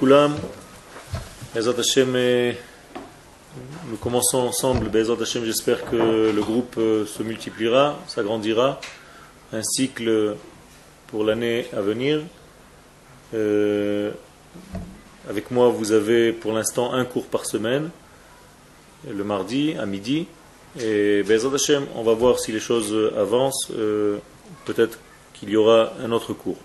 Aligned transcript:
Koulam, 0.00 0.34
nous 1.54 1.62
commençons 4.00 4.38
ensemble. 4.38 4.90
J'espère 4.90 5.84
que 5.90 6.32
le 6.34 6.40
groupe 6.40 6.76
euh, 6.78 7.04
se 7.04 7.22
multipliera, 7.22 7.98
s'agrandira. 8.06 8.80
Un 9.52 9.62
cycle 9.62 10.36
pour 11.08 11.22
l'année 11.22 11.66
à 11.76 11.82
venir. 11.82 12.22
Euh, 13.34 14.12
avec 15.28 15.50
moi, 15.50 15.68
vous 15.68 15.92
avez 15.92 16.32
pour 16.32 16.54
l'instant 16.54 16.94
un 16.94 17.04
cours 17.04 17.26
par 17.26 17.44
semaine, 17.44 17.90
le 19.06 19.22
mardi 19.22 19.74
à 19.78 19.84
midi. 19.84 20.28
Et 20.80 21.22
Bezat 21.24 21.54
Hashem, 21.54 21.84
on 21.94 22.04
va 22.04 22.14
voir 22.14 22.38
si 22.38 22.52
les 22.52 22.60
choses 22.60 23.12
avancent. 23.18 23.70
Euh, 23.76 24.16
peut-être 24.64 24.98
qu'il 25.34 25.50
y 25.50 25.56
aura 25.56 25.92
un 26.02 26.10
autre 26.10 26.32
cours. 26.32 26.56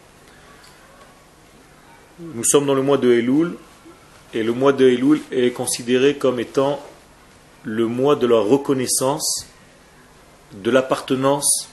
Nous 2.17 2.45
sommes 2.45 2.65
dans 2.65 2.73
le 2.73 2.81
mois 2.81 2.97
de 2.97 3.11
Elul, 3.11 3.55
et 4.33 4.41
le 4.41 4.53
mois 4.53 4.71
de 4.71 4.87
Elul 4.87 5.19
est 5.31 5.51
considéré 5.51 6.15
comme 6.15 6.39
étant 6.39 6.81
le 7.63 7.87
mois 7.87 8.15
de 8.15 8.25
la 8.25 8.39
reconnaissance 8.39 9.45
de 10.53 10.71
l'appartenance 10.71 11.67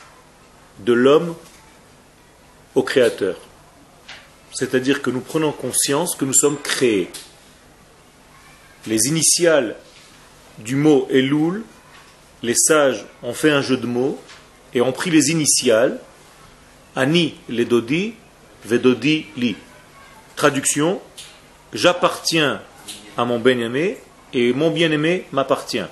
de 0.80 0.92
l'homme 0.92 1.36
au 2.74 2.82
Créateur. 2.82 3.36
C'est-à-dire 4.52 5.00
que 5.00 5.10
nous 5.10 5.20
prenons 5.20 5.52
conscience 5.52 6.16
que 6.16 6.24
nous 6.24 6.34
sommes 6.34 6.58
créés. 6.58 7.08
Les 8.88 9.06
initiales 9.06 9.76
du 10.58 10.74
mot 10.74 11.06
Elul, 11.08 11.62
les 12.42 12.56
sages 12.56 13.06
ont 13.22 13.34
fait 13.34 13.50
un 13.52 13.62
jeu 13.62 13.76
de 13.76 13.86
mots 13.86 14.18
et 14.74 14.80
ont 14.80 14.92
pris 14.92 15.10
les 15.10 15.30
initiales 15.30 16.00
Ani 16.96 17.36
les 17.48 17.64
dodi, 17.64 18.14
vedodi 18.64 19.26
li. 19.36 19.56
Traduction, 20.42 21.00
j'appartiens 21.72 22.60
à 23.16 23.24
mon 23.24 23.38
bien-aimé 23.38 23.98
et 24.34 24.52
mon 24.52 24.72
bien-aimé 24.72 25.24
m'appartient. 25.30 25.86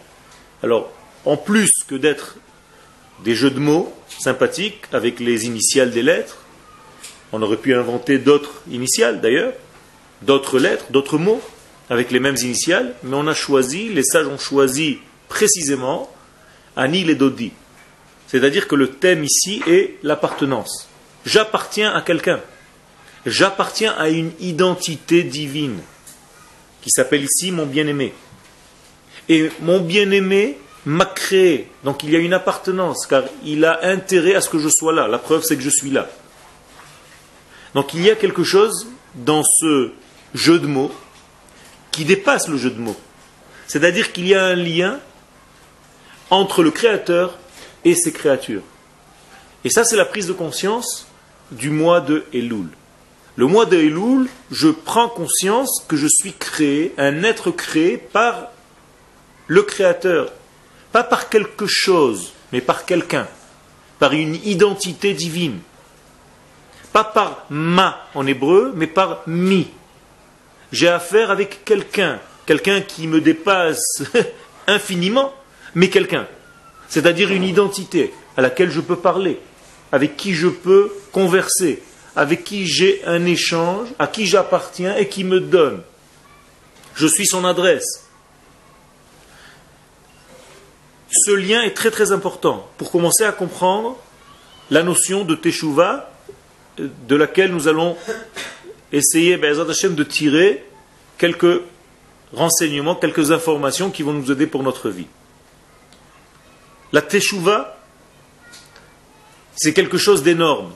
Alors, 0.64 0.90
en 1.24 1.36
plus 1.36 1.70
que 1.86 1.94
d'être 1.94 2.34
des 3.22 3.36
jeux 3.36 3.52
de 3.52 3.60
mots 3.60 3.94
sympathiques 4.08 4.82
avec 4.92 5.20
les 5.20 5.46
initiales 5.46 5.92
des 5.92 6.02
lettres, 6.02 6.38
on 7.30 7.40
aurait 7.42 7.58
pu 7.58 7.76
inventer 7.76 8.18
d'autres 8.18 8.62
initiales 8.68 9.20
d'ailleurs, 9.20 9.52
d'autres 10.22 10.58
lettres, 10.58 10.86
d'autres 10.90 11.16
mots 11.16 11.40
avec 11.88 12.10
les 12.10 12.18
mêmes 12.18 12.38
initiales, 12.42 12.96
mais 13.04 13.14
on 13.14 13.28
a 13.28 13.34
choisi, 13.34 13.88
les 13.90 14.02
sages 14.02 14.26
ont 14.26 14.36
choisi 14.36 14.98
précisément 15.28 16.12
Ani 16.74 17.04
les 17.04 17.14
Dodi. 17.14 17.52
C'est-à-dire 18.26 18.66
que 18.66 18.74
le 18.74 18.90
thème 18.90 19.22
ici 19.22 19.62
est 19.68 19.98
l'appartenance. 20.02 20.88
J'appartiens 21.24 21.94
à 21.94 22.02
quelqu'un. 22.02 22.40
J'appartiens 23.26 23.92
à 23.98 24.08
une 24.08 24.32
identité 24.40 25.22
divine 25.22 25.78
qui 26.82 26.90
s'appelle 26.90 27.24
ici 27.24 27.52
mon 27.52 27.66
bien-aimé. 27.66 28.14
Et 29.28 29.50
mon 29.60 29.80
bien-aimé 29.80 30.58
m'a 30.86 31.04
créé. 31.04 31.68
Donc 31.84 32.02
il 32.02 32.10
y 32.10 32.16
a 32.16 32.18
une 32.18 32.32
appartenance, 32.32 33.06
car 33.06 33.24
il 33.44 33.64
a 33.64 33.80
intérêt 33.84 34.34
à 34.34 34.40
ce 34.40 34.48
que 34.48 34.58
je 34.58 34.68
sois 34.68 34.92
là. 34.92 35.06
La 35.06 35.18
preuve, 35.18 35.42
c'est 35.42 35.56
que 35.56 35.62
je 35.62 35.70
suis 35.70 35.90
là. 35.90 36.08
Donc 37.74 37.94
il 37.94 38.02
y 38.02 38.10
a 38.10 38.16
quelque 38.16 38.42
chose 38.42 38.88
dans 39.14 39.42
ce 39.42 39.92
jeu 40.34 40.58
de 40.58 40.66
mots 40.66 40.92
qui 41.90 42.04
dépasse 42.04 42.48
le 42.48 42.56
jeu 42.56 42.70
de 42.70 42.80
mots. 42.80 42.96
C'est-à-dire 43.66 44.12
qu'il 44.12 44.26
y 44.26 44.34
a 44.34 44.44
un 44.44 44.54
lien 44.54 44.98
entre 46.30 46.62
le 46.62 46.70
Créateur 46.70 47.38
et 47.84 47.94
ses 47.94 48.12
créatures. 48.12 48.62
Et 49.64 49.70
ça, 49.70 49.84
c'est 49.84 49.96
la 49.96 50.04
prise 50.04 50.26
de 50.26 50.32
conscience 50.32 51.06
du 51.50 51.70
mois 51.70 52.00
de 52.00 52.24
Elul. 52.32 52.68
Le 53.40 53.46
mois 53.46 53.64
de 53.64 53.78
Elul, 53.78 54.28
je 54.50 54.68
prends 54.68 55.08
conscience 55.08 55.82
que 55.88 55.96
je 55.96 56.06
suis 56.06 56.34
créé, 56.34 56.92
un 56.98 57.22
être 57.22 57.50
créé 57.50 57.96
par 57.96 58.48
le 59.46 59.62
Créateur, 59.62 60.30
pas 60.92 61.04
par 61.04 61.30
quelque 61.30 61.64
chose, 61.66 62.34
mais 62.52 62.60
par 62.60 62.84
quelqu'un, 62.84 63.26
par 63.98 64.12
une 64.12 64.34
identité 64.44 65.14
divine. 65.14 65.58
Pas 66.92 67.02
par 67.02 67.46
ma 67.48 68.06
en 68.14 68.26
hébreu, 68.26 68.74
mais 68.76 68.86
par 68.86 69.22
mi. 69.26 69.68
J'ai 70.70 70.88
affaire 70.88 71.30
avec 71.30 71.64
quelqu'un, 71.64 72.20
quelqu'un 72.44 72.82
qui 72.82 73.06
me 73.06 73.22
dépasse 73.22 74.02
infiniment, 74.66 75.32
mais 75.74 75.88
quelqu'un. 75.88 76.26
C'est-à-dire 76.90 77.32
une 77.32 77.44
identité 77.44 78.12
à 78.36 78.42
laquelle 78.42 78.70
je 78.70 78.80
peux 78.80 78.96
parler, 78.96 79.40
avec 79.92 80.18
qui 80.18 80.34
je 80.34 80.48
peux 80.48 80.92
converser, 81.10 81.82
avec 82.16 82.44
qui 82.44 82.66
j'ai 82.66 83.04
un 83.04 83.24
échange, 83.24 83.88
à 83.98 84.06
qui 84.06 84.26
j'appartiens 84.26 84.96
et 84.96 85.08
qui 85.08 85.24
me 85.24 85.40
donne. 85.40 85.82
Je 86.94 87.06
suis 87.06 87.26
son 87.26 87.44
adresse. 87.44 88.06
Ce 91.10 91.32
lien 91.32 91.62
est 91.62 91.74
très 91.74 91.90
très 91.90 92.12
important 92.12 92.68
pour 92.78 92.90
commencer 92.90 93.24
à 93.24 93.32
comprendre 93.32 93.96
la 94.70 94.82
notion 94.82 95.24
de 95.24 95.34
Teshuvah 95.34 96.10
de 96.78 97.16
laquelle 97.16 97.52
nous 97.52 97.68
allons 97.68 97.96
essayer 98.92 99.36
de 99.36 100.04
tirer 100.04 100.64
quelques 101.18 101.62
renseignements, 102.32 102.94
quelques 102.94 103.32
informations 103.32 103.90
qui 103.90 104.02
vont 104.02 104.12
nous 104.12 104.30
aider 104.30 104.46
pour 104.46 104.62
notre 104.62 104.88
vie. 104.88 105.06
La 106.92 107.02
Teshuvah, 107.02 107.76
c'est 109.56 109.72
quelque 109.72 109.98
chose 109.98 110.22
d'énorme. 110.22 110.72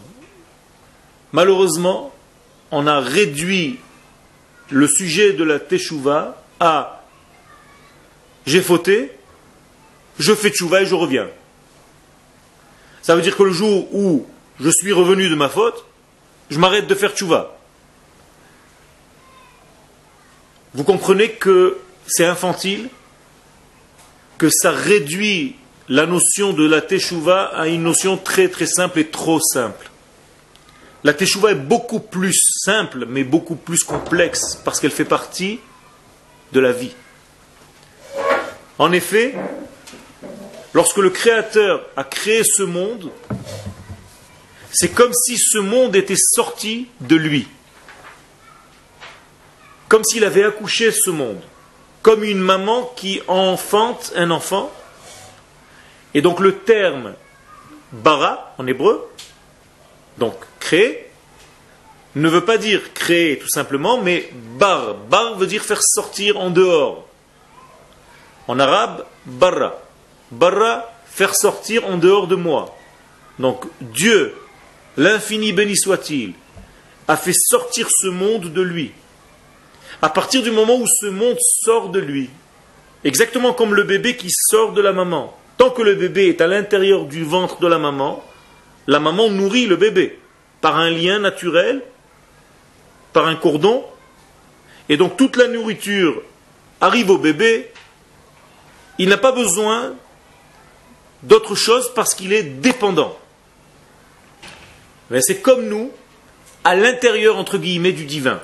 Malheureusement, 1.34 2.14
on 2.70 2.86
a 2.86 3.00
réduit 3.00 3.80
le 4.70 4.86
sujet 4.86 5.32
de 5.32 5.42
la 5.42 5.58
teshuva 5.58 6.40
à 6.60 7.04
j'ai 8.46 8.62
fauté, 8.62 9.10
je 10.20 10.32
fais 10.32 10.50
teshuva 10.50 10.82
et 10.82 10.86
je 10.86 10.94
reviens. 10.94 11.26
Ça 13.02 13.16
veut 13.16 13.22
dire 13.22 13.36
que 13.36 13.42
le 13.42 13.50
jour 13.50 13.92
où 13.92 14.28
je 14.60 14.70
suis 14.70 14.92
revenu 14.92 15.28
de 15.28 15.34
ma 15.34 15.48
faute, 15.48 15.84
je 16.50 16.58
m'arrête 16.60 16.86
de 16.86 16.94
faire 16.94 17.12
teshuva. 17.12 17.58
Vous 20.72 20.84
comprenez 20.84 21.30
que 21.30 21.78
c'est 22.06 22.26
infantile, 22.26 22.88
que 24.38 24.50
ça 24.50 24.70
réduit 24.70 25.56
la 25.88 26.06
notion 26.06 26.52
de 26.52 26.64
la 26.64 26.80
teshuva 26.80 27.46
à 27.46 27.66
une 27.66 27.82
notion 27.82 28.18
très 28.18 28.48
très 28.48 28.66
simple 28.66 29.00
et 29.00 29.08
trop 29.08 29.40
simple. 29.40 29.90
La 31.04 31.12
teshuva 31.12 31.50
est 31.50 31.54
beaucoup 31.54 32.00
plus 32.00 32.32
simple, 32.34 33.04
mais 33.06 33.24
beaucoup 33.24 33.56
plus 33.56 33.84
complexe, 33.84 34.58
parce 34.64 34.80
qu'elle 34.80 34.90
fait 34.90 35.04
partie 35.04 35.60
de 36.52 36.60
la 36.60 36.72
vie. 36.72 36.94
En 38.78 38.90
effet, 38.90 39.34
lorsque 40.72 40.96
le 40.96 41.10
Créateur 41.10 41.84
a 41.96 42.04
créé 42.04 42.42
ce 42.42 42.62
monde, 42.62 43.10
c'est 44.72 44.88
comme 44.88 45.12
si 45.12 45.36
ce 45.36 45.58
monde 45.58 45.94
était 45.94 46.16
sorti 46.16 46.88
de 47.00 47.16
lui. 47.16 47.46
Comme 49.88 50.04
s'il 50.04 50.24
avait 50.24 50.44
accouché 50.44 50.90
ce 50.90 51.10
monde. 51.10 51.40
Comme 52.00 52.24
une 52.24 52.40
maman 52.40 52.92
qui 52.96 53.20
enfante 53.28 54.12
un 54.16 54.30
enfant. 54.30 54.72
Et 56.14 56.22
donc 56.22 56.40
le 56.40 56.56
terme 56.56 57.14
bara 57.92 58.54
en 58.58 58.66
hébreu, 58.66 59.08
donc 60.18 60.34
créer 60.64 61.04
ne 62.16 62.28
veut 62.28 62.44
pas 62.44 62.58
dire 62.58 62.94
créer 62.94 63.38
tout 63.38 63.48
simplement, 63.48 64.00
mais 64.00 64.30
bar. 64.58 64.94
Bar 65.10 65.36
veut 65.36 65.46
dire 65.46 65.62
faire 65.62 65.82
sortir 65.82 66.38
en 66.38 66.50
dehors. 66.50 67.06
En 68.46 68.58
arabe, 68.58 69.04
barra. 69.26 69.74
Barra, 70.30 70.90
faire 71.06 71.34
sortir 71.34 71.86
en 71.86 71.98
dehors 71.98 72.28
de 72.28 72.36
moi. 72.36 72.76
Donc 73.38 73.64
Dieu, 73.80 74.34
l'infini 74.96 75.52
béni 75.52 75.76
soit-il, 75.76 76.34
a 77.08 77.16
fait 77.16 77.34
sortir 77.34 77.88
ce 77.90 78.06
monde 78.06 78.52
de 78.52 78.62
lui. 78.62 78.92
À 80.00 80.08
partir 80.08 80.42
du 80.42 80.50
moment 80.50 80.76
où 80.76 80.86
ce 80.86 81.06
monde 81.06 81.38
sort 81.40 81.88
de 81.88 81.98
lui, 81.98 82.30
exactement 83.02 83.52
comme 83.52 83.74
le 83.74 83.82
bébé 83.82 84.16
qui 84.16 84.30
sort 84.30 84.72
de 84.72 84.80
la 84.80 84.92
maman, 84.92 85.36
tant 85.58 85.70
que 85.70 85.82
le 85.82 85.94
bébé 85.94 86.28
est 86.28 86.40
à 86.40 86.46
l'intérieur 86.46 87.06
du 87.06 87.24
ventre 87.24 87.58
de 87.58 87.66
la 87.66 87.78
maman, 87.78 88.24
la 88.86 89.00
maman 89.00 89.30
nourrit 89.30 89.66
le 89.66 89.76
bébé 89.76 90.18
par 90.64 90.78
un 90.78 90.88
lien 90.88 91.18
naturel, 91.18 91.82
par 93.12 93.26
un 93.26 93.36
cordon, 93.36 93.84
et 94.88 94.96
donc 94.96 95.18
toute 95.18 95.36
la 95.36 95.46
nourriture 95.46 96.22
arrive 96.80 97.10
au 97.10 97.18
bébé, 97.18 97.70
il 98.96 99.10
n'a 99.10 99.18
pas 99.18 99.32
besoin 99.32 99.94
d'autre 101.22 101.54
chose 101.54 101.92
parce 101.94 102.14
qu'il 102.14 102.32
est 102.32 102.44
dépendant. 102.44 103.18
C'est 105.20 105.42
comme 105.42 105.68
nous, 105.68 105.92
à 106.64 106.74
l'intérieur, 106.74 107.36
entre 107.36 107.58
guillemets, 107.58 107.92
du 107.92 108.06
divin. 108.06 108.40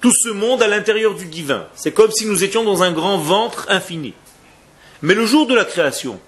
Tout 0.00 0.14
ce 0.14 0.30
monde 0.30 0.62
à 0.62 0.68
l'intérieur 0.68 1.14
du 1.14 1.26
divin. 1.26 1.66
C'est 1.74 1.92
comme 1.92 2.12
si 2.12 2.24
nous 2.24 2.44
étions 2.44 2.64
dans 2.64 2.82
un 2.82 2.92
grand 2.92 3.18
ventre 3.18 3.66
infini. 3.68 4.14
Mais 5.02 5.12
le 5.12 5.26
jour 5.26 5.46
de 5.46 5.54
la 5.54 5.66
création, 5.66 6.18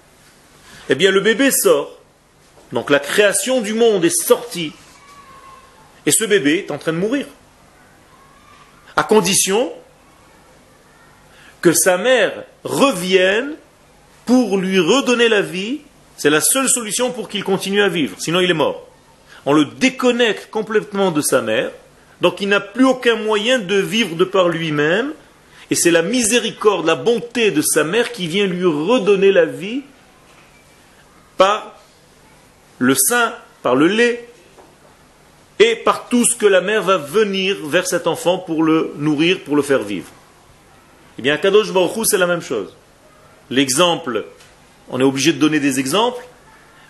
eh 0.89 0.93
bien 0.93 1.09
le 1.09 1.19
bébé 1.19 1.49
sort. 1.49 1.97
Donc 2.73 2.91
la 2.91 2.99
création 2.99 3.61
du 3.61 3.73
monde 3.73 4.05
est 4.05 4.11
sortie 4.11 4.73
et 6.05 6.11
ce 6.11 6.25
bébé 6.25 6.65
est 6.67 6.71
en 6.71 6.77
train 6.77 6.93
de 6.93 6.97
mourir. 6.97 7.25
à 8.95 9.03
condition 9.03 9.71
que 11.61 11.71
sa 11.73 11.97
mère 11.97 12.43
revienne 12.63 13.55
pour 14.25 14.57
lui 14.57 14.79
redonner 14.79 15.29
la 15.29 15.41
vie. 15.41 15.81
C'est 16.17 16.29
la 16.29 16.41
seule 16.41 16.69
solution 16.69 17.11
pour 17.11 17.29
qu'il 17.29 17.43
continue 17.43 17.81
à 17.81 17.89
vivre, 17.89 18.15
sinon 18.19 18.39
il 18.41 18.49
est 18.49 18.55
mort. 18.55 18.87
On 19.45 19.53
le 19.53 19.65
déconnecte 19.65 20.49
complètement 20.51 21.11
de 21.11 21.21
sa 21.21 21.41
mère, 21.41 21.71
donc 22.19 22.41
il 22.41 22.49
n'a 22.49 22.59
plus 22.59 22.85
aucun 22.85 23.15
moyen 23.15 23.59
de 23.59 23.75
vivre 23.75 24.15
de 24.15 24.23
par 24.23 24.49
lui-même, 24.49 25.13
et 25.71 25.75
c'est 25.75 25.89
la 25.89 26.01
miséricorde, 26.01 26.85
la 26.85 26.95
bonté 26.95 27.49
de 27.49 27.61
sa 27.61 27.83
mère 27.83 28.11
qui 28.11 28.27
vient 28.27 28.45
lui 28.45 28.65
redonner 28.65 29.31
la 29.31 29.45
vie 29.45 29.81
par 31.37 31.79
le 32.77 32.93
sein, 32.93 33.33
par 33.63 33.75
le 33.75 33.87
lait, 33.87 34.27
et 35.61 35.75
par 35.75 36.09
tout 36.09 36.25
ce 36.25 36.35
que 36.35 36.47
la 36.47 36.59
mère 36.59 36.81
va 36.81 36.97
venir 36.97 37.55
vers 37.67 37.85
cet 37.85 38.07
enfant 38.07 38.39
pour 38.39 38.63
le 38.63 38.93
nourrir, 38.97 39.41
pour 39.41 39.55
le 39.55 39.61
faire 39.61 39.83
vivre. 39.83 40.07
Eh 41.19 41.21
bien, 41.21 41.37
Kadosh 41.37 41.71
Baruch 41.71 42.07
c'est 42.09 42.17
la 42.17 42.25
même 42.25 42.41
chose. 42.41 42.75
L'exemple, 43.51 44.25
on 44.89 44.99
est 44.99 45.03
obligé 45.03 45.33
de 45.33 45.37
donner 45.37 45.59
des 45.59 45.79
exemples, 45.79 46.23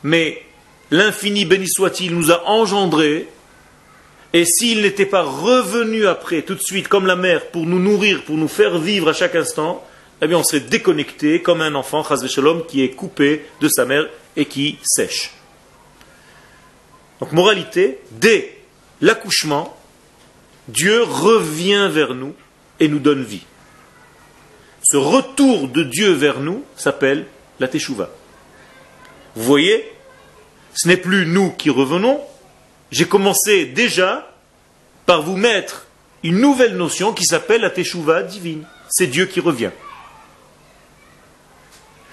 mais 0.04 0.42
l'infini 0.90 1.44
béni 1.44 1.68
soit-il 1.68 2.16
nous 2.16 2.32
a 2.32 2.48
engendrés, 2.48 3.28
et 4.32 4.46
s'il 4.46 4.84
n'était 4.84 5.06
pas 5.06 5.24
revenu 5.24 6.08
après, 6.08 6.44
tout 6.44 6.56
de 6.56 6.62
suite, 6.62 6.88
comme 6.88 7.08
la 7.08 7.18
mère, 7.18 7.48
pour 7.48 7.66
nous 7.66 7.80
nourrir, 7.80 8.24
pour 8.24 8.38
nous 8.38 8.48
faire 8.48 8.80
vivre 8.80 9.10
à 9.10 9.14
chaque 9.14 9.36
instant, 9.36 9.86
eh 10.22 10.28
bien, 10.28 10.38
on 10.38 10.44
serait 10.44 10.62
déconnecté 10.62 11.42
comme 11.42 11.60
un 11.60 11.76
enfant, 11.76 12.06
Shalom, 12.06 12.66
qui 12.66 12.84
est 12.84 12.92
coupé 12.92 13.44
de 13.60 13.68
sa 13.68 13.84
mère 13.84 14.08
et 14.38 14.46
qui 14.46 14.78
sèche. 14.82 15.32
Donc, 17.20 17.34
moralité, 17.34 18.00
dès 18.12 18.61
l'accouchement, 19.02 19.78
Dieu 20.68 21.04
revient 21.04 21.90
vers 21.92 22.14
nous 22.14 22.36
et 22.80 22.88
nous 22.88 23.00
donne 23.00 23.24
vie. 23.24 23.46
Ce 24.84 24.98
retour 24.98 25.68
de 25.68 25.84
Dieu 25.84 26.12
vers 26.12 26.40
nous 26.40 26.64
s'appelle 26.76 27.26
la 27.60 27.68
Teshuvah. 27.68 28.10
Vous 29.36 29.44
voyez, 29.44 29.92
ce 30.74 30.88
n'est 30.88 30.98
plus 30.98 31.26
nous 31.26 31.52
qui 31.52 31.70
revenons. 31.70 32.20
J'ai 32.92 33.08
commencé 33.08 33.66
déjà 33.66 34.36
par 35.06 35.22
vous 35.22 35.38
mettre 35.38 35.88
une 36.24 36.40
nouvelle 36.40 36.76
notion 36.76 37.14
qui 37.14 37.26
s'appelle 37.26 37.62
la 37.62 37.70
Teshuvah 37.70 38.24
divine. 38.24 38.66
C'est 38.90 39.08
Dieu 39.08 39.26
qui 39.26 39.40
revient. 39.40 39.72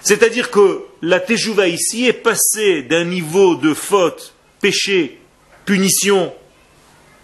C'est-à-dire 0.01 0.49
que 0.49 0.85
la 1.01 1.19
Teshuvah 1.19 1.67
ici 1.67 2.05
est 2.05 2.13
passée 2.13 2.83
d'un 2.83 3.05
niveau 3.05 3.55
de 3.55 3.73
faute, 3.73 4.33
péché, 4.61 5.19
punition, 5.65 6.33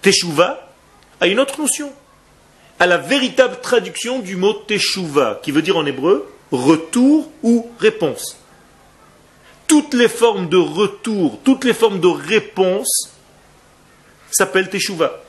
Teshuvah 0.05 0.69
à 1.19 1.25
une 1.25 1.39
autre 1.39 1.59
notion, 1.59 1.91
à 2.77 2.85
la 2.85 2.97
véritable 2.97 3.59
traduction 3.59 4.19
du 4.19 4.35
mot 4.35 4.53
Teshuvah, 4.53 5.39
qui 5.41 5.49
veut 5.49 5.63
dire 5.63 5.77
en 5.77 5.85
hébreu 5.87 6.31
retour 6.51 7.31
ou 7.41 7.71
réponse. 7.79 8.37
Toutes 9.65 9.95
les 9.95 10.07
formes 10.07 10.47
de 10.47 10.57
retour, 10.57 11.39
toutes 11.43 11.63
les 11.63 11.73
formes 11.73 11.99
de 11.99 12.07
réponse 12.07 13.09
s'appellent 14.29 14.69
Teshuvah. 14.69 15.23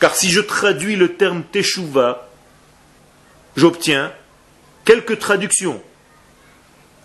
Car 0.00 0.16
si 0.16 0.32
je 0.32 0.40
traduis 0.40 0.96
le 0.96 1.14
terme 1.14 1.44
Teshuvah, 1.44 2.28
j'obtiens 3.54 4.12
quelques 4.84 5.20
traductions. 5.20 5.80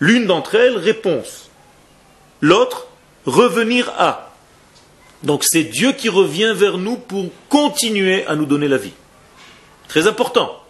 L'une 0.00 0.26
d'entre 0.26 0.56
elles, 0.56 0.76
réponse. 0.76 1.50
L'autre, 2.40 2.88
revenir 3.26 3.92
à. 3.96 4.31
Donc 5.22 5.44
c'est 5.44 5.64
Dieu 5.64 5.92
qui 5.92 6.08
revient 6.08 6.52
vers 6.54 6.78
nous 6.78 6.96
pour 6.96 7.30
continuer 7.48 8.26
à 8.26 8.34
nous 8.34 8.46
donner 8.46 8.68
la 8.68 8.76
vie. 8.76 8.92
Très 9.88 10.06
important. 10.06 10.60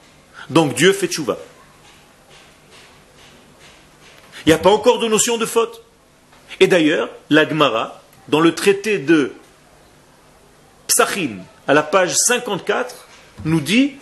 Donc 0.51 0.75
Dieu 0.75 0.93
fait 0.93 1.09
tchouva. 1.09 1.39
Il 4.45 4.49
n'y 4.49 4.53
a 4.53 4.59
pas 4.59 4.71
encore 4.71 4.99
de 4.99 5.09
notion 5.09 5.39
de 5.39 5.47
faute. 5.47 5.83
Et 6.61 6.67
d'ailleurs, 6.67 7.09
l'Agmara, 7.31 8.03
dans 8.29 8.41
le 8.41 8.55
traité 8.55 8.99
de 8.99 9.33
Psachim, 10.89 11.39
à 11.67 11.75
la 11.75 11.83
page 11.83 12.15
54, 12.15 13.09
nous 13.45 13.61
dit 13.61 13.95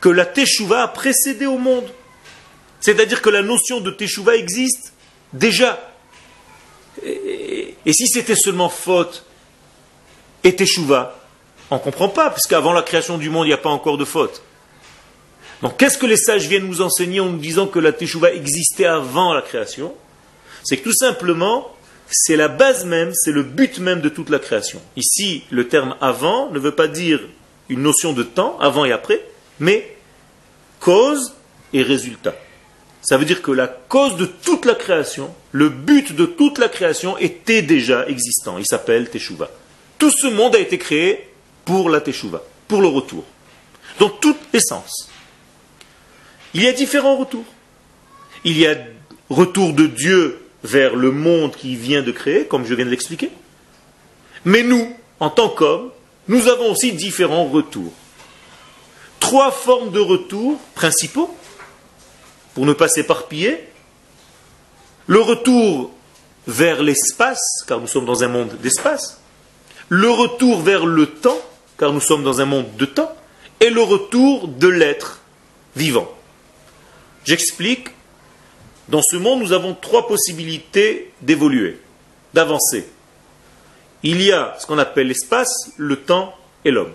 que 0.00 0.08
la 0.08 0.26
Teshuvah 0.26 0.82
a 0.82 0.88
précédé 0.88 1.46
au 1.46 1.58
monde. 1.58 1.88
C'est-à-dire 2.80 3.22
que 3.22 3.30
la 3.30 3.42
notion 3.42 3.80
de 3.80 3.90
Teshuvah 3.90 4.36
existe 4.36 4.92
déjà. 5.32 5.92
Et 7.02 7.92
si 7.92 8.06
c'était 8.06 8.36
seulement 8.36 8.68
faute 8.68 9.24
et 10.44 10.54
Teshuvah 10.54 11.18
On 11.70 11.76
ne 11.76 11.80
comprend 11.80 12.08
pas, 12.08 12.30
parce 12.30 12.46
qu'avant 12.46 12.72
la 12.72 12.82
création 12.82 13.18
du 13.18 13.30
monde, 13.30 13.46
il 13.46 13.48
n'y 13.48 13.54
a 13.54 13.58
pas 13.58 13.70
encore 13.70 13.98
de 13.98 14.04
faute. 14.04 14.42
Donc 15.62 15.78
qu'est-ce 15.78 15.98
que 15.98 16.06
les 16.06 16.18
sages 16.18 16.46
viennent 16.46 16.66
nous 16.66 16.82
enseigner 16.82 17.20
en 17.20 17.30
nous 17.30 17.38
disant 17.38 17.66
que 17.66 17.78
la 17.78 17.92
Teshuvah 17.92 18.34
existait 18.34 18.84
avant 18.84 19.32
la 19.32 19.40
création? 19.40 19.94
C'est 20.62 20.76
que 20.76 20.84
tout 20.84 20.94
simplement, 20.94 21.74
c'est 22.10 22.36
la 22.36 22.48
base 22.48 22.84
même, 22.84 23.12
c'est 23.14 23.32
le 23.32 23.42
but 23.42 23.78
même 23.78 24.02
de 24.02 24.10
toute 24.10 24.28
la 24.28 24.38
création. 24.38 24.80
Ici, 24.96 25.44
le 25.50 25.68
terme 25.68 25.96
avant 26.00 26.50
ne 26.50 26.58
veut 26.58 26.74
pas 26.74 26.88
dire 26.88 27.20
une 27.70 27.82
notion 27.82 28.12
de 28.12 28.22
temps, 28.22 28.58
avant 28.60 28.84
et 28.84 28.92
après, 28.92 29.26
mais 29.58 29.96
cause 30.80 31.32
et 31.72 31.82
résultat. 31.82 32.34
Ça 33.00 33.16
veut 33.16 33.24
dire 33.24 33.42
que 33.42 33.50
la 33.50 33.66
cause 33.66 34.16
de 34.16 34.26
toute 34.26 34.64
la 34.66 34.74
création, 34.74 35.34
le 35.52 35.70
but 35.70 36.14
de 36.14 36.26
toute 36.26 36.58
la 36.58 36.68
création 36.68 37.16
était 37.18 37.62
déjà 37.62 38.06
existant. 38.06 38.58
Il 38.58 38.66
s'appelle 38.66 39.08
Teshuvah. 39.08 39.50
Tout 40.04 40.10
ce 40.10 40.26
monde 40.26 40.54
a 40.54 40.58
été 40.58 40.76
créé 40.76 41.30
pour 41.64 41.88
la 41.88 41.98
Teshuvah, 41.98 42.42
pour 42.68 42.82
le 42.82 42.88
retour. 42.88 43.24
Dans 43.98 44.10
toute 44.10 44.36
essence. 44.52 45.08
Il 46.52 46.62
y 46.62 46.66
a 46.66 46.74
différents 46.74 47.16
retours. 47.16 47.46
Il 48.44 48.58
y 48.58 48.66
a 48.66 48.76
retour 49.30 49.72
de 49.72 49.86
Dieu 49.86 50.42
vers 50.62 50.94
le 50.94 51.10
monde 51.10 51.56
qui 51.56 51.74
vient 51.74 52.02
de 52.02 52.12
créer, 52.12 52.44
comme 52.44 52.66
je 52.66 52.74
viens 52.74 52.84
de 52.84 52.90
l'expliquer. 52.90 53.30
Mais 54.44 54.62
nous, 54.62 54.94
en 55.20 55.30
tant 55.30 55.48
qu'hommes, 55.48 55.90
nous 56.28 56.48
avons 56.48 56.72
aussi 56.72 56.92
différents 56.92 57.46
retours. 57.46 57.94
Trois 59.20 59.52
formes 59.52 59.90
de 59.90 60.00
retour 60.00 60.60
principaux, 60.74 61.34
pour 62.52 62.66
ne 62.66 62.74
pas 62.74 62.88
s'éparpiller. 62.88 63.58
Le 65.06 65.22
retour 65.22 65.92
vers 66.46 66.82
l'espace, 66.82 67.40
car 67.66 67.80
nous 67.80 67.86
sommes 67.86 68.04
dans 68.04 68.22
un 68.22 68.28
monde 68.28 68.58
d'espace 68.60 69.22
le 69.88 70.10
retour 70.10 70.60
vers 70.60 70.86
le 70.86 71.06
temps, 71.06 71.40
car 71.78 71.92
nous 71.92 72.00
sommes 72.00 72.24
dans 72.24 72.40
un 72.40 72.44
monde 72.44 72.76
de 72.76 72.84
temps, 72.84 73.14
et 73.60 73.70
le 73.70 73.82
retour 73.82 74.48
de 74.48 74.68
l'être 74.68 75.20
vivant. 75.76 76.10
J'explique. 77.24 77.88
Dans 78.88 79.02
ce 79.02 79.16
monde, 79.16 79.40
nous 79.40 79.52
avons 79.52 79.74
trois 79.74 80.06
possibilités 80.06 81.12
d'évoluer, 81.22 81.80
d'avancer. 82.34 82.86
Il 84.02 84.20
y 84.20 84.30
a 84.30 84.56
ce 84.60 84.66
qu'on 84.66 84.76
appelle 84.76 85.06
l'espace, 85.08 85.70
le 85.78 85.96
temps 85.96 86.34
et 86.66 86.70
l'homme. 86.70 86.92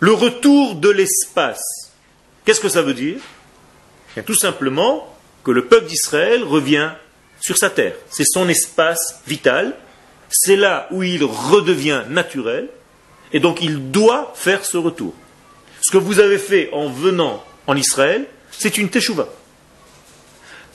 Le 0.00 0.12
retour 0.12 0.74
de 0.74 0.88
l'espace, 0.88 1.92
qu'est-ce 2.44 2.60
que 2.60 2.68
ça 2.68 2.82
veut 2.82 2.94
dire? 2.94 3.20
Tout 4.26 4.34
simplement 4.34 5.16
que 5.44 5.52
le 5.52 5.66
peuple 5.66 5.86
d'Israël 5.86 6.42
revient 6.42 6.90
sur 7.40 7.56
sa 7.56 7.70
terre. 7.70 7.94
C'est 8.10 8.26
son 8.26 8.48
espace 8.48 9.20
vital 9.28 9.76
c'est 10.30 10.56
là 10.56 10.88
où 10.90 11.02
il 11.02 11.24
redevient 11.24 12.02
naturel, 12.08 12.68
et 13.32 13.40
donc 13.40 13.62
il 13.62 13.90
doit 13.90 14.32
faire 14.34 14.64
ce 14.64 14.76
retour. 14.76 15.14
Ce 15.80 15.90
que 15.90 15.98
vous 15.98 16.20
avez 16.20 16.38
fait 16.38 16.70
en 16.72 16.88
venant 16.88 17.44
en 17.66 17.76
Israël, 17.76 18.26
c'est 18.50 18.78
une 18.78 18.88
teshuva. 18.88 19.28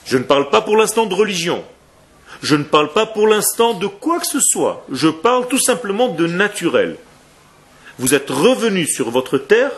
Je 0.06 0.18
ne 0.18 0.24
parle 0.24 0.50
pas 0.50 0.60
pour 0.60 0.76
l'instant 0.76 1.06
de 1.06 1.14
religion. 1.14 1.64
Je 2.42 2.56
ne 2.56 2.64
parle 2.64 2.92
pas 2.92 3.06
pour 3.06 3.26
l'instant 3.26 3.74
de 3.74 3.86
quoi 3.86 4.20
que 4.20 4.26
ce 4.26 4.40
soit. 4.40 4.84
Je 4.90 5.08
parle 5.08 5.48
tout 5.48 5.58
simplement 5.58 6.08
de 6.08 6.26
naturel. 6.26 6.96
Vous 7.98 8.14
êtes 8.14 8.28
revenu 8.28 8.86
sur 8.86 9.10
votre 9.10 9.38
terre, 9.38 9.70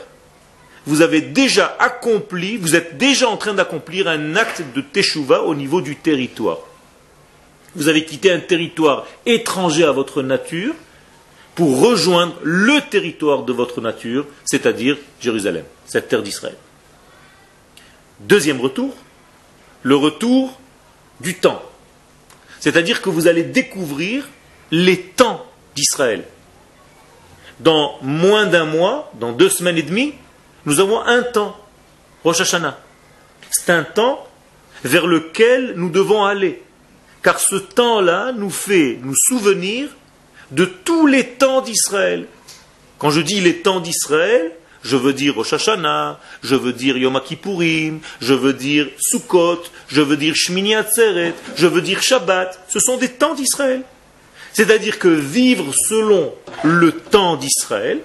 vous 0.86 1.02
avez 1.02 1.20
déjà 1.20 1.76
accompli, 1.78 2.56
vous 2.56 2.76
êtes 2.76 2.96
déjà 2.96 3.28
en 3.28 3.36
train 3.36 3.54
d'accomplir 3.54 4.08
un 4.08 4.36
acte 4.36 4.62
de 4.74 4.80
teshuva 4.80 5.42
au 5.42 5.54
niveau 5.54 5.80
du 5.80 5.96
territoire 5.96 6.58
vous 7.76 7.88
avez 7.88 8.04
quitté 8.04 8.32
un 8.32 8.40
territoire 8.40 9.06
étranger 9.26 9.84
à 9.84 9.92
votre 9.92 10.22
nature 10.22 10.74
pour 11.54 11.80
rejoindre 11.80 12.36
le 12.42 12.80
territoire 12.90 13.44
de 13.44 13.52
votre 13.52 13.80
nature, 13.80 14.26
c'est-à-dire 14.44 14.96
Jérusalem, 15.20 15.64
cette 15.86 16.08
terre 16.08 16.22
d'Israël. 16.22 16.56
Deuxième 18.20 18.60
retour, 18.60 18.94
le 19.82 19.96
retour 19.96 20.58
du 21.20 21.34
temps. 21.34 21.62
C'est-à-dire 22.60 23.00
que 23.00 23.10
vous 23.10 23.26
allez 23.26 23.42
découvrir 23.42 24.26
les 24.70 25.00
temps 25.00 25.46
d'Israël. 25.74 26.24
Dans 27.60 27.96
moins 28.02 28.46
d'un 28.46 28.64
mois, 28.64 29.10
dans 29.14 29.32
deux 29.32 29.48
semaines 29.48 29.78
et 29.78 29.82
demie, 29.82 30.14
nous 30.66 30.80
avons 30.80 31.00
un 31.00 31.22
temps, 31.22 31.56
Rosh 32.24 32.40
Hashanah. 32.40 32.78
C'est 33.50 33.70
un 33.70 33.84
temps 33.84 34.26
vers 34.84 35.06
lequel 35.06 35.74
nous 35.76 35.88
devons 35.88 36.24
aller 36.24 36.62
car 37.26 37.40
ce 37.40 37.56
temps-là 37.56 38.30
nous 38.30 38.50
fait 38.50 39.00
nous 39.02 39.16
souvenir 39.16 39.88
de 40.52 40.64
tous 40.64 41.08
les 41.08 41.26
temps 41.26 41.60
d'Israël. 41.60 42.26
Quand 42.98 43.10
je 43.10 43.20
dis 43.20 43.40
les 43.40 43.62
temps 43.62 43.80
d'Israël, 43.80 44.52
je 44.84 44.94
veux 44.94 45.12
dire 45.12 45.34
Rosh 45.34 45.54
Hashanah, 45.54 46.20
je 46.44 46.54
veux 46.54 46.72
dire 46.72 46.96
Yom 46.96 47.20
Kippourim, 47.20 47.98
je 48.20 48.32
veux 48.32 48.52
dire 48.52 48.86
Sukkot, 49.00 49.64
je 49.88 50.02
veux 50.02 50.16
dire 50.16 50.36
Shmini 50.36 50.76
Atzeret, 50.76 51.34
je 51.56 51.66
veux 51.66 51.82
dire 51.82 52.00
Shabbat. 52.00 52.60
Ce 52.68 52.78
sont 52.78 52.96
des 52.96 53.08
temps 53.08 53.34
d'Israël. 53.34 53.82
C'est-à-dire 54.52 55.00
que 55.00 55.08
vivre 55.08 55.72
selon 55.88 56.32
le 56.62 56.92
temps 56.92 57.36
d'Israël, 57.36 58.02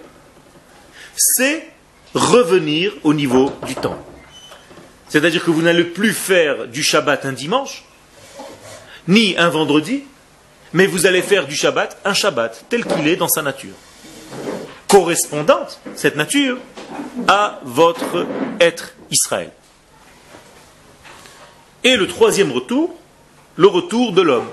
c'est 1.15 1.67
revenir 2.15 2.91
au 3.03 3.13
niveau 3.13 3.53
du 3.67 3.75
temps. 3.75 4.03
C'est-à-dire 5.09 5.43
que 5.43 5.51
vous 5.51 5.61
n'allez 5.61 5.83
plus 5.83 6.11
faire 6.13 6.67
du 6.67 6.81
Shabbat 6.81 7.23
un 7.27 7.33
dimanche, 7.33 7.83
ni 9.08 9.36
un 9.38 9.50
vendredi, 9.50 10.03
mais 10.74 10.88
vous 10.88 11.05
allez 11.05 11.22
faire 11.22 11.48
du 11.48 11.55
Shabbat 11.55 12.00
un 12.05 12.13
Shabbat 12.13 12.65
tel 12.70 12.86
qu'il 12.86 13.08
est 13.08 13.15
dans 13.15 13.27
sa 13.27 13.41
nature. 13.41 13.74
Correspondante, 14.88 15.79
cette 15.96 16.15
nature, 16.15 16.58
à 17.27 17.60
votre 17.63 18.25
être 18.60 18.93
Israël. 19.10 19.51
Et 21.84 21.96
le 21.96 22.08
troisième 22.08 22.51
retour, 22.51 22.93
le 23.55 23.67
retour 23.67 24.12
de 24.12 24.22
l'homme. 24.22 24.50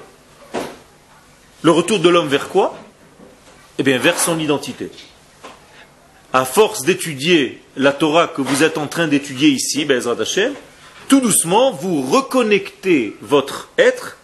Le 1.62 1.70
retour 1.70 1.98
de 1.98 2.08
l'homme 2.08 2.28
vers 2.28 2.48
quoi? 2.48 2.76
Eh 3.78 3.82
bien, 3.82 3.98
vers 3.98 4.18
son 4.18 4.38
identité. 4.38 4.90
À 6.32 6.44
force 6.44 6.82
d'étudier 6.84 7.62
la 7.76 7.92
Torah 7.92 8.28
que 8.28 8.42
vous 8.42 8.62
êtes 8.62 8.78
en 8.78 8.86
train 8.86 9.08
d'étudier 9.08 9.48
ici, 9.48 9.84
Bezrat 9.84 10.20
Hashem, 10.20 10.52
tout 11.08 11.20
doucement, 11.20 11.72
vous 11.72 12.02
reconnectez 12.02 13.16
votre 13.22 13.70
être 13.78 14.17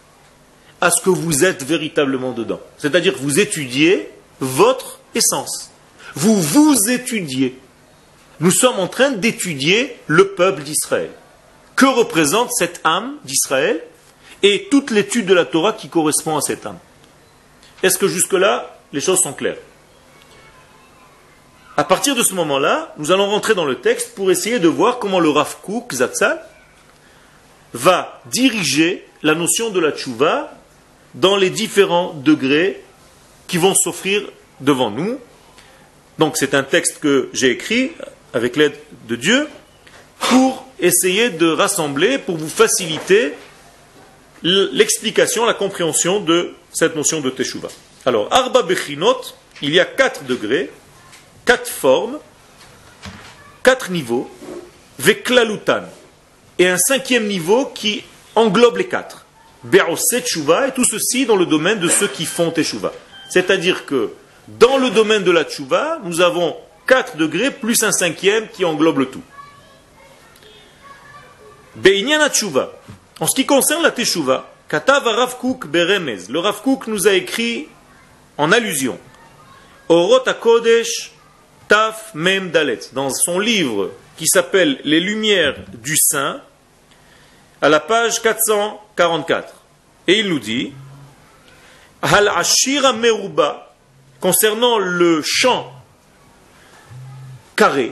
à 0.81 0.91
ce 0.91 1.01
que 1.01 1.09
vous 1.09 1.45
êtes 1.45 1.63
véritablement 1.63 2.31
dedans. 2.31 2.59
C'est-à-dire 2.77 3.13
que 3.13 3.19
vous 3.19 3.39
étudiez 3.39 4.09
votre 4.39 4.99
essence. 5.13 5.71
Vous 6.15 6.41
vous 6.41 6.89
étudiez. 6.89 7.59
Nous 8.39 8.51
sommes 8.51 8.79
en 8.79 8.87
train 8.87 9.11
d'étudier 9.11 9.97
le 10.07 10.29
peuple 10.29 10.63
d'Israël. 10.63 11.11
Que 11.75 11.85
représente 11.85 12.51
cette 12.53 12.81
âme 12.83 13.15
d'Israël 13.23 13.81
et 14.43 14.67
toute 14.69 14.91
l'étude 14.91 15.25
de 15.25 15.33
la 15.33 15.45
Torah 15.45 15.73
qui 15.73 15.89
correspond 15.89 16.37
à 16.37 16.41
cette 16.41 16.65
âme? 16.65 16.79
Est-ce 17.83 17.97
que 17.97 18.07
jusque-là, 18.07 18.77
les 18.93 19.01
choses 19.01 19.19
sont 19.19 19.33
claires? 19.33 19.57
À 21.77 21.83
partir 21.83 22.15
de 22.15 22.23
ce 22.23 22.33
moment-là, 22.33 22.93
nous 22.97 23.11
allons 23.11 23.29
rentrer 23.29 23.53
dans 23.53 23.65
le 23.65 23.75
texte 23.75 24.15
pour 24.15 24.31
essayer 24.31 24.59
de 24.59 24.67
voir 24.69 24.99
comment 24.99 25.19
le 25.19 25.29
Rav 25.29 25.57
Kook, 25.61 25.93
va 27.73 28.21
diriger 28.27 29.05
la 29.21 29.35
notion 29.35 29.69
de 29.69 29.81
la 29.81 29.91
tchouva 29.91 30.53
dans 31.15 31.35
les 31.35 31.49
différents 31.49 32.13
degrés 32.13 32.81
qui 33.47 33.57
vont 33.57 33.73
s'offrir 33.73 34.21
devant 34.59 34.91
nous. 34.91 35.17
Donc 36.19 36.37
c'est 36.37 36.53
un 36.53 36.63
texte 36.63 36.99
que 36.99 37.29
j'ai 37.33 37.51
écrit 37.51 37.91
avec 38.33 38.55
l'aide 38.55 38.75
de 39.07 39.15
Dieu 39.15 39.47
pour 40.19 40.65
essayer 40.79 41.29
de 41.29 41.47
rassembler, 41.47 42.17
pour 42.17 42.37
vous 42.37 42.49
faciliter 42.49 43.33
l'explication, 44.43 45.45
la 45.45 45.53
compréhension 45.53 46.19
de 46.19 46.53
cette 46.71 46.95
notion 46.95 47.21
de 47.21 47.29
Teshuvah. 47.29 47.69
Alors, 48.05 48.31
Arba 48.31 48.61
Bechinot, 48.61 49.21
il 49.61 49.73
y 49.73 49.79
a 49.79 49.85
quatre 49.85 50.23
degrés, 50.25 50.69
quatre 51.45 51.67
formes, 51.69 52.19
quatre 53.63 53.89
niveaux, 53.89 54.29
Veklalutan, 54.99 55.83
et 56.59 56.67
un 56.67 56.77
cinquième 56.77 57.27
niveau 57.27 57.65
qui 57.65 58.03
englobe 58.35 58.77
les 58.77 58.87
quatre. 58.87 59.24
Et 59.73 60.71
tout 60.71 60.85
ceci 60.85 61.25
dans 61.25 61.35
le 61.35 61.45
domaine 61.45 61.79
de 61.79 61.87
ceux 61.87 62.07
qui 62.07 62.25
font 62.25 62.51
Teshuva. 62.51 62.93
C'est-à-dire 63.29 63.85
que 63.85 64.11
dans 64.47 64.77
le 64.77 64.89
domaine 64.89 65.23
de 65.23 65.31
la 65.31 65.43
Teshuva, 65.43 65.99
nous 66.03 66.21
avons 66.21 66.55
quatre 66.87 67.17
degrés 67.17 67.51
plus 67.51 67.83
un 67.83 67.91
cinquième 67.91 68.47
qui 68.49 68.63
englobe 68.63 68.99
le 68.99 69.05
tout. 69.07 69.23
En 73.19 73.27
ce 73.27 73.35
qui 73.35 73.45
concerne 73.45 73.83
la 73.83 73.91
Teshuva, 73.91 74.51
Katav 74.69 75.05
Rav 75.05 75.35
Beremez. 75.67 76.27
Le 76.29 76.39
Rav 76.39 76.61
nous 76.87 77.07
a 77.07 77.13
écrit 77.13 77.67
en 78.37 78.51
allusion. 78.51 78.99
Orot 79.89 80.25
Kodesh 80.41 81.11
Taf 81.67 82.11
Mem 82.13 82.51
Dalet. 82.51 82.79
Dans 82.93 83.09
son 83.09 83.39
livre 83.39 83.91
qui 84.17 84.27
s'appelle 84.27 84.79
Les 84.83 84.99
Lumières 84.99 85.55
du 85.73 85.95
Saint, 85.97 86.41
à 87.65 87.69
la 87.69 87.79
page 87.79 88.21
444. 88.21 89.51
Et 90.07 90.19
il 90.19 90.29
nous 90.29 90.37
dit 90.37 90.71
Hal 92.03 92.27
Ashira 92.27 92.93
Meruba, 92.93 93.73
concernant 94.19 94.77
le 94.77 95.23
chant 95.23 95.73
carré. 97.55 97.91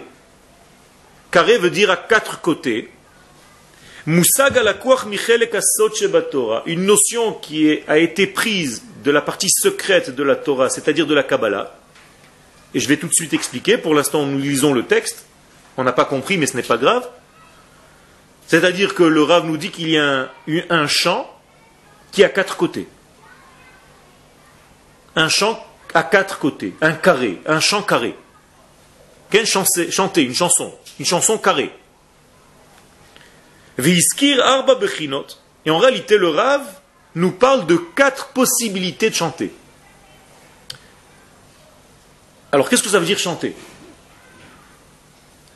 Carré 1.32 1.58
veut 1.58 1.72
dire 1.72 1.90
à 1.90 1.98
quatre 1.98 2.40
côtés. 2.42 2.92
Musag 4.06 4.62
une 6.68 6.86
notion 6.86 7.34
qui 7.34 7.80
a 7.88 7.98
été 7.98 8.28
prise 8.28 8.84
de 9.04 9.10
la 9.10 9.22
partie 9.22 9.50
secrète 9.50 10.12
de 10.12 10.22
la 10.22 10.36
Torah, 10.36 10.70
c'est-à-dire 10.70 11.08
de 11.08 11.16
la 11.16 11.24
Kabbalah. 11.24 11.76
Et 12.76 12.80
je 12.80 12.88
vais 12.88 12.98
tout 12.98 13.08
de 13.08 13.14
suite 13.14 13.34
expliquer. 13.34 13.80
Pour 13.80 13.96
l'instant, 13.96 14.24
nous 14.28 14.38
lisons 14.38 14.72
le 14.72 14.84
texte. 14.84 15.26
On 15.78 15.84
n'a 15.84 15.94
pas 15.94 16.06
compris, 16.06 16.38
mais 16.38 16.46
ce 16.46 16.56
n'est 16.58 16.62
pas 16.62 16.78
grave. 16.78 17.10
C'est-à-dire 18.54 18.94
que 18.94 19.02
le 19.02 19.24
Rav 19.24 19.48
nous 19.48 19.58
dit 19.58 19.72
qu'il 19.72 19.90
y 19.90 19.98
a 19.98 20.06
un, 20.06 20.30
un 20.70 20.86
chant 20.86 21.28
qui 22.12 22.24
a 22.24 22.30
quatre 22.30 22.56
côtés. 22.56 22.88
Un 25.16 25.28
chant 25.28 25.60
à 25.96 26.04
quatre 26.04 26.38
côtés, 26.38 26.76
un 26.80 26.94
carré, 26.94 27.42
un 27.48 27.60
chant 27.60 27.82
carré. 27.82 28.16
Quelle 29.32 29.48
chanter, 29.48 30.22
une 30.22 30.36
chanson, 30.36 30.72
une 31.00 31.06
chanson 31.08 31.40
carrée. 31.40 31.72
arba 34.44 34.76
bechinot. 34.76 35.26
Et 35.66 35.72
en 35.72 35.80
réalité, 35.80 36.20
le 36.20 36.30
Rav 36.30 36.62
nous 37.16 37.32
parle 37.32 37.66
de 37.66 37.78
quatre 37.96 38.34
possibilités 38.34 39.10
de 39.10 39.16
chanter. 39.16 39.52
Alors, 42.52 42.70
qu'est-ce 42.70 42.84
que 42.84 42.90
ça 42.90 43.00
veut 43.00 43.08
dire 43.08 43.18
chanter? 43.18 43.56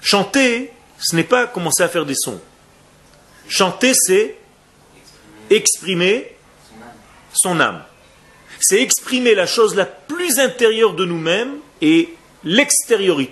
Chanter, 0.01 0.73
ce 0.97 1.15
n'est 1.15 1.23
pas 1.23 1.45
commencer 1.45 1.83
à 1.83 1.89
faire 1.89 2.03
des 2.03 2.15
sons. 2.15 2.41
Chanter, 3.49 3.93
c'est 3.93 4.35
exprimer 5.49 6.35
son 7.33 7.59
âme. 7.59 7.83
C'est 8.59 8.81
exprimer 8.81 9.35
la 9.35 9.45
chose 9.45 9.75
la 9.75 9.85
plus 9.85 10.39
intérieure 10.39 10.93
de 10.93 11.05
nous-mêmes 11.05 11.57
et 11.81 12.13
l'extérioriser, 12.43 13.31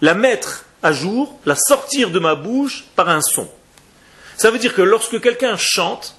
la 0.00 0.14
mettre 0.14 0.66
à 0.82 0.92
jour, 0.92 1.38
la 1.46 1.56
sortir 1.56 2.10
de 2.10 2.18
ma 2.18 2.34
bouche 2.34 2.84
par 2.94 3.08
un 3.08 3.22
son. 3.22 3.48
Ça 4.36 4.50
veut 4.50 4.58
dire 4.58 4.74
que 4.74 4.82
lorsque 4.82 5.20
quelqu'un 5.20 5.56
chante, 5.56 6.16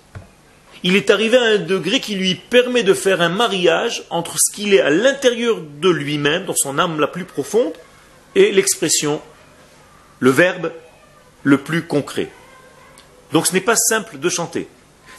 il 0.83 0.95
est 0.95 1.09
arrivé 1.09 1.38
à 1.38 1.43
un 1.43 1.57
degré 1.57 2.00
qui 2.00 2.15
lui 2.15 2.36
permet 2.36 2.83
de 2.83 2.93
faire 2.93 3.21
un 3.21 3.29
mariage 3.29 4.03
entre 4.09 4.36
ce 4.39 4.53
qu'il 4.53 4.74
est 4.74 4.81
à 4.81 4.89
l'intérieur 4.89 5.57
de 5.59 5.89
lui-même, 5.89 6.45
dans 6.45 6.55
son 6.55 6.79
âme 6.79 7.00
la 7.00 7.07
plus 7.07 7.25
profonde, 7.25 7.74
et 8.36 8.51
l'expression, 8.51 9.21
le 10.19 10.31
verbe 10.31 10.71
le 11.43 11.57
plus 11.59 11.83
concret. 11.83 12.29
Donc 13.31 13.48
ce 13.48 13.53
n'est 13.53 13.62
pas 13.62 13.75
simple 13.75 14.19
de 14.19 14.29
chanter. 14.29 14.67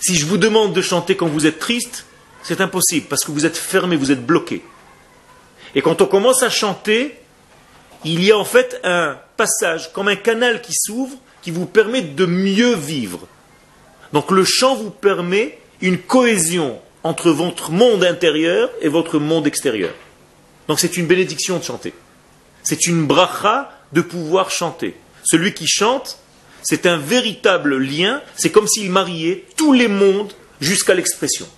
Si 0.01 0.17
je 0.17 0.27
vous 0.27 0.39
demande 0.39 0.73
de 0.73 0.83
chanter 0.83 1.17
quand 1.17 1.27
vous 1.27 1.47
êtes 1.47 1.59
triste, 1.59 2.05
c'est 2.43 2.61
impossible 2.61 3.07
parce 3.09 3.25
que 3.25 3.33
vous 3.33 3.47
êtes 3.47 3.57
fermé, 3.57 3.97
vous 3.97 4.13
êtes 4.13 4.25
bloqué. 4.25 4.63
Et 5.75 5.83
quand 5.83 6.01
on 6.01 6.07
commence 6.07 6.43
à 6.43 6.51
chanter, 6.51 7.19
il 8.05 8.25
y 8.25 8.33
a 8.33 8.39
en 8.39 8.45
fait 8.45 8.81
un 8.85 9.19
passage, 9.37 9.93
comme 9.93 10.09
un 10.09 10.17
canal 10.17 10.63
qui 10.63 10.73
s'ouvre, 10.73 11.17
qui 11.43 11.51
vous 11.51 11.67
permet 11.67 12.03
de 12.03 12.27
mieux 12.27 12.75
vivre. 12.75 13.27
Donc 14.13 14.31
le 14.31 14.45
chant 14.45 14.77
vous 14.77 14.91
permet 14.91 15.59
une 15.81 15.99
cohésion 15.99 16.81
entre 17.03 17.31
votre 17.31 17.71
monde 17.71 18.05
intérieur 18.05 18.71
et 18.81 18.89
votre 18.89 19.19
monde 19.19 19.47
extérieur. 19.47 19.93
Donc 20.69 20.81
c'est 20.81 20.97
une 20.97 21.07
bénédiction 21.07 21.59
de 21.59 21.65
chanter. 21.65 21.93
C'est 22.63 22.87
une 22.87 23.07
bracha 23.07 23.71
de 23.93 24.01
pouvoir 24.01 24.51
chanter. 24.51 24.97
Celui 25.25 25.55
qui 25.55 25.67
chante, 25.67 26.19
c'est 26.69 26.85
un 26.85 26.99
véritable 26.99 27.79
lien, 27.79 28.21
c'est 28.37 28.53
comme 28.53 28.69
s'il 28.69 28.91
mariait 28.91 29.47
tous 29.57 29.73
les 29.73 29.89
mondes 29.89 30.35
jusqu'à 30.61 30.93
l'expression. 30.93 31.49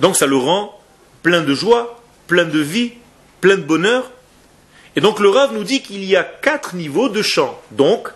Donc 0.00 0.16
ça 0.16 0.24
le 0.24 0.38
rend 0.38 0.80
plein 1.22 1.42
de 1.42 1.54
joie, 1.54 2.02
plein 2.26 2.46
de 2.46 2.58
vie, 2.58 2.92
plein 3.42 3.56
de 3.56 3.64
bonheur. 3.64 4.10
Et 4.96 5.02
donc 5.02 5.20
le 5.20 5.28
Rav 5.28 5.52
nous 5.52 5.62
dit 5.62 5.82
qu'il 5.82 6.02
y 6.04 6.16
a 6.16 6.24
quatre 6.24 6.74
niveaux 6.74 7.10
de 7.10 7.20
chant, 7.20 7.60
donc 7.72 8.08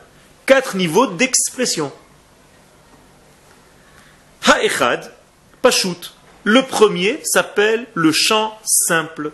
quatre 0.47 0.79
niveaux 0.79 1.09
d'expression. 1.09 1.93
Ha'echad, 4.47 5.13
Pashut. 5.61 6.15
Le 6.45 6.63
premier 6.63 7.21
s'appelle 7.23 7.87
le 7.93 8.13
chant 8.13 8.59
simple. 8.65 9.33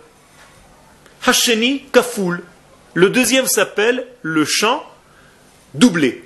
Hasheni, 1.25 1.85
Kaful. 1.93 2.43
Le 2.95 3.09
deuxième 3.09 3.47
s'appelle 3.47 4.05
le 4.23 4.43
chant 4.43 4.83
doublé. 5.73 6.23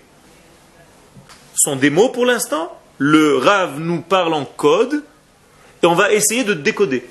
Ce 1.55 1.69
sont 1.69 1.75
des 1.75 1.89
mots 1.89 2.09
pour 2.09 2.25
l'instant. 2.25 2.79
Le 2.97 3.37
Rav 3.37 3.79
nous 3.79 4.01
parle 4.01 4.33
en 4.33 4.45
code 4.45 5.03
et 5.83 5.85
on 5.85 5.95
va 5.95 6.11
essayer 6.11 6.43
de 6.43 6.53
décoder. 6.53 7.07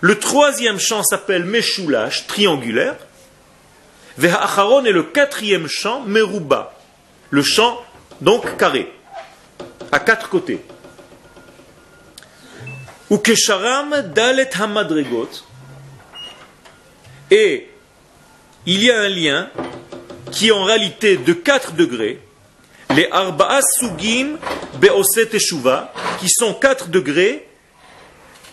Le 0.00 0.18
troisième 0.18 0.78
chant 0.78 1.02
s'appelle 1.02 1.44
Meshulash, 1.44 2.26
triangulaire. 2.26 2.96
Ve'acharon 4.18 4.84
est 4.84 4.92
le 4.92 5.04
quatrième 5.04 5.68
chant, 5.68 6.02
Meruba, 6.06 6.74
le 7.30 7.42
chant 7.42 7.80
donc 8.20 8.56
carré, 8.56 8.92
à 9.90 9.98
quatre 10.00 10.28
côtés. 10.28 10.60
Ukesharam 13.10 14.12
dalet 14.14 14.50
hamadregot. 14.58 15.30
Et 17.30 17.70
il 18.66 18.84
y 18.84 18.90
a 18.90 19.00
un 19.00 19.08
lien 19.08 19.50
qui 20.32 20.50
en 20.50 20.64
réalité 20.64 21.16
de 21.16 21.32
4 21.32 21.72
degrés, 21.74 22.18
les 22.94 23.08
Arba'as 23.10 23.62
Sugim 23.78 24.38
Be'oset 24.80 25.26
Teshuva, 25.26 25.92
qui 26.20 26.28
sont 26.28 26.54
4 26.54 26.88
degrés 26.88 27.46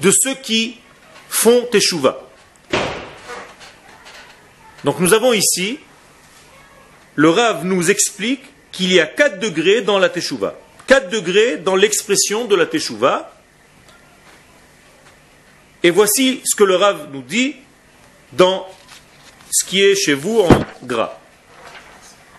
de 0.02 0.12
ceux 0.12 0.36
qui 0.36 0.78
font 1.30 1.68
Teshuva. 1.72 2.22
Donc 4.84 5.00
nous 5.00 5.14
avons 5.14 5.34
ici, 5.34 5.80
le 7.16 7.30
Rav 7.30 7.66
nous 7.66 7.90
explique 7.90 8.44
qu'il 8.72 8.94
y 8.94 9.00
a 9.00 9.06
4 9.06 9.40
degrés 9.40 9.82
dans 9.82 10.00
la 10.00 10.10
Teshuva. 10.10 10.56
4 10.88 11.10
degrés 11.10 11.58
dans 11.58 11.76
l'expression 11.76 12.46
de 12.46 12.56
la 12.56 12.66
Teshuva. 12.66 13.34
Et 15.84 15.92
voici 15.92 16.42
ce 16.46 16.56
que 16.56 16.64
le 16.64 16.76
Rav 16.76 17.10
nous 17.12 17.22
dit 17.22 17.56
dans 18.34 18.68
ce 19.52 19.66
qui 19.66 19.82
est 19.82 19.96
chez 19.96 20.14
vous 20.14 20.42
en 20.42 20.50
gras. 20.84 21.18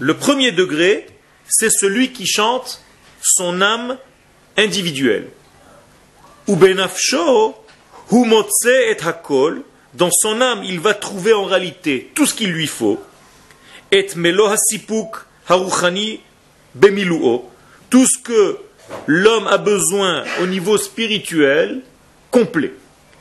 Le 0.00 0.14
premier 0.14 0.50
degré, 0.50 1.06
c'est 1.48 1.70
celui 1.70 2.12
qui 2.12 2.26
chante 2.26 2.82
son 3.22 3.60
âme 3.60 3.98
individuelle. 4.56 5.28
Ou 6.48 6.56
benafsho, 6.56 7.54
hu 8.10 8.24
et 8.66 8.96
hakol. 9.00 9.62
Dans 9.94 10.10
son 10.10 10.40
âme, 10.40 10.64
il 10.64 10.80
va 10.80 10.94
trouver 10.94 11.34
en 11.34 11.44
réalité 11.44 12.10
tout 12.14 12.26
ce 12.26 12.34
qu'il 12.34 12.50
lui 12.50 12.66
faut. 12.66 13.00
Et 13.92 14.08
melo 14.16 14.46
hasipuk 14.46 15.18
haruchani 15.48 16.20
bemiluo. 16.74 17.48
Tout 17.90 18.06
ce 18.06 18.18
que 18.18 18.58
l'homme 19.06 19.46
a 19.46 19.58
besoin 19.58 20.24
au 20.40 20.46
niveau 20.46 20.78
spirituel 20.78 21.82
complet. 22.30 22.72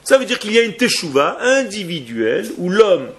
Ça 0.03 0.17
veut 0.17 0.25
dire 0.25 0.39
qu'il 0.39 0.53
y 0.53 0.57
a 0.57 0.63
une 0.63 0.75
teshuva 0.75 1.37
individuelle 1.41 2.49
où 2.57 2.69
l'homme 2.69 3.09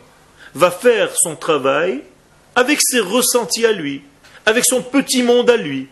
va 0.54 0.70
faire 0.70 1.10
son 1.16 1.36
travail 1.36 2.02
avec 2.54 2.78
ses 2.82 3.00
ressentis 3.00 3.66
à 3.66 3.72
lui, 3.72 4.02
avec 4.46 4.64
son 4.64 4.82
petit 4.82 5.22
monde 5.22 5.50
à 5.50 5.56
lui, 5.56 5.88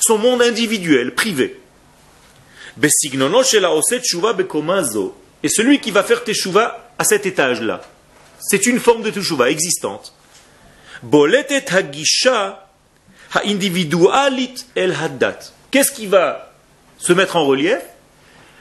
son 0.00 0.18
monde 0.18 0.42
individuel, 0.42 1.14
privé. 1.14 1.60
Et 5.42 5.48
celui 5.48 5.80
qui 5.80 5.90
va 5.90 6.02
faire 6.02 6.24
teshuva 6.24 6.92
à 6.98 7.04
cet 7.04 7.26
étage-là, 7.26 7.82
c'est 8.40 8.66
une 8.66 8.80
forme 8.80 9.02
de 9.02 9.10
teshuva 9.10 9.50
existante. 9.50 10.14
Qu'est-ce 15.70 15.92
qui 15.92 16.06
va 16.06 16.52
se 16.98 17.12
mettre 17.12 17.36
en 17.36 17.46
relief? 17.46 17.78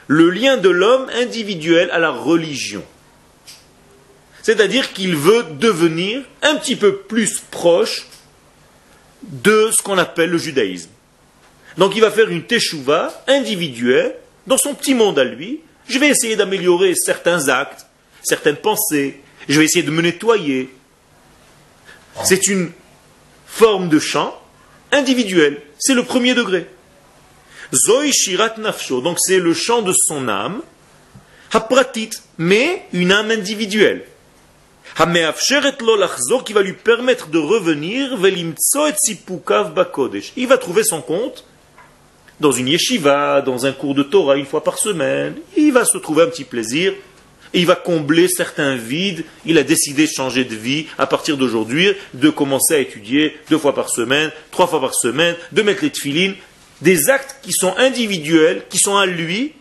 Le 0.08 0.30
lien 0.30 0.58
de 0.58 0.70
l'homme 0.70 1.10
individuel 1.16 1.90
à 1.92 2.00
la 2.00 2.12
religion. 2.12 2.84
C'est-à-dire 4.50 4.94
qu'il 4.94 5.16
veut 5.16 5.44
devenir 5.60 6.24
un 6.42 6.56
petit 6.56 6.76
peu 6.76 6.96
plus 7.02 7.40
proche 7.52 8.08
de 9.22 9.70
ce 9.72 9.84
qu'on 9.84 10.00
appelle 10.00 10.32
le 10.32 10.40
judaïsme. 10.40 10.90
Donc 11.78 11.96
il 11.96 12.02
va 12.02 12.10
faire 12.10 12.30
une 12.30 12.42
teshuva 12.42 13.14
individuelle 13.28 14.16
dans 14.48 14.58
son 14.58 14.74
petit 14.74 14.96
monde 14.96 15.20
à 15.20 15.24
lui. 15.24 15.60
Je 15.88 16.00
vais 16.00 16.08
essayer 16.08 16.36
d'améliorer 16.36 16.96
certains 16.96 17.48
actes, 17.48 17.86
certaines 18.24 18.56
pensées. 18.56 19.22
Je 19.48 19.60
vais 19.60 19.66
essayer 19.66 19.84
de 19.84 19.92
me 19.92 20.02
nettoyer. 20.02 20.74
C'est 22.24 22.48
une 22.48 22.72
forme 23.46 23.88
de 23.88 24.00
chant 24.00 24.36
individuel. 24.92 25.62
C'est 25.78 25.94
le 25.94 26.06
premier 26.06 26.34
degré. 26.34 26.66
Zoï 27.72 28.12
Shirat 28.12 28.56
Nafsho, 28.58 29.02
donc 29.02 29.18
c'est 29.20 29.38
le 29.38 29.54
chant 29.54 29.84
de 29.84 29.94
son 29.94 30.28
âme, 30.28 30.64
Hapratit, 31.54 32.10
mais 32.40 32.88
une 32.94 33.12
âme 33.12 33.30
individuelle. 33.30 34.06
Qui 36.46 36.54
va 36.54 36.62
lui 36.62 36.74
permettre 36.74 37.28
de 37.28 37.38
revenir, 37.38 38.18
Il 40.36 40.48
va 40.48 40.58
trouver 40.58 40.84
son 40.84 41.02
compte 41.02 41.46
dans 42.40 42.52
une 42.52 42.68
yeshiva, 42.68 43.42
dans 43.42 43.66
un 43.66 43.72
cours 43.72 43.96
de 43.96 44.04
Torah 44.04 44.38
une 44.38 44.46
fois 44.46 44.64
par 44.64 44.78
semaine. 44.78 45.36
Il 45.58 45.74
va 45.74 45.86
se 45.86 45.98
trouver 45.98 46.24
un 46.24 46.28
petit 46.28 46.46
plaisir. 46.46 46.94
Et 47.52 47.62
il 47.62 47.66
va 47.66 47.76
combler 47.76 48.28
certains 48.28 48.76
vides. 48.76 49.26
Il 49.46 49.58
a 49.58 49.64
décidé 49.64 50.06
de 50.06 50.12
changer 50.12 50.46
de 50.46 50.56
vie 50.56 50.86
à 51.00 51.08
partir 51.08 51.36
d'aujourd'hui, 51.36 51.94
de 52.14 52.30
commencer 52.30 52.76
à 52.76 52.80
étudier 52.80 53.36
deux 53.50 53.58
fois 53.58 53.74
par 53.74 53.90
semaine, 53.90 54.32
trois 54.52 54.68
fois 54.68 54.80
par 54.80 54.94
semaine, 54.94 55.36
de 55.52 55.62
mettre 55.64 55.84
les 55.84 55.90
tefilines 55.90 56.36
des 56.82 57.10
actes 57.10 57.38
qui 57.42 57.52
sont 57.52 57.76
individuels, 57.78 58.64
qui 58.70 58.78
sont 58.78 58.98
à 58.98 59.06
lui, 59.06 59.54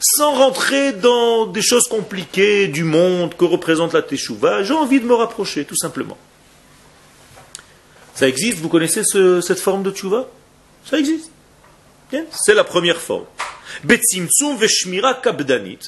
sans 0.00 0.34
rentrer 0.34 0.92
dans 0.92 1.46
des 1.46 1.62
choses 1.62 1.88
compliquées 1.88 2.68
du 2.68 2.84
monde 2.84 3.36
que 3.36 3.44
représente 3.44 3.92
la 3.92 4.02
Teshuvah, 4.02 4.62
j'ai 4.62 4.74
envie 4.74 5.00
de 5.00 5.06
me 5.06 5.14
rapprocher, 5.14 5.64
tout 5.64 5.76
simplement. 5.76 6.18
Ça 8.14 8.28
existe, 8.28 8.58
vous 8.58 8.68
connaissez 8.68 9.02
cette 9.04 9.60
forme 9.60 9.82
de 9.82 9.90
Teshuvah? 9.90 10.26
Ça 10.84 10.98
existe. 10.98 11.30
C'est 12.32 12.54
la 12.54 12.64
première 12.64 13.00
forme. 13.00 13.24
veshmira 13.84 15.14
kabdanit. 15.14 15.78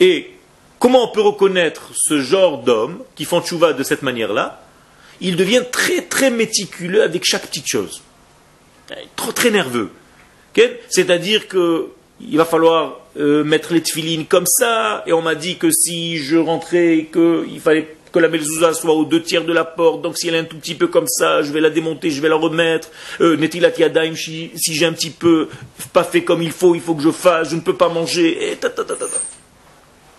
Et 0.00 0.32
comment 0.78 1.10
on 1.10 1.12
peut 1.12 1.20
reconnaître 1.20 1.90
ce 1.94 2.20
genre 2.20 2.62
d'hommes 2.62 3.02
qui 3.14 3.24
font 3.24 3.40
Teshuvah 3.40 3.72
de 3.72 3.82
cette 3.82 4.02
manière-là? 4.02 4.62
Ils 5.20 5.36
deviennent 5.36 5.68
très 5.70 6.02
très 6.02 6.30
méticuleux 6.30 7.02
avec 7.02 7.24
chaque 7.24 7.46
petite 7.46 7.68
chose 7.68 8.02
trop 9.16 9.32
très 9.32 9.50
nerveux. 9.50 9.90
C'est-à-dire 10.88 11.48
que 11.48 11.88
il 12.30 12.36
va 12.36 12.44
falloir 12.44 13.00
euh, 13.18 13.44
mettre 13.44 13.72
les 13.72 13.82
tefilines 13.82 14.26
comme 14.26 14.46
ça, 14.46 15.02
et 15.06 15.12
on 15.12 15.22
m'a 15.22 15.34
dit 15.34 15.56
que 15.56 15.70
si 15.70 16.18
je 16.18 16.36
rentrais, 16.36 17.08
qu'il 17.12 17.60
fallait 17.60 17.96
que 18.12 18.18
la 18.20 18.28
mezouza 18.28 18.72
soit 18.74 18.94
aux 18.94 19.04
deux 19.04 19.22
tiers 19.22 19.44
de 19.44 19.52
la 19.52 19.64
porte, 19.64 20.02
donc 20.02 20.16
si 20.16 20.28
elle 20.28 20.36
est 20.36 20.38
un 20.38 20.44
tout 20.44 20.56
petit 20.56 20.74
peu 20.74 20.86
comme 20.86 21.08
ça, 21.08 21.42
je 21.42 21.52
vais 21.52 21.60
la 21.60 21.70
démonter, 21.70 22.10
je 22.10 22.20
vais 22.20 22.28
la 22.28 22.36
remettre. 22.36 22.88
Euh, 23.20 23.36
Netilat 23.36 23.76
yadaim, 23.76 24.14
si, 24.14 24.52
si 24.54 24.74
j'ai 24.74 24.86
un 24.86 24.92
petit 24.92 25.10
peu 25.10 25.48
pas 25.92 26.04
fait 26.04 26.22
comme 26.22 26.40
il 26.40 26.52
faut, 26.52 26.74
il 26.74 26.80
faut 26.80 26.94
que 26.94 27.02
je 27.02 27.10
fasse, 27.10 27.50
je 27.50 27.56
ne 27.56 27.60
peux 27.60 27.74
pas 27.74 27.88
manger, 27.88 28.52
et 28.52 28.58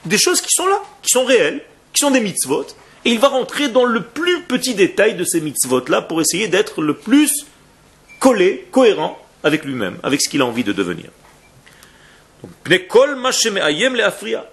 Des 0.05 0.17
choses 0.17 0.41
qui 0.41 0.49
sont 0.51 0.67
là, 0.67 0.81
qui 1.01 1.09
sont 1.09 1.23
réelles, 1.23 1.61
qui 1.93 2.01
sont 2.01 2.11
des 2.11 2.19
mitzvot, 2.19 2.67
et 3.05 3.11
il 3.11 3.19
va 3.19 3.29
rentrer 3.29 3.69
dans 3.69 3.85
le 3.85 4.01
plus 4.01 4.41
petit 4.43 4.73
détail 4.73 5.15
de 5.15 5.23
ces 5.23 5.39
mitzvot-là 5.39 6.01
pour 6.01 6.19
essayer 6.19 6.49
d'être 6.49 6.81
le 6.81 6.95
plus 6.95 7.45
collé, 8.19 8.67
cohérent 8.71 9.17
avec 9.43 9.63
lui-même, 9.63 9.97
avec 10.03 10.21
ce 10.21 10.27
qu'il 10.27 10.41
a 10.41 10.45
envie 10.45 10.63
de 10.63 10.73
devenir. 10.73 11.11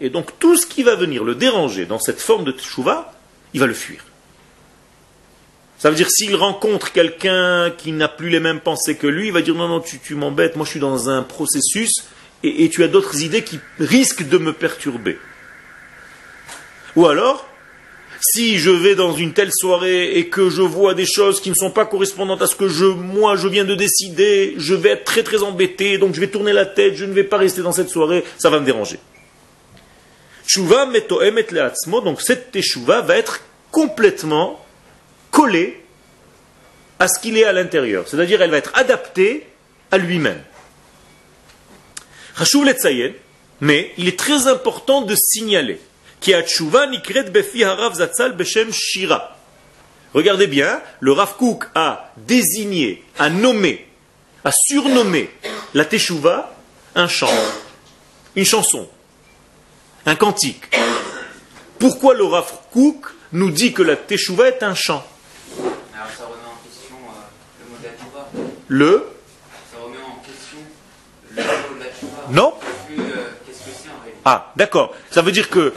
Et 0.00 0.11
donc 0.11 0.38
tout 0.38 0.57
ce 0.57 0.66
qui 0.66 0.83
va 0.83 0.94
venir 0.94 1.24
le 1.24 1.35
déranger 1.35 1.87
dans 1.87 1.98
cette 1.98 2.20
forme 2.20 2.44
de 2.44 2.52
teshuva, 2.52 3.12
il 3.55 3.61
va 3.61 3.66
le 3.66 3.74
fuir. 3.74 4.05
Ça 5.78 5.90
veut 5.90 5.96
dire 5.96 6.11
s'il 6.11 6.37
rencontre 6.37 6.92
quelqu'un 6.92 7.70
qui 7.76 7.92
n'a 7.92 8.09
plus 8.09 8.28
les 8.28 8.40
mêmes 8.40 8.61
pensées 8.61 8.96
que 8.96 9.07
lui, 9.07 9.28
il 9.28 9.33
va 9.33 9.42
dire 9.42 9.55
non, 9.55 9.68
non, 9.68 9.81
tu, 9.81 10.14
m'embêtes, 10.14 10.55
moi 10.57 10.64
je 10.64 10.70
suis 10.70 10.81
dans 10.81 11.09
un 11.09 11.22
processus 11.22 12.05
et 12.44 12.68
tu 12.68 12.83
as 12.85 12.88
d'autres 12.88 13.22
idées 13.22 13.42
qui 13.42 13.59
risquent 13.78 14.28
de 14.28 14.38
me 14.38 14.52
perturber. 14.52 15.18
Ou 16.96 17.07
alors, 17.07 17.48
si 18.22 18.58
je 18.58 18.70
vais 18.70 18.94
dans 18.94 19.14
une 19.14 19.32
telle 19.32 19.52
soirée 19.52 20.12
et 20.16 20.28
que 20.28 20.48
je 20.48 20.62
vois 20.62 20.94
des 20.94 21.06
choses 21.06 21.40
qui 21.40 21.50
ne 21.50 21.54
sont 21.54 21.70
pas 21.70 21.85
correspondantes 21.85 22.40
à 22.40 22.46
ce 22.46 22.54
que 22.54 22.68
je, 22.68 22.85
moi, 22.85 23.37
je 23.37 23.48
viens 23.48 23.64
de 23.64 23.74
décider, 23.74 24.54
je 24.56 24.74
vais 24.74 24.90
être 24.90 25.04
très 25.04 25.24
très 25.24 25.42
embêté, 25.42 25.98
donc 25.98 26.14
je 26.14 26.20
vais 26.20 26.28
tourner 26.28 26.52
la 26.52 26.64
tête, 26.64 26.94
je 26.94 27.04
ne 27.04 27.12
vais 27.12 27.24
pas 27.24 27.37
rester 27.37 27.62
dans 27.62 27.72
cette 27.72 27.88
soirée, 27.88 28.22
ça 28.38 28.48
va 28.48 28.61
me 28.61 28.64
déranger. 28.64 28.98
Tshuva 30.46 30.87
metoemet 30.87 31.46
leatzmo, 31.50 32.00
donc 32.00 32.22
cette 32.22 32.52
teshuva 32.52 33.00
va 33.00 33.16
être 33.16 33.40
complètement 33.70 34.64
collée 35.30 35.80
à 36.98 37.08
ce 37.08 37.18
qu'il 37.18 37.37
est 37.37 37.44
à 37.44 37.52
l'intérieur. 37.52 38.06
C'est-à-dire, 38.06 38.40
elle 38.42 38.50
va 38.50 38.58
être 38.58 38.72
adaptée 38.74 39.46
à 39.90 39.98
lui-même. 39.98 40.42
Mais 43.61 43.92
il 43.98 44.08
est 44.08 44.18
très 44.18 44.46
important 44.46 45.02
de 45.02 45.14
signaler 45.16 45.80
Regardez 50.14 50.46
bien, 50.46 50.80
le 51.00 51.12
Rav 51.12 51.37
Kook 51.37 51.64
a 51.74 52.12
désigné, 52.16 53.02
a 53.18 53.30
nommé, 53.30 53.87
a 54.44 54.52
surnommé 54.52 55.30
la 55.74 55.85
Teshuvah 55.85 56.54
un 56.94 57.08
chant, 57.08 57.32
une 58.37 58.44
chanson, 58.44 58.88
un 60.04 60.14
cantique. 60.14 60.64
Pourquoi 61.78 62.14
le 62.14 62.24
Rav 62.24 62.52
Kook 62.72 63.06
nous 63.32 63.50
dit 63.50 63.72
que 63.72 63.82
la 63.82 63.96
Teshuvah 63.96 64.48
est 64.48 64.62
un 64.62 64.74
chant? 64.74 65.04
Ça 66.16 66.24
remet 66.24 66.37
en 66.46 66.58
question 66.62 66.96
euh, 67.08 67.22
le 67.58 67.70
mot 67.70 67.78
de 67.80 68.50
Le 68.68 69.08
Ça 69.72 69.78
remet 69.82 69.96
en 69.98 70.16
question 70.22 70.58
le 71.30 71.42
mot 71.42 71.78
de 71.78 71.85
la 71.85 72.32
Non. 72.35 72.54
Plus, 72.87 73.00
euh, 73.00 73.04
qu'est-ce 73.46 73.58
que 73.58 73.70
c'est 73.70 73.88
en 73.88 73.98
réalité? 74.02 74.20
Ah, 74.24 74.52
d'accord. 74.56 74.94
Ça 75.11 75.22
veut 75.22 75.32
dire 75.32 75.48
que 75.48 75.72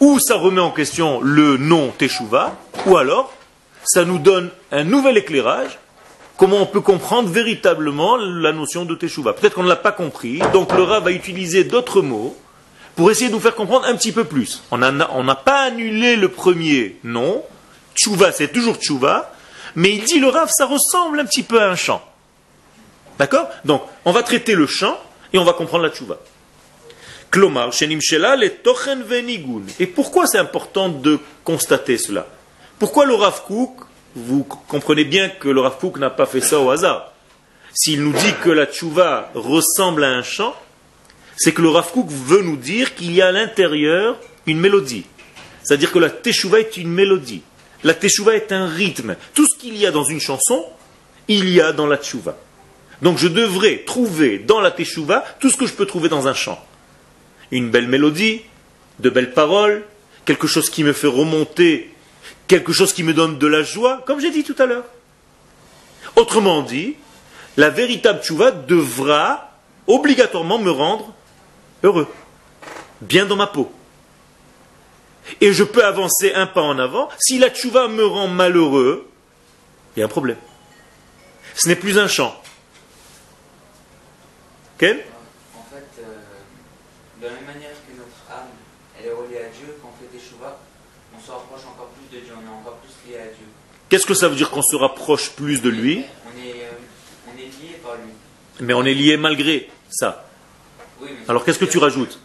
ou 0.00 0.18
ça 0.18 0.36
remet 0.36 0.60
en 0.60 0.70
question 0.70 1.20
le 1.20 1.56
nom 1.58 1.92
Teshuvah, 1.96 2.56
ou 2.86 2.96
alors 2.96 3.32
ça 3.84 4.04
nous 4.04 4.18
donne 4.18 4.50
un 4.72 4.84
nouvel 4.84 5.18
éclairage, 5.18 5.78
comment 6.36 6.58
on 6.58 6.66
peut 6.66 6.80
comprendre 6.80 7.28
véritablement 7.28 8.16
la 8.16 8.52
notion 8.52 8.84
de 8.84 8.94
Teshuvah. 8.94 9.34
Peut-être 9.34 9.54
qu'on 9.54 9.62
ne 9.62 9.68
l'a 9.68 9.76
pas 9.76 9.92
compris, 9.92 10.40
donc 10.52 10.72
le 10.72 10.82
Rav 10.82 11.04
va 11.04 11.12
utiliser 11.12 11.64
d'autres 11.64 12.02
mots 12.02 12.36
pour 12.96 13.10
essayer 13.10 13.28
de 13.28 13.34
nous 13.34 13.40
faire 13.40 13.54
comprendre 13.54 13.86
un 13.86 13.94
petit 13.94 14.12
peu 14.12 14.24
plus. 14.24 14.62
On 14.70 14.78
n'a 14.78 15.34
pas 15.34 15.62
annulé 15.62 16.16
le 16.16 16.28
premier 16.28 16.96
nom, 17.04 17.44
Teshuvah 17.94 18.32
c'est 18.32 18.48
toujours 18.48 18.78
Teshuvah, 18.78 19.32
mais 19.76 19.90
il 19.90 20.04
dit 20.04 20.18
le 20.18 20.28
Rav 20.28 20.50
ça 20.50 20.66
ressemble 20.66 21.20
un 21.20 21.26
petit 21.26 21.42
peu 21.42 21.60
à 21.60 21.68
un 21.68 21.76
chant. 21.76 22.02
D'accord? 23.18 23.48
Donc 23.66 23.82
on 24.06 24.12
va 24.12 24.22
traiter 24.22 24.54
le 24.54 24.66
chant 24.66 24.98
et 25.32 25.38
on 25.38 25.44
va 25.44 25.52
comprendre 25.52 25.84
la 25.84 25.90
Teshuvah. 25.90 26.16
Klomar, 26.16 26.18
shenim 26.18 26.18
shela 26.18 26.18
le 26.18 26.28
tochen 26.28 27.19
venigun. 27.19 27.19
Et 29.78 29.86
pourquoi 29.86 30.26
c'est 30.26 30.38
important 30.38 30.88
de 30.88 31.18
constater 31.44 31.96
cela? 31.96 32.26
Pourquoi 32.78 33.06
le 33.06 33.14
Rav 33.14 33.44
Kook, 33.46 33.70
vous 34.16 34.42
comprenez 34.42 35.04
bien 35.04 35.28
que 35.28 35.48
le 35.48 35.60
Rav 35.60 35.78
Kook 35.78 35.98
n'a 35.98 36.10
pas 36.10 36.26
fait 36.26 36.40
ça 36.40 36.58
au 36.58 36.70
hasard. 36.70 37.12
S'il 37.72 38.02
nous 38.02 38.12
dit 38.12 38.34
que 38.42 38.50
la 38.50 38.66
tchouva 38.66 39.30
ressemble 39.34 40.02
à 40.02 40.08
un 40.08 40.24
chant, 40.24 40.56
c'est 41.36 41.52
que 41.52 41.62
le 41.62 41.68
Rav 41.68 41.92
Kook 41.92 42.08
veut 42.08 42.42
nous 42.42 42.56
dire 42.56 42.96
qu'il 42.96 43.12
y 43.12 43.22
a 43.22 43.28
à 43.28 43.32
l'intérieur 43.32 44.18
une 44.46 44.58
mélodie. 44.58 45.04
C'est-à-dire 45.62 45.92
que 45.92 46.00
la 46.00 46.10
teshuva 46.10 46.58
est 46.58 46.76
une 46.76 46.90
mélodie. 46.90 47.42
La 47.84 47.94
teshuva 47.94 48.34
est 48.34 48.50
un 48.50 48.66
rythme. 48.66 49.14
Tout 49.34 49.46
ce 49.46 49.56
qu'il 49.56 49.76
y 49.76 49.86
a 49.86 49.92
dans 49.92 50.04
une 50.04 50.20
chanson, 50.20 50.64
il 51.28 51.48
y 51.48 51.60
a 51.60 51.72
dans 51.72 51.86
la 51.86 51.96
tchouva. 51.96 52.36
Donc 53.02 53.18
je 53.18 53.28
devrais 53.28 53.84
trouver 53.86 54.38
dans 54.38 54.60
la 54.60 54.72
teshuva 54.72 55.24
tout 55.38 55.48
ce 55.48 55.56
que 55.56 55.66
je 55.66 55.74
peux 55.74 55.86
trouver 55.86 56.08
dans 56.08 56.26
un 56.26 56.34
chant 56.34 56.62
une 57.50 57.70
belle 57.70 57.88
mélodie, 57.88 58.42
de 58.98 59.10
belles 59.10 59.32
paroles, 59.32 59.84
quelque 60.24 60.46
chose 60.46 60.70
qui 60.70 60.84
me 60.84 60.92
fait 60.92 61.06
remonter, 61.06 61.92
quelque 62.46 62.72
chose 62.72 62.92
qui 62.92 63.02
me 63.02 63.14
donne 63.14 63.38
de 63.38 63.46
la 63.46 63.62
joie, 63.62 64.02
comme 64.06 64.20
j'ai 64.20 64.30
dit 64.30 64.44
tout 64.44 64.56
à 64.58 64.66
l'heure. 64.66 64.84
Autrement 66.16 66.62
dit, 66.62 66.96
la 67.56 67.70
véritable 67.70 68.22
tchouva 68.22 68.50
devra 68.50 69.52
obligatoirement 69.86 70.58
me 70.58 70.70
rendre 70.70 71.12
heureux, 71.82 72.08
bien 73.00 73.26
dans 73.26 73.36
ma 73.36 73.46
peau. 73.46 73.72
Et 75.40 75.52
je 75.52 75.64
peux 75.64 75.84
avancer 75.84 76.32
un 76.34 76.46
pas 76.46 76.62
en 76.62 76.78
avant. 76.78 77.08
Si 77.18 77.38
la 77.38 77.50
tchouva 77.50 77.88
me 77.88 78.04
rend 78.04 78.28
malheureux, 78.28 79.08
il 79.96 80.00
y 80.00 80.02
a 80.02 80.06
un 80.06 80.08
problème. 80.08 80.38
Ce 81.54 81.68
n'est 81.68 81.76
plus 81.76 81.98
un 81.98 82.08
chant. 82.08 82.40
Quel 84.78 85.04
de 87.20 87.26
la 87.26 87.32
même 87.32 87.44
manière 87.46 87.70
que 87.86 87.92
notre 87.96 88.20
âme, 88.32 88.48
elle 88.98 89.06
est 89.08 89.12
reliée 89.12 89.38
à 89.38 89.48
Dieu, 89.48 89.76
quand 89.82 89.90
on 89.92 89.96
fait 90.00 90.10
des 90.16 90.22
chouvas, 90.22 90.58
on 91.16 91.20
se 91.20 91.30
rapproche 91.30 91.60
encore 91.66 91.88
plus 91.88 92.16
de 92.18 92.24
Dieu, 92.24 92.32
on 92.36 92.42
est 92.44 92.54
encore 92.60 92.76
plus 92.78 92.92
lié 93.10 93.18
à 93.18 93.24
Dieu. 93.26 93.46
Qu'est-ce 93.88 94.06
que 94.06 94.14
ça 94.14 94.28
veut 94.28 94.36
dire 94.36 94.50
qu'on 94.50 94.62
se 94.62 94.76
rapproche 94.76 95.30
plus 95.30 95.60
de 95.62 95.68
lui? 95.68 96.04
On 96.26 96.38
est, 96.38 96.52
euh, 96.64 96.70
on 97.28 97.36
est 97.38 97.42
lié 97.46 97.76
par 97.82 97.96
lui. 97.96 98.12
Mais 98.60 98.72
on 98.74 98.84
est 98.84 98.94
lié 98.94 99.16
malgré 99.16 99.68
ça. 99.90 100.24
Oui, 101.00 101.08
mais 101.12 101.28
Alors 101.28 101.44
qu'est-ce 101.44 101.58
que 101.58 101.64
tu 101.64 101.78
rajoutes? 101.78 102.18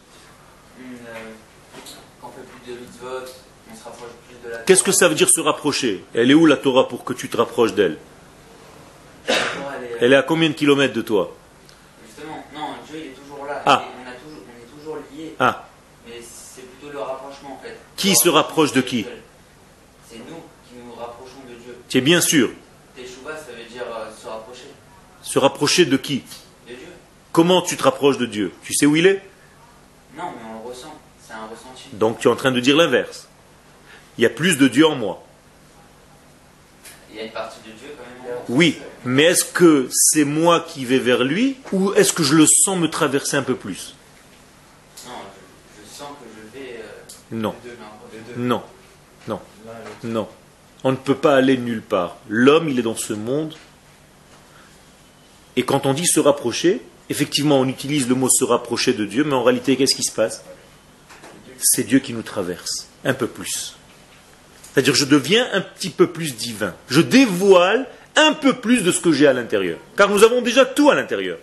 Euh, 0.80 0.84
Quand 2.22 2.28
on 2.28 2.32
fait 2.32 2.42
plus 2.64 2.74
de 2.74 2.80
mitzvot, 2.80 3.32
on 3.72 3.76
se 3.76 3.84
rapproche 3.84 4.10
plus 4.28 4.38
de 4.48 4.54
la 4.54 4.58
Qu'est-ce 4.60 4.84
que 4.84 4.92
ça 4.92 5.08
veut 5.08 5.16
dire 5.16 5.30
se 5.30 5.40
rapprocher? 5.42 6.04
Elle 6.14 6.30
est 6.30 6.34
où 6.36 6.46
la 6.46 6.58
Torah 6.58 6.88
pour 6.88 7.04
que 7.04 7.14
tu 7.14 7.30
te 7.30 7.38
rapproches 7.38 7.74
d'elle? 7.74 7.98
Est- 9.28 9.34
Elle 10.02 10.14
est 10.14 10.18
à 10.18 10.24
combien 10.24 10.50
de 10.50 10.54
kilomètres 10.54 10.94
de 10.94 11.02
toi? 11.02 11.34
Justement, 12.06 12.44
non, 12.54 12.76
Dieu 12.88 12.98
il 13.00 13.12
est 13.12 13.14
toujours 13.16 13.46
là. 13.46 13.64
Ah. 13.66 13.86
Et 13.86 14.06
on, 14.06 14.10
a 14.10 14.14
toujours, 14.16 14.44
on 14.46 14.60
est 14.60 15.25
Ah, 15.40 15.68
Mais 16.08 16.22
c'est 16.22 16.62
plutôt 16.64 16.92
le 16.94 17.00
rapprochement 17.02 17.60
en 17.60 17.64
fait. 17.64 17.78
Qui 17.98 18.16
se 18.16 18.30
rapproche 18.30 18.72
de 18.74 18.82
qui. 18.82 19.06
C'est 20.10 20.18
nous 20.20 20.42
qui 20.70 20.76
nous 20.84 20.94
rapprochons 20.94 21.42
de 21.50 21.56
Dieu. 21.56 21.78
tu 21.90 21.98
es 21.98 22.02
bien 22.02 22.22
sûr. 22.22 22.50
Teshuva, 22.96 23.36
ça 23.38 23.52
veut 23.52 23.70
dire 23.70 23.84
euh, 23.84 24.10
se 24.22 24.28
rapprocher 24.28 24.68
Se 25.22 25.40
rapprocher 25.40 25.86
de 25.86 25.98
qui 25.98 26.24
de 26.68 26.74
Dieu. 26.74 26.88
Comment 27.32 27.62
tu 27.62 27.76
te 27.76 27.84
rapproches 27.84 28.18
de 28.18 28.26
Dieu 28.26 28.54
Tu 28.64 28.74
sais 28.74 28.86
où 28.86 28.96
il 28.96 29.06
est 29.08 29.22
Non, 30.18 30.24
mais 30.32 30.50
on 30.50 30.64
le 30.64 30.70
ressent. 30.70 30.94
C'est 31.26 31.34
un 31.34 31.46
ressenti. 31.48 31.90
Donc 31.94 32.20
tu 32.20 32.28
es 32.28 32.32
en 32.32 32.36
train 32.38 32.52
de 32.52 32.60
dire 32.62 32.78
l'inverse. 32.78 33.28
Il 34.18 34.22
y 34.22 34.26
a 34.26 34.30
plus 34.30 34.58
de 34.58 34.68
Dieu 34.70 34.86
en 34.88 34.96
moi. 34.96 35.22
Il 37.12 37.18
y 37.18 37.20
a 37.20 37.24
une 37.24 37.32
partie 37.32 37.60
de 37.66 37.72
Dieu 37.78 37.90
quand 37.98 38.04
même. 38.30 38.38
Oui, 38.50 38.78
mais 39.04 39.24
est-ce 39.24 39.44
que 39.46 39.88
c'est 39.92 40.24
moi 40.26 40.62
qui 40.62 40.86
vais 40.86 41.00
vers 41.00 41.24
lui 41.24 41.58
ou 41.72 41.94
est-ce 41.94 42.14
que 42.14 42.24
je 42.24 42.36
le 42.36 42.46
sens 42.48 42.78
me 42.78 42.90
traverser 42.90 43.36
un 43.38 43.44
peu 43.44 43.56
plus 43.56 43.96
Non, 45.06 45.12
je, 45.78 45.82
je 45.90 45.98
sens 45.98 46.10
que 46.22 46.26
je 46.36 46.60
vais. 46.60 46.78
euh, 46.80 46.84
Non, 47.36 47.54
non, 48.38 48.64
non, 49.28 49.42
non. 50.04 50.28
On 50.84 50.92
ne 50.92 50.98
peut 50.98 51.16
pas 51.16 51.36
aller 51.36 51.58
nulle 51.58 51.82
part. 51.82 52.18
L'homme, 52.30 52.70
il 52.70 52.80
est 52.80 52.84
dans 52.84 52.96
ce 52.96 53.14
monde. 53.14 53.56
Et 55.56 55.64
quand 55.64 55.86
on 55.86 55.94
dit 55.94 56.06
se 56.06 56.20
rapprocher, 56.20 56.82
effectivement, 57.10 57.60
on 57.60 57.68
utilise 57.68 58.08
le 58.08 58.16
mot 58.16 58.30
se 58.30 58.44
rapprocher 58.44 58.94
de 58.94 59.06
Dieu, 59.06 59.24
mais 59.24 59.34
en 59.34 59.44
réalité, 59.44 59.76
qu'est-ce 59.76 59.96
qui 59.96 60.04
se 60.04 60.12
passe? 60.12 60.44
C'est 61.60 61.84
Dieu 61.84 62.00
qui 62.00 62.14
nous 62.14 62.22
traverse, 62.22 62.88
un 63.04 63.14
peu 63.14 63.28
plus. 63.28 63.76
C'est-à-dire, 64.74 64.96
je 64.96 65.06
deviens 65.06 65.48
un 65.54 65.62
petit 65.62 65.90
peu 65.90 66.08
plus 66.08 66.36
divin. 66.36 66.74
Je 66.90 67.02
dévoile 67.02 67.88
un 68.16 68.34
peu 68.34 68.54
plus 68.54 68.84
de 68.84 68.92
ce 68.92 69.00
que 69.00 69.12
j'ai 69.12 69.28
à 69.28 69.34
l'intérieur. 69.34 69.80
Car 69.98 70.10
nous 70.10 70.24
avons 70.24 70.42
déjà 70.42 70.66
tout 70.66 70.90
à 70.90 70.96
l'intérieur. 70.96 71.38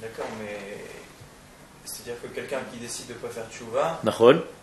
D'accord, 0.00 0.28
mais 0.40 0.65
c'est-à-dire 2.06 2.22
que 2.22 2.34
quelqu'un 2.36 2.60
qui 2.72 2.78
décide 2.78 3.08
de 3.08 3.14
ne 3.14 3.18
pas 3.18 3.28
faire 3.28 3.46
tchouva, 3.50 4.00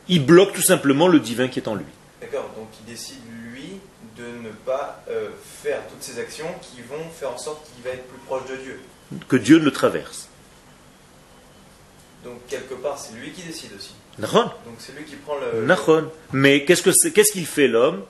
il 0.08 0.26
bloque 0.26 0.54
tout 0.54 0.62
simplement 0.62 1.10
le 1.10 1.20
divin 1.20 1.50
qui 1.50 1.60
est 1.60 1.68
en 1.68 1.76
lui. 1.76 1.86
d'accord, 2.22 2.50
donc 2.56 2.70
il 2.80 2.92
décide 2.92 3.20
lui 3.52 3.80
de 4.18 4.24
ne 4.48 4.50
pas 4.66 5.04
euh, 5.10 5.30
faire 5.62 5.82
toutes 5.90 6.02
ces 6.02 6.20
actions 6.20 6.48
qui 6.62 6.82
vont 6.82 7.10
faire 7.14 7.32
en 7.32 7.38
sorte 7.38 7.70
qu'il 7.74 7.84
va 7.84 7.90
être 7.90 8.08
plus 8.08 8.20
proche 8.20 8.50
de 8.50 8.56
Dieu. 8.56 8.80
Que 9.28 9.36
Dieu 9.36 9.60
le 9.60 9.72
traverse. 9.72 10.30
Donc 12.24 12.46
quelque 12.48 12.76
part, 12.76 12.98
c'est 12.98 13.14
lui 13.20 13.32
qui 13.32 13.42
décide 13.42 13.72
aussi. 13.78 13.94
Nahon, 14.20 14.44
Donc 14.44 14.76
c'est 14.80 14.96
lui 14.96 15.04
qui 15.04 15.16
prend 15.16 15.36
le. 15.36 15.66
Nahon. 15.66 16.10
Mais 16.32 16.64
qu'est-ce 16.64 17.32
qu'il 17.34 17.46
fait 17.46 17.68
l'homme? 17.68 18.04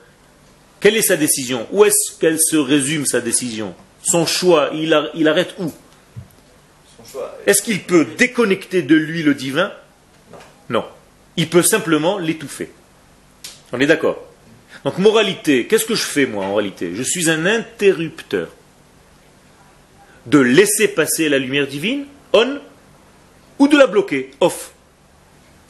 Quelle 0.78 0.96
est 0.96 1.02
sa 1.02 1.16
décision? 1.16 1.66
Où 1.72 1.84
est-ce 1.84 2.16
qu'elle 2.20 2.38
se 2.38 2.56
résume 2.56 3.04
sa 3.04 3.20
décision? 3.20 3.74
Son 4.04 4.26
choix, 4.26 4.70
il, 4.74 4.96
il 5.14 5.26
arrête 5.26 5.54
où? 5.58 5.72
Est-ce 7.46 7.62
qu'il 7.62 7.82
peut 7.82 8.06
déconnecter 8.16 8.82
de 8.82 8.94
lui 8.94 9.22
le 9.22 9.34
divin? 9.34 9.72
Non. 10.68 10.84
Il 11.36 11.48
peut 11.48 11.62
simplement 11.62 12.18
l'étouffer. 12.18 12.70
On 13.72 13.80
est 13.80 13.86
d'accord? 13.86 14.18
Donc 14.84 14.98
moralité, 14.98 15.66
qu'est-ce 15.66 15.84
que 15.84 15.94
je 15.94 16.02
fais 16.02 16.26
moi 16.26 16.44
en 16.44 16.54
réalité? 16.54 16.92
Je 16.94 17.02
suis 17.02 17.30
un 17.30 17.46
interrupteur 17.46 18.48
de 20.26 20.38
laisser 20.38 20.88
passer 20.88 21.28
la 21.28 21.38
lumière 21.38 21.66
divine, 21.66 22.06
on, 22.32 22.58
ou 23.58 23.68
de 23.68 23.76
la 23.76 23.86
bloquer, 23.86 24.30
off. 24.40 24.72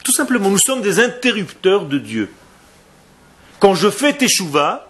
Tout 0.03 0.11
simplement, 0.11 0.49
nous 0.49 0.59
sommes 0.59 0.81
des 0.81 0.99
interrupteurs 0.99 1.85
de 1.85 1.97
Dieu. 1.97 2.29
Quand 3.59 3.73
je 3.73 3.89
fais 3.89 4.13
teshuva, 4.13 4.89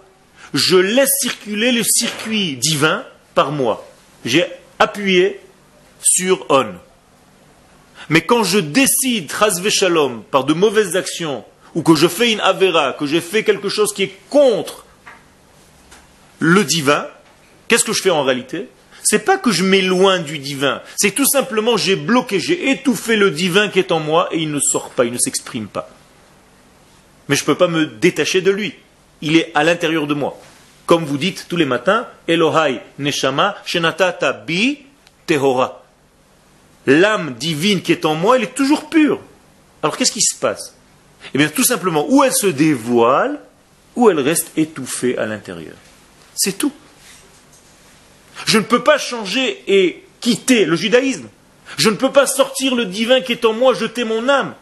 je 0.53 0.77
laisse 0.77 1.11
circuler 1.21 1.71
le 1.71 1.83
circuit 1.83 2.57
divin 2.57 3.05
par 3.33 3.51
moi. 3.51 3.87
J'ai 4.23 4.45
appuyé 4.79 5.39
sur 6.05 6.45
on. 6.49 6.67
Mais 8.09 8.21
quand 8.21 8.43
je 8.43 8.59
décide, 8.59 9.31
Shalom, 9.69 10.23
par 10.23 10.43
de 10.43 10.53
mauvaises 10.53 10.95
actions, 10.95 11.43
ou 11.73 11.81
que 11.81 11.95
je 11.95 12.07
fais 12.07 12.31
une 12.31 12.39
avera, 12.39 12.93
que 12.93 13.05
j'ai 13.05 13.19
fait 13.19 13.43
quelque 13.43 13.67
chose 13.67 13.93
qui 13.93 14.03
est 14.03 14.15
contre 14.29 14.85
le 16.39 16.63
divin, 16.63 17.07
qu'est-ce 17.67 17.83
que 17.83 17.93
je 17.93 18.01
fais 18.01 18.11
en 18.11 18.23
réalité? 18.23 18.69
C'est 19.03 19.25
pas 19.25 19.37
que 19.37 19.51
je 19.51 19.63
m'éloigne 19.63 20.23
du 20.23 20.37
divin, 20.37 20.81
c'est 20.95 21.11
tout 21.11 21.27
simplement 21.27 21.77
j'ai 21.77 21.95
bloqué, 21.95 22.39
j'ai 22.39 22.71
étouffé 22.71 23.15
le 23.15 23.31
divin 23.31 23.69
qui 23.69 23.79
est 23.79 23.91
en 23.91 23.99
moi 23.99 24.29
et 24.31 24.39
il 24.39 24.51
ne 24.51 24.59
sort 24.59 24.91
pas, 24.91 25.05
il 25.05 25.13
ne 25.13 25.17
s'exprime 25.17 25.67
pas. 25.67 25.89
Mais 27.27 27.35
je 27.35 27.41
ne 27.41 27.45
peux 27.45 27.55
pas 27.55 27.67
me 27.67 27.85
détacher 27.87 28.41
de 28.41 28.51
lui. 28.51 28.75
Il 29.21 29.35
est 29.35 29.51
à 29.55 29.63
l'intérieur 29.63 30.05
de 30.05 30.13
moi. 30.13 30.39
Comme 30.85 31.03
vous 31.03 31.17
dites 31.17 31.47
tous 31.49 31.55
les 31.55 31.65
matins, 31.65 32.07
Elohai 32.27 32.81
Neshama 32.99 33.55
Shenatata 33.65 34.33
Bi 34.33 34.85
Tehora. 35.25 35.85
L'âme 36.88 37.36
divine 37.36 37.82
qui 37.82 37.91
est 37.91 38.06
en 38.06 38.15
moi, 38.15 38.36
elle 38.36 38.43
est 38.43 38.56
toujours 38.56 38.89
pure. 38.89 39.19
Alors 39.82 39.98
qu'est-ce 39.98 40.12
qui 40.12 40.21
se 40.21 40.36
passe? 40.36 40.76
Eh 41.34 41.38
bien 41.38 41.50
tout 41.50 41.63
simplement, 41.63 42.06
ou 42.10 42.24
elle 42.24 42.34
se 42.34 42.48
dévoile, 42.48 43.39
ou 43.95 44.10
elle 44.10 44.19
reste 44.19 44.52
étouffée 44.58 45.17
à 45.17 45.26
l'intérieur. 45.26 45.76
C'est 46.36 46.58
tout. 46.58 46.74
Je 48.45 48.58
ne 48.58 48.63
peux 48.63 48.84
pas 48.84 48.98
changer 48.98 49.63
et 49.67 50.04
quitter 50.19 50.65
le 50.65 50.76
judaïsme. 50.76 51.28
Je 51.78 51.89
ne 51.89 51.95
peux 51.95 52.12
pas 52.12 52.28
sortir 52.28 52.76
le 52.76 52.86
divin 52.86 53.21
qui 53.21 53.32
est 53.32 53.45
en 53.45 53.54
moi, 53.54 53.74
jeter 53.74 54.04
mon 54.04 54.30
âme. 54.30 54.54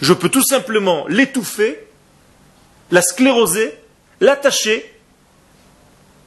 Je 0.00 0.12
peux 0.12 0.28
tout 0.28 0.44
simplement 0.44 1.06
l'étouffer, 1.08 1.86
la 2.90 3.02
scléroser, 3.02 3.74
l'attacher, 4.20 4.92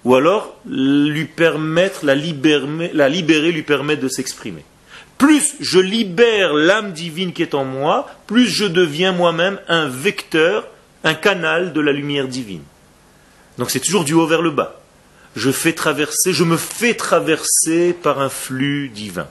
ou 0.04 0.16
alors 0.16 0.56
lui 0.66 1.26
permettre, 1.26 2.06
la 2.06 2.16
libérer, 2.16 3.52
lui 3.52 3.64
permettre 3.64 4.02
de 4.02 4.10
s'exprimer. 4.10 4.64
plus 5.18 5.56
je 5.60 5.80
libère 5.80 6.54
l'âme 6.54 6.94
divine 6.94 7.34
qui 7.34 7.44
est 7.44 7.54
en 7.54 7.64
moi, 7.64 8.10
plus 8.26 8.48
je 8.48 8.66
deviens 8.66 9.12
moi-même 9.12 9.60
un 9.68 9.88
vecteur, 9.88 10.68
un 11.04 11.14
canal 11.14 11.74
de 11.74 11.82
la 11.82 11.92
lumière 11.92 12.28
divine. 12.28 12.64
Donc 13.58 13.70
c'est 13.70 13.80
toujours 13.80 14.04
du 14.04 14.14
haut 14.14 14.26
vers 14.26 14.42
le 14.42 14.52
bas. 14.52 14.82
Je 15.36 15.52
fais 15.52 15.74
traverser, 15.74 16.34
je 16.34 16.44
me 16.44 16.58
fais 16.58 16.96
traverser 16.96 17.94
par 17.94 18.20
un 18.20 18.30
flux 18.30 18.90
divin. 18.90 19.28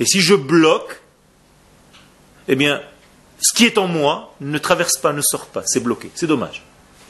Et 0.00 0.04
si 0.04 0.20
je 0.20 0.34
bloque, 0.34 1.00
eh 2.48 2.56
bien, 2.56 2.82
ce 3.40 3.54
qui 3.54 3.64
est 3.64 3.78
en 3.78 3.86
moi 3.86 4.34
ne 4.40 4.58
traverse 4.58 4.98
pas, 4.98 5.12
ne 5.12 5.22
sort 5.22 5.46
pas, 5.46 5.62
c'est 5.66 5.82
bloqué. 5.82 6.10
C'est 6.14 6.26
dommage. 6.26 6.62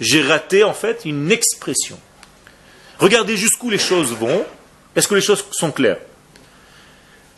J'ai 0.04 0.20
raté 0.20 0.64
en 0.64 0.74
fait 0.74 1.06
une 1.06 1.32
expression. 1.32 1.98
Regardez 2.98 3.38
jusqu'où 3.38 3.70
les 3.70 3.78
choses 3.78 4.12
vont. 4.12 4.44
Est-ce 4.94 5.08
que 5.08 5.14
les 5.14 5.22
choses 5.22 5.42
sont 5.50 5.72
claires? 5.72 5.96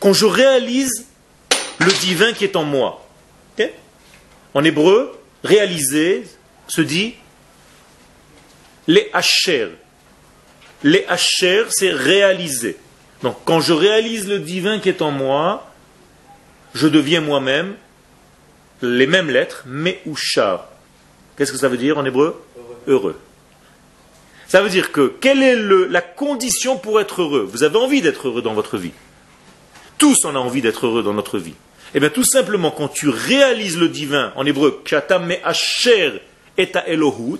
Quand 0.01 0.11
je 0.11 0.25
réalise 0.25 1.05
le 1.79 1.91
divin 2.01 2.33
qui 2.33 2.43
est 2.43 2.57
en 2.57 2.65
moi. 2.65 3.07
en 4.53 4.63
hébreu, 4.65 5.17
réaliser 5.45 6.27
se 6.67 6.81
dit 6.81 7.15
les 8.87 9.09
hacher. 9.13 9.69
Les 10.83 11.05
hacher, 11.07 11.63
c'est 11.69 11.91
réaliser. 11.91 12.75
Donc 13.23 13.37
quand 13.45 13.61
je 13.61 13.71
réalise 13.71 14.27
le 14.27 14.39
divin 14.39 14.79
qui 14.79 14.89
est 14.89 15.01
en 15.01 15.11
moi, 15.11 15.71
je 16.73 16.87
deviens 16.87 17.21
moi-même 17.21 17.75
les 18.81 19.07
mêmes 19.07 19.29
lettres, 19.29 19.63
mais 19.65 20.01
ou. 20.05 20.17
Qu'est-ce 21.37 21.51
que 21.51 21.57
ça 21.57 21.69
veut 21.69 21.77
dire 21.77 21.97
en 21.97 22.05
hébreu 22.05 22.41
Heureux. 22.87 23.19
Ça 24.47 24.61
veut 24.61 24.69
dire 24.69 24.91
que 24.91 25.13
quelle 25.19 25.43
est 25.43 25.55
la 25.55 26.01
condition 26.01 26.77
pour 26.77 26.99
être 27.01 27.21
heureux 27.21 27.47
Vous 27.49 27.63
avez 27.63 27.77
envie 27.77 28.01
d'être 28.01 28.27
heureux 28.27 28.41
dans 28.41 28.53
votre 28.53 28.77
vie. 28.77 28.93
Tous 29.97 30.17
on 30.25 30.35
a 30.35 30.39
envie 30.39 30.61
d'être 30.61 30.87
heureux 30.87 31.03
dans 31.03 31.13
notre 31.13 31.37
vie. 31.37 31.55
Eh 31.93 31.99
bien, 31.99 32.09
tout 32.09 32.23
simplement, 32.23 32.71
quand 32.71 32.89
tu 32.89 33.09
réalises 33.09 33.77
le 33.77 33.89
divin, 33.89 34.31
en 34.35 34.45
hébreu, 34.45 34.83
et 36.57 36.71
Elohut, 36.87 37.39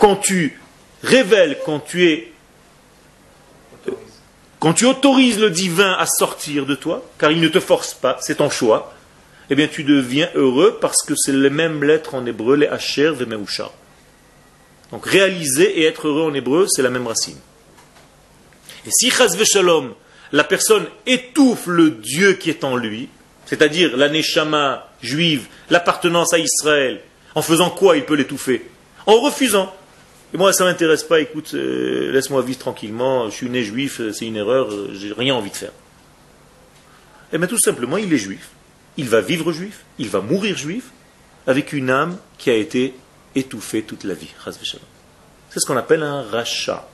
quand 0.00 0.16
tu 0.16 0.60
révèles, 1.02 1.58
quand 1.64 1.80
tu 1.80 2.06
es 2.06 2.32
quand 4.58 4.72
tu 4.72 4.86
autorises 4.86 5.38
le 5.38 5.50
divin 5.50 5.92
à 5.92 6.06
sortir 6.06 6.64
de 6.64 6.74
toi, 6.74 7.04
car 7.18 7.30
il 7.30 7.40
ne 7.40 7.48
te 7.48 7.60
force 7.60 7.92
pas, 7.92 8.16
c'est 8.20 8.36
ton 8.36 8.50
choix, 8.50 8.94
eh 9.50 9.54
bien 9.54 9.68
tu 9.68 9.84
deviens 9.84 10.28
heureux 10.34 10.78
parce 10.80 11.02
que 11.02 11.14
c'est 11.14 11.32
les 11.32 11.50
mêmes 11.50 11.84
lettres 11.84 12.14
en 12.14 12.26
hébreu, 12.26 12.56
les 12.56 12.66
Asher, 12.66 13.10
Vemeusha. 13.10 13.70
Donc 14.92 15.06
réaliser 15.06 15.80
et 15.80 15.84
être 15.84 16.08
heureux 16.08 16.30
en 16.30 16.34
hébreu, 16.34 16.66
c'est 16.68 16.82
la 16.82 16.90
même 16.90 17.06
racine. 17.06 17.38
Et 18.86 18.90
si 18.90 19.10
Chaz 19.10 19.36
Shalom, 19.44 19.94
la 20.32 20.44
personne 20.44 20.86
étouffe 21.06 21.66
le 21.66 21.90
Dieu 21.90 22.34
qui 22.34 22.50
est 22.50 22.64
en 22.64 22.76
lui, 22.76 23.08
c'est-à-dire 23.46 23.96
l'aneshama 23.96 24.88
juive, 25.02 25.46
l'appartenance 25.70 26.32
à 26.32 26.38
Israël, 26.38 27.00
en 27.34 27.42
faisant 27.42 27.70
quoi 27.70 27.96
il 27.96 28.04
peut 28.04 28.14
l'étouffer? 28.14 28.64
En 29.06 29.20
refusant. 29.20 29.72
Et 30.34 30.36
moi, 30.36 30.52
ça 30.52 30.64
ne 30.64 30.70
m'intéresse 30.70 31.04
pas, 31.04 31.20
écoute, 31.20 31.52
euh, 31.54 32.10
laisse-moi 32.10 32.42
vivre 32.42 32.58
tranquillement, 32.58 33.30
je 33.30 33.34
suis 33.34 33.48
né 33.48 33.62
juif, 33.62 34.00
euh, 34.00 34.12
c'est 34.12 34.26
une 34.26 34.36
erreur, 34.36 34.72
euh, 34.72 34.90
j'ai 34.92 35.12
rien 35.12 35.34
envie 35.34 35.50
de 35.50 35.56
faire. 35.56 35.70
Eh 37.32 37.38
bien, 37.38 37.46
tout 37.46 37.60
simplement, 37.60 37.96
il 37.96 38.12
est 38.12 38.18
juif. 38.18 38.48
Il 38.96 39.08
va 39.08 39.20
vivre 39.20 39.52
juif, 39.52 39.84
il 39.98 40.08
va 40.08 40.20
mourir 40.20 40.56
juif, 40.56 40.90
avec 41.46 41.72
une 41.72 41.90
âme 41.90 42.16
qui 42.38 42.50
a 42.50 42.54
été 42.54 42.94
étouffée 43.34 43.82
toute 43.82 44.04
la 44.04 44.14
vie. 44.14 44.32
C'est 45.50 45.60
ce 45.60 45.66
qu'on 45.66 45.76
appelle 45.76 46.02
un 46.02 46.22
rachat. 46.22 46.88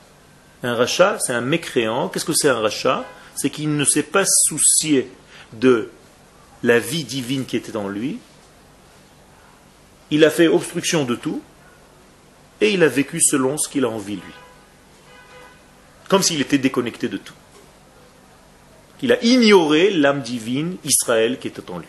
Un 0.61 0.75
rachat, 0.75 1.17
c'est 1.19 1.33
un 1.33 1.41
mécréant. 1.41 2.09
Qu'est-ce 2.09 2.25
que 2.25 2.33
c'est 2.33 2.49
un 2.49 2.59
rachat? 2.59 3.05
C'est 3.35 3.49
qu'il 3.49 3.75
ne 3.75 3.83
s'est 3.83 4.03
pas 4.03 4.25
soucié 4.25 5.09
de 5.53 5.89
la 6.61 6.79
vie 6.79 7.03
divine 7.03 7.45
qui 7.45 7.57
était 7.57 7.75
en 7.75 7.87
lui. 7.87 8.19
Il 10.11 10.23
a 10.23 10.29
fait 10.29 10.47
obstruction 10.47 11.05
de 11.05 11.15
tout 11.15 11.41
et 12.61 12.71
il 12.71 12.83
a 12.83 12.87
vécu 12.87 13.19
selon 13.21 13.57
ce 13.57 13.67
qu'il 13.67 13.85
a 13.85 13.89
envie 13.89 14.15
lui. 14.15 14.33
Comme 16.07 16.21
s'il 16.21 16.39
était 16.39 16.57
déconnecté 16.57 17.07
de 17.07 17.17
tout. 17.17 17.33
Il 19.01 19.11
a 19.11 19.21
ignoré 19.23 19.89
l'âme 19.89 20.21
divine, 20.21 20.77
Israël, 20.83 21.39
qui 21.39 21.47
était 21.47 21.69
en 21.69 21.79
lui. 21.79 21.87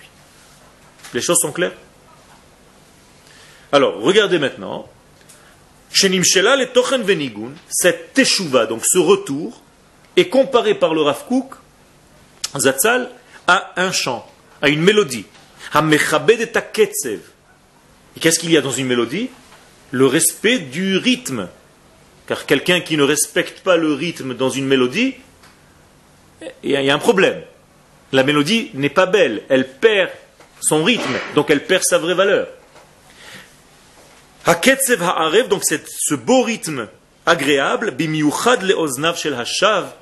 Les 1.12 1.20
choses 1.20 1.38
sont 1.38 1.52
claires? 1.52 1.74
Alors, 3.70 4.00
regardez 4.00 4.38
maintenant. 4.38 4.88
Cette 7.70 8.12
teshuva, 8.14 8.66
donc 8.66 8.82
ce 8.84 8.98
retour, 8.98 9.62
est 10.16 10.28
comparé 10.28 10.74
par 10.74 10.92
le 10.92 11.02
Rav 11.02 11.24
Kook, 11.26 11.54
Zatzal, 12.58 13.10
à 13.46 13.72
un 13.76 13.92
chant, 13.92 14.28
à 14.60 14.68
une 14.68 14.82
mélodie. 14.82 15.26
Et 18.16 18.20
qu'est-ce 18.20 18.38
qu'il 18.38 18.50
y 18.50 18.56
a 18.56 18.60
dans 18.60 18.72
une 18.72 18.86
mélodie? 18.86 19.28
Le 19.92 20.06
respect 20.06 20.58
du 20.58 20.96
rythme. 20.96 21.48
Car 22.26 22.46
quelqu'un 22.46 22.80
qui 22.80 22.96
ne 22.96 23.02
respecte 23.02 23.60
pas 23.60 23.76
le 23.76 23.92
rythme 23.92 24.34
dans 24.34 24.50
une 24.50 24.66
mélodie, 24.66 25.14
il 26.62 26.70
y 26.70 26.90
a 26.90 26.94
un 26.94 26.98
problème. 26.98 27.42
La 28.12 28.22
mélodie 28.22 28.70
n'est 28.74 28.90
pas 28.90 29.06
belle, 29.06 29.42
elle 29.48 29.68
perd 29.68 30.10
son 30.60 30.84
rythme, 30.84 31.14
donc 31.34 31.50
elle 31.50 31.64
perd 31.64 31.82
sa 31.82 31.98
vraie 31.98 32.14
valeur. 32.14 32.48
Haketsev 34.46 35.02
ha'arev, 35.02 35.48
donc 35.48 35.62
ce 35.64 36.14
beau 36.14 36.42
rythme 36.42 36.88
agréable, 37.26 37.90
bimiuchad 37.92 38.62
le'oznav 38.62 39.16
shel 39.16 39.34
hashav, 39.34 39.92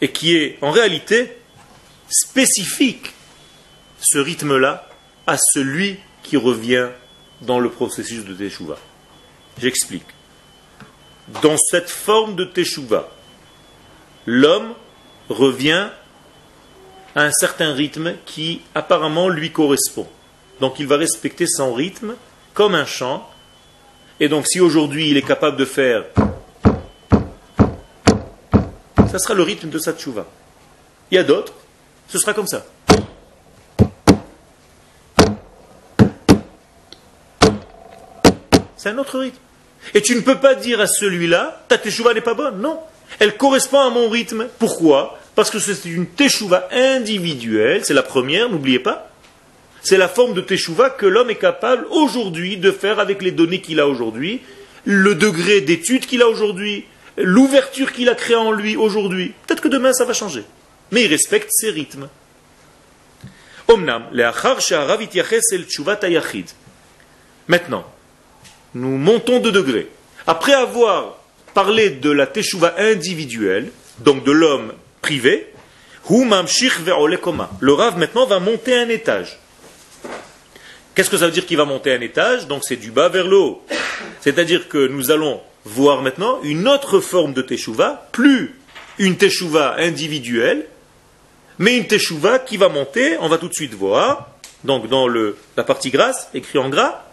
et 0.00 0.12
qui 0.12 0.36
est 0.36 0.58
en 0.60 0.70
réalité 0.70 1.36
spécifique, 2.08 3.12
ce 4.00 4.18
rythme-là, 4.18 4.88
à 5.26 5.36
celui 5.36 5.98
qui 6.22 6.36
revient 6.36 6.88
dans 7.40 7.58
le 7.58 7.70
processus 7.70 8.24
de 8.24 8.34
Teshuvah. 8.34 8.78
J'explique. 9.60 10.06
Dans 11.42 11.56
cette 11.56 11.90
forme 11.90 12.36
de 12.36 12.44
Teshuvah, 12.44 13.08
l'homme 14.26 14.74
revient 15.28 15.88
à 17.14 17.22
un 17.22 17.32
certain 17.32 17.72
rythme 17.72 18.14
qui 18.26 18.62
apparemment 18.74 19.28
lui 19.28 19.50
correspond. 19.50 20.06
Donc 20.60 20.78
il 20.78 20.86
va 20.86 20.96
respecter 20.96 21.46
son 21.46 21.72
rythme 21.72 22.14
comme 22.54 22.74
un 22.74 22.86
chant. 22.86 23.28
Et 24.20 24.28
donc 24.28 24.46
si 24.46 24.60
aujourd'hui 24.60 25.10
il 25.10 25.16
est 25.16 25.22
capable 25.22 25.56
de 25.56 25.64
faire 25.64 26.04
ça 29.08 29.18
sera 29.18 29.34
le 29.34 29.42
rythme 29.42 29.70
de 29.70 29.78
sa 29.78 29.94
tchouva. 29.94 30.26
Il 31.10 31.14
y 31.14 31.18
a 31.18 31.24
d'autres, 31.24 31.54
ce 32.08 32.18
sera 32.18 32.34
comme 32.34 32.46
ça. 32.46 32.64
C'est 38.76 38.90
un 38.90 38.98
autre 38.98 39.18
rythme. 39.18 39.38
Et 39.94 40.02
tu 40.02 40.14
ne 40.14 40.20
peux 40.20 40.38
pas 40.38 40.54
dire 40.54 40.80
à 40.80 40.86
celui-là, 40.86 41.64
ta 41.68 41.78
teshuva 41.78 42.14
n'est 42.14 42.20
pas 42.20 42.34
bonne. 42.34 42.60
Non. 42.60 42.80
Elle 43.18 43.36
correspond 43.36 43.80
à 43.80 43.90
mon 43.90 44.08
rythme. 44.08 44.48
Pourquoi? 44.58 45.17
Parce 45.38 45.50
que 45.52 45.60
c'est 45.60 45.84
une 45.84 46.06
teshuva 46.06 46.66
individuelle. 46.72 47.84
C'est 47.84 47.94
la 47.94 48.02
première, 48.02 48.50
n'oubliez 48.50 48.80
pas. 48.80 49.08
C'est 49.82 49.96
la 49.96 50.08
forme 50.08 50.34
de 50.34 50.40
teshuva 50.40 50.90
que 50.90 51.06
l'homme 51.06 51.30
est 51.30 51.36
capable 51.36 51.86
aujourd'hui 51.92 52.56
de 52.56 52.72
faire 52.72 52.98
avec 52.98 53.22
les 53.22 53.30
données 53.30 53.60
qu'il 53.60 53.78
a 53.78 53.86
aujourd'hui, 53.86 54.40
le 54.84 55.14
degré 55.14 55.60
d'étude 55.60 56.06
qu'il 56.06 56.22
a 56.22 56.28
aujourd'hui, 56.28 56.86
l'ouverture 57.16 57.92
qu'il 57.92 58.08
a 58.08 58.16
créée 58.16 58.34
en 58.34 58.50
lui 58.50 58.74
aujourd'hui. 58.74 59.32
Peut-être 59.46 59.60
que 59.60 59.68
demain 59.68 59.92
ça 59.92 60.04
va 60.04 60.12
changer. 60.12 60.42
Mais 60.90 61.04
il 61.04 61.06
respecte 61.06 61.50
ses 61.52 61.70
rythmes. 61.70 62.08
Maintenant, 67.46 67.84
nous 68.74 68.98
montons 68.98 69.38
de 69.38 69.50
degrés. 69.52 69.86
Après 70.26 70.54
avoir 70.54 71.18
parlé 71.54 71.90
de 71.90 72.10
la 72.10 72.26
teshuva 72.26 72.74
individuelle, 72.76 73.70
donc 74.00 74.24
de 74.24 74.32
l'homme 74.32 74.72
privé, 75.00 75.52
le 76.10 77.72
Rav 77.72 77.98
maintenant 77.98 78.26
va 78.26 78.40
monter 78.40 78.74
un 78.74 78.88
étage. 78.88 79.38
Qu'est-ce 80.94 81.10
que 81.10 81.18
ça 81.18 81.26
veut 81.26 81.32
dire 81.32 81.46
qu'il 81.46 81.56
va 81.56 81.64
monter 81.64 81.92
un 81.92 82.00
étage? 82.00 82.46
Donc 82.46 82.62
c'est 82.64 82.76
du 82.76 82.90
bas 82.90 83.08
vers 83.08 83.26
le 83.26 83.36
haut. 83.36 83.62
C'est-à-dire 84.20 84.68
que 84.68 84.88
nous 84.88 85.10
allons 85.10 85.40
voir 85.64 86.02
maintenant 86.02 86.40
une 86.42 86.66
autre 86.66 87.00
forme 87.00 87.34
de 87.34 87.42
teshuva, 87.42 88.08
plus 88.12 88.58
une 88.98 89.16
teshuva 89.16 89.76
individuelle, 89.78 90.66
mais 91.58 91.76
une 91.76 91.86
teshuva 91.86 92.38
qui 92.38 92.56
va 92.56 92.68
monter, 92.68 93.16
on 93.20 93.28
va 93.28 93.38
tout 93.38 93.48
de 93.48 93.54
suite 93.54 93.74
voir, 93.74 94.30
donc 94.64 94.88
dans 94.88 95.06
la 95.08 95.64
partie 95.64 95.90
grasse, 95.90 96.28
écrit 96.34 96.58
en 96.58 96.68
gras, 96.68 97.04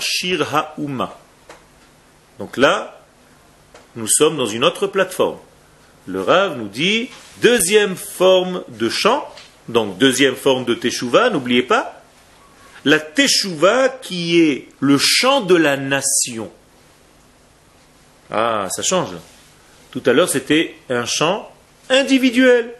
shir 0.00 0.54
ha'uma. 0.54 1.18
Donc 2.38 2.56
là, 2.56 3.00
nous 3.96 4.08
sommes 4.08 4.36
dans 4.36 4.46
une 4.46 4.64
autre 4.64 4.86
plateforme. 4.86 5.38
Le 6.08 6.22
Rav 6.22 6.56
nous 6.56 6.68
dit, 6.68 7.10
deuxième 7.42 7.94
forme 7.94 8.64
de 8.68 8.88
chant, 8.88 9.28
donc 9.68 9.98
deuxième 9.98 10.36
forme 10.36 10.64
de 10.64 10.72
teshuva, 10.72 11.28
n'oubliez 11.28 11.62
pas, 11.62 12.02
la 12.86 12.98
teshuva 12.98 13.90
qui 13.90 14.40
est 14.40 14.68
le 14.80 14.96
chant 14.96 15.42
de 15.42 15.54
la 15.54 15.76
nation. 15.76 16.50
Ah, 18.30 18.68
ça 18.74 18.82
change. 18.82 19.10
Tout 19.90 20.02
à 20.06 20.14
l'heure, 20.14 20.30
c'était 20.30 20.76
un 20.88 21.04
chant 21.04 21.52
individuel. 21.90 22.72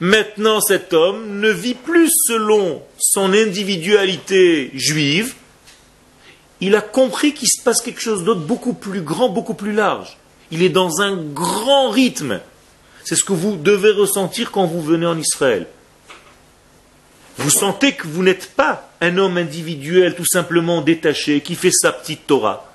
Maintenant, 0.00 0.60
cet 0.60 0.92
homme 0.92 1.38
ne 1.38 1.50
vit 1.50 1.74
plus 1.74 2.10
selon 2.26 2.82
son 2.98 3.32
individualité 3.34 4.72
juive. 4.74 5.34
Il 6.60 6.74
a 6.74 6.80
compris 6.80 7.34
qu'il 7.34 7.48
se 7.48 7.62
passe 7.62 7.80
quelque 7.80 8.00
chose 8.00 8.24
d'autre 8.24 8.40
beaucoup 8.40 8.74
plus 8.74 9.02
grand, 9.02 9.28
beaucoup 9.28 9.54
plus 9.54 9.72
large. 9.72 10.17
Il 10.50 10.62
est 10.62 10.68
dans 10.68 11.00
un 11.00 11.16
grand 11.16 11.90
rythme. 11.90 12.40
C'est 13.04 13.16
ce 13.16 13.24
que 13.24 13.32
vous 13.32 13.56
devez 13.56 13.90
ressentir 13.90 14.50
quand 14.50 14.66
vous 14.66 14.82
venez 14.82 15.06
en 15.06 15.18
Israël. 15.18 15.66
Vous 17.38 17.50
sentez 17.50 17.92
que 17.92 18.06
vous 18.06 18.22
n'êtes 18.22 18.50
pas 18.54 18.90
un 19.00 19.16
homme 19.16 19.38
individuel 19.38 20.14
tout 20.16 20.26
simplement 20.26 20.82
détaché 20.82 21.40
qui 21.40 21.54
fait 21.54 21.70
sa 21.70 21.92
petite 21.92 22.26
Torah. 22.26 22.72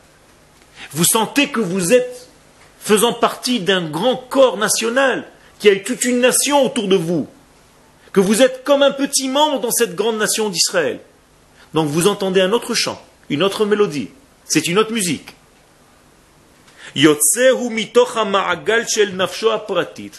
Vous 0.92 1.04
sentez 1.04 1.50
que 1.50 1.60
vous 1.60 1.94
êtes 1.94 2.30
faisant 2.80 3.14
partie 3.14 3.60
d'un 3.62 3.88
grand 3.88 4.16
corps 4.16 4.58
national, 4.58 5.26
qui 5.60 5.70
a 5.70 5.76
toute 5.78 6.04
une 6.04 6.20
nation 6.20 6.66
autour 6.66 6.88
de 6.90 6.98
vous, 6.98 7.28
que 8.12 8.20
vous 8.20 8.42
êtes 8.42 8.64
comme 8.66 8.84
un 8.84 8.92
petit 8.92 9.30
membre 9.30 9.62
dans 9.62 9.72
cette 9.72 9.96
grande 9.96 10.18
nation 10.18 10.50
d'Israël. 10.50 11.00
Donc 11.74 11.88
vous 11.88 12.08
entendez 12.08 12.42
un 12.42 12.52
autre 12.52 12.74
chant, 12.74 13.02
une 13.30 13.42
autre 13.42 13.66
mélodie, 13.66 14.10
c'est 14.46 14.68
une 14.68 14.78
autre 14.78 14.92
musique. 14.92 15.30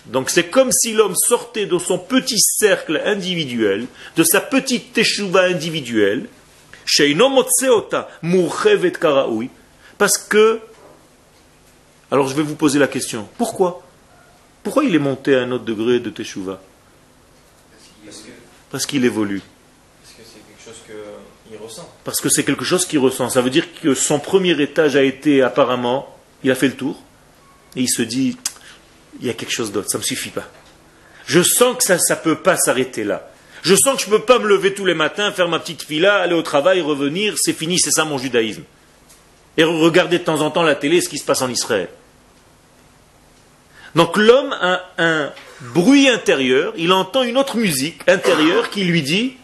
Donc 0.06 0.30
c'est 0.30 0.50
comme 0.50 0.72
si 0.72 0.92
l'homme 0.92 1.14
sortait 1.14 1.66
de 1.66 1.78
son 1.78 1.98
petit 1.98 2.38
cercle 2.38 3.00
individuel, 3.04 3.86
de 4.16 4.24
sa 4.24 4.40
petite 4.40 4.92
teshuva 4.92 5.42
individuelle, 5.44 6.28
parce 9.98 10.18
que 10.18 10.60
alors 12.10 12.28
je 12.28 12.34
vais 12.34 12.42
vous 12.42 12.56
poser 12.56 12.78
la 12.78 12.88
question. 12.88 13.28
Pourquoi? 13.38 13.82
Pourquoi 14.62 14.84
il 14.84 14.94
est 14.94 14.98
monté 14.98 15.34
à 15.34 15.42
un 15.42 15.50
autre 15.52 15.64
degré 15.64 16.00
de 16.00 16.10
Teshuvah? 16.10 16.60
Parce 18.70 18.86
qu'il 18.86 19.04
évolue. 19.04 19.42
Parce 22.04 22.20
que 22.20 22.28
c'est 22.28 22.44
quelque 22.44 22.64
chose 22.64 22.86
qu'il 22.86 22.98
ressent. 22.98 23.30
Ça 23.30 23.40
veut 23.40 23.50
dire 23.50 23.66
que 23.80 23.94
son 23.94 24.18
premier 24.18 24.60
étage 24.60 24.96
a 24.96 25.02
été 25.02 25.42
apparemment, 25.42 26.13
il 26.44 26.50
a 26.50 26.54
fait 26.54 26.68
le 26.68 26.76
tour, 26.76 27.02
et 27.74 27.80
il 27.80 27.88
se 27.88 28.02
dit, 28.02 28.36
il 29.20 29.26
y 29.26 29.30
a 29.30 29.34
quelque 29.34 29.52
chose 29.52 29.72
d'autre, 29.72 29.90
ça 29.90 29.98
ne 29.98 30.02
me 30.02 30.06
suffit 30.06 30.30
pas. 30.30 30.48
Je 31.26 31.42
sens 31.42 31.76
que 31.76 31.82
ça 31.82 31.96
ne 31.96 32.20
peut 32.20 32.36
pas 32.36 32.56
s'arrêter 32.56 33.02
là. 33.02 33.30
Je 33.62 33.74
sens 33.74 33.96
que 33.96 34.02
je 34.02 34.10
ne 34.10 34.18
peux 34.18 34.24
pas 34.24 34.38
me 34.38 34.46
lever 34.46 34.74
tous 34.74 34.84
les 34.84 34.94
matins, 34.94 35.32
faire 35.32 35.48
ma 35.48 35.58
petite 35.58 35.82
fila, 35.82 36.16
aller 36.16 36.34
au 36.34 36.42
travail, 36.42 36.82
revenir, 36.82 37.34
c'est 37.38 37.54
fini, 37.54 37.78
c'est 37.78 37.90
ça 37.90 38.04
mon 38.04 38.18
judaïsme. 38.18 38.62
Et 39.56 39.64
regarder 39.64 40.18
de 40.18 40.24
temps 40.24 40.42
en 40.42 40.50
temps 40.50 40.62
la 40.62 40.74
télé, 40.74 41.00
ce 41.00 41.08
qui 41.08 41.18
se 41.18 41.24
passe 41.24 41.40
en 41.40 41.48
Israël. 41.48 41.88
Donc 43.94 44.16
l'homme 44.16 44.52
a 44.60 44.82
un 44.98 45.32
bruit 45.72 46.08
intérieur, 46.08 46.74
il 46.76 46.92
entend 46.92 47.22
une 47.22 47.38
autre 47.38 47.56
musique 47.56 48.00
intérieure 48.06 48.68
qui 48.68 48.84
lui 48.84 49.02
dit, 49.02 49.36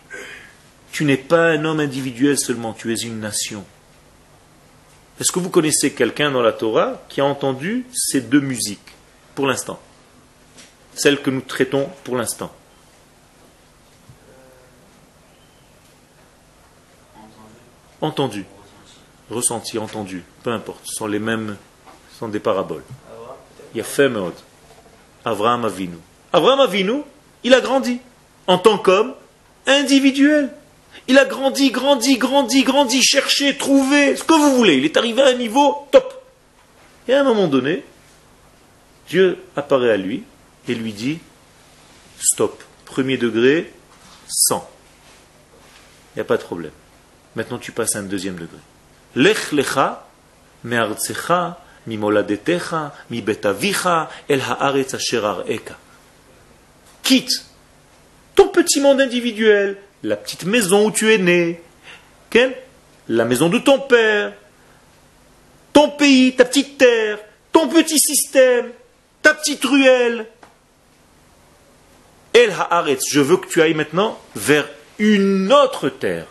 tu 0.92 1.04
n'es 1.04 1.16
pas 1.16 1.46
un 1.50 1.64
homme 1.64 1.80
individuel 1.80 2.38
seulement, 2.38 2.74
tu 2.74 2.92
es 2.92 2.96
une 2.96 3.20
nation. 3.20 3.64
Est-ce 5.20 5.32
que 5.32 5.38
vous 5.38 5.50
connaissez 5.50 5.92
quelqu'un 5.92 6.30
dans 6.30 6.40
la 6.40 6.52
Torah 6.52 7.02
qui 7.10 7.20
a 7.20 7.26
entendu 7.26 7.84
ces 7.92 8.22
deux 8.22 8.40
musiques 8.40 8.80
pour 9.34 9.46
l'instant? 9.46 9.78
Celles 10.94 11.20
que 11.20 11.28
nous 11.28 11.42
traitons 11.42 11.90
pour 12.04 12.16
l'instant. 12.16 12.50
Entendu. 18.00 18.46
Ressenti, 19.30 19.78
entendu, 19.78 20.24
peu 20.42 20.50
importe, 20.50 20.80
ce 20.84 20.94
sont 20.94 21.06
les 21.06 21.18
mêmes, 21.18 21.56
ce 22.12 22.18
sont 22.20 22.28
des 22.28 22.40
paraboles. 22.40 22.82
Yafemod. 23.74 24.32
Avraham 25.24 25.66
Avinu. 25.66 25.98
Avraham 26.32 26.60
Avinu, 26.60 27.02
il 27.44 27.52
a 27.52 27.60
grandi 27.60 28.00
en 28.46 28.56
tant 28.56 28.78
qu'homme 28.78 29.14
individuel. 29.66 30.50
Il 31.08 31.18
a 31.18 31.24
grandi, 31.24 31.70
grandi, 31.70 32.18
grandi, 32.18 32.62
grandi, 32.62 33.02
cherché, 33.02 33.56
trouvé, 33.56 34.16
ce 34.16 34.24
que 34.24 34.34
vous 34.34 34.56
voulez. 34.56 34.74
Il 34.76 34.84
est 34.84 34.96
arrivé 34.96 35.22
à 35.22 35.28
un 35.28 35.34
niveau 35.34 35.88
top. 35.90 36.24
Et 37.08 37.14
à 37.14 37.20
un 37.20 37.24
moment 37.24 37.48
donné, 37.48 37.84
Dieu 39.08 39.38
apparaît 39.56 39.90
à 39.90 39.96
lui 39.96 40.22
et 40.68 40.74
lui 40.74 40.92
dit 40.92 41.18
Stop, 42.20 42.62
premier 42.84 43.16
degré, 43.16 43.72
100. 44.28 44.70
Il 46.14 46.18
n'y 46.18 46.20
a 46.20 46.24
pas 46.24 46.36
de 46.36 46.42
problème. 46.42 46.72
Maintenant, 47.34 47.58
tu 47.58 47.72
passes 47.72 47.96
à 47.96 48.00
un 48.00 48.04
deuxième 48.04 48.34
degré. 48.36 48.58
Lech 49.16 49.52
lecha, 49.52 50.06
me'artsecha, 50.64 51.60
Quitte 57.02 57.44
ton 58.34 58.48
petit 58.48 58.80
monde 58.80 59.00
individuel, 59.00 59.78
la 60.02 60.16
petite 60.16 60.44
maison 60.44 60.86
où 60.86 60.90
tu 60.90 61.12
es 61.12 61.18
né, 61.18 61.60
la 63.08 63.24
maison 63.24 63.48
de 63.48 63.58
ton 63.58 63.80
père, 63.80 64.32
ton 65.72 65.90
pays, 65.90 66.34
ta 66.36 66.44
petite 66.44 66.78
terre, 66.78 67.18
ton 67.52 67.68
petit 67.68 67.98
système, 67.98 68.70
ta 69.22 69.34
petite 69.34 69.64
ruelle. 69.64 70.26
El 72.32 72.50
Haaretz, 72.52 73.02
je 73.10 73.20
veux 73.20 73.36
que 73.36 73.48
tu 73.48 73.60
ailles 73.60 73.74
maintenant 73.74 74.18
vers 74.36 74.68
une 74.98 75.52
autre 75.52 75.88
terre. 75.88 76.26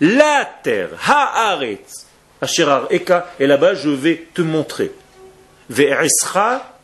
La 0.00 0.48
terre, 0.62 0.90
Haaretz. 1.04 2.06
Asherar 2.42 2.86
Eka, 2.90 3.34
et 3.38 3.46
là-bas 3.46 3.74
je 3.74 3.90
vais 3.90 4.26
te 4.32 4.40
montrer. 4.40 4.92
Ve'esra 5.68 6.78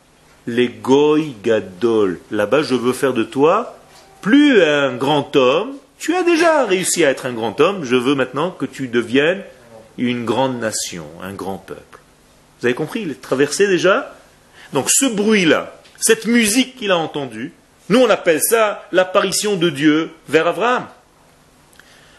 les 0.46 0.68
goy 0.68 1.34
gadol. 1.42 2.20
Là-bas 2.30 2.62
je 2.62 2.74
veux 2.74 2.92
faire 2.92 3.14
de 3.14 3.22
toi 3.22 3.78
plus 4.20 4.62
un 4.62 4.96
grand 4.96 5.34
homme. 5.34 5.76
Tu 5.98 6.14
as 6.14 6.22
déjà 6.22 6.64
réussi 6.64 7.04
à 7.04 7.10
être 7.10 7.26
un 7.26 7.32
grand 7.32 7.58
homme, 7.60 7.84
je 7.84 7.96
veux 7.96 8.14
maintenant 8.14 8.50
que 8.50 8.66
tu 8.66 8.88
deviennes 8.88 9.42
une 9.98 10.24
grande 10.24 10.60
nation, 10.60 11.06
un 11.22 11.32
grand 11.32 11.58
peuple. 11.58 12.00
Vous 12.60 12.66
avez 12.66 12.74
compris, 12.74 13.02
il 13.02 13.10
est 13.10 13.20
traversé 13.20 13.66
déjà? 13.66 14.14
Donc 14.72 14.90
ce 14.90 15.06
bruit-là, 15.06 15.80
cette 15.98 16.26
musique 16.26 16.76
qu'il 16.76 16.90
a 16.90 16.98
entendue, 16.98 17.52
nous 17.88 18.00
on 18.00 18.10
appelle 18.10 18.40
ça 18.42 18.86
l'apparition 18.92 19.56
de 19.56 19.70
Dieu 19.70 20.10
vers 20.28 20.46
Abraham. 20.46 20.86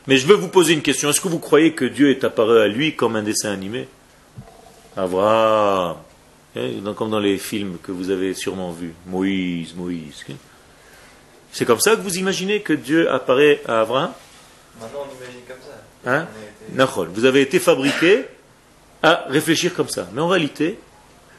Mais 0.07 0.17
je 0.17 0.25
veux 0.25 0.35
vous 0.35 0.47
poser 0.47 0.73
une 0.73 0.81
question. 0.81 1.09
Est-ce 1.09 1.19
que 1.19 1.27
vous 1.27 1.39
croyez 1.39 1.73
que 1.73 1.85
Dieu 1.85 2.09
est 2.09 2.23
apparu 2.23 2.59
à 2.59 2.67
lui 2.67 2.95
comme 2.95 3.17
un 3.17 3.23
dessin 3.23 3.51
animé? 3.51 3.87
Abraham. 4.95 5.97
Hein, 6.55 6.93
comme 6.95 7.11
dans 7.11 7.19
les 7.19 7.37
films 7.37 7.77
que 7.83 7.91
vous 7.91 8.09
avez 8.09 8.33
sûrement 8.33 8.71
vus. 8.71 8.93
Moïse, 9.05 9.75
Moïse. 9.75 10.25
C'est 11.51 11.65
comme 11.65 11.79
ça 11.79 11.95
que 11.95 12.01
vous 12.01 12.17
imaginez 12.17 12.61
que 12.61 12.73
Dieu 12.73 13.09
apparaît 13.09 13.61
à 13.67 13.81
Abraham 13.81 14.11
Maintenant 14.79 14.99
on 15.09 15.15
imagine 15.15 15.41
comme 15.47 15.57
ça. 15.61 16.11
Hein 16.11 17.07
Vous 17.13 17.25
avez 17.25 17.41
été 17.41 17.59
fabriqué 17.59 18.25
à 19.01 19.25
réfléchir 19.27 19.73
comme 19.73 19.89
ça. 19.89 20.07
Mais 20.13 20.21
en 20.21 20.27
réalité, 20.27 20.77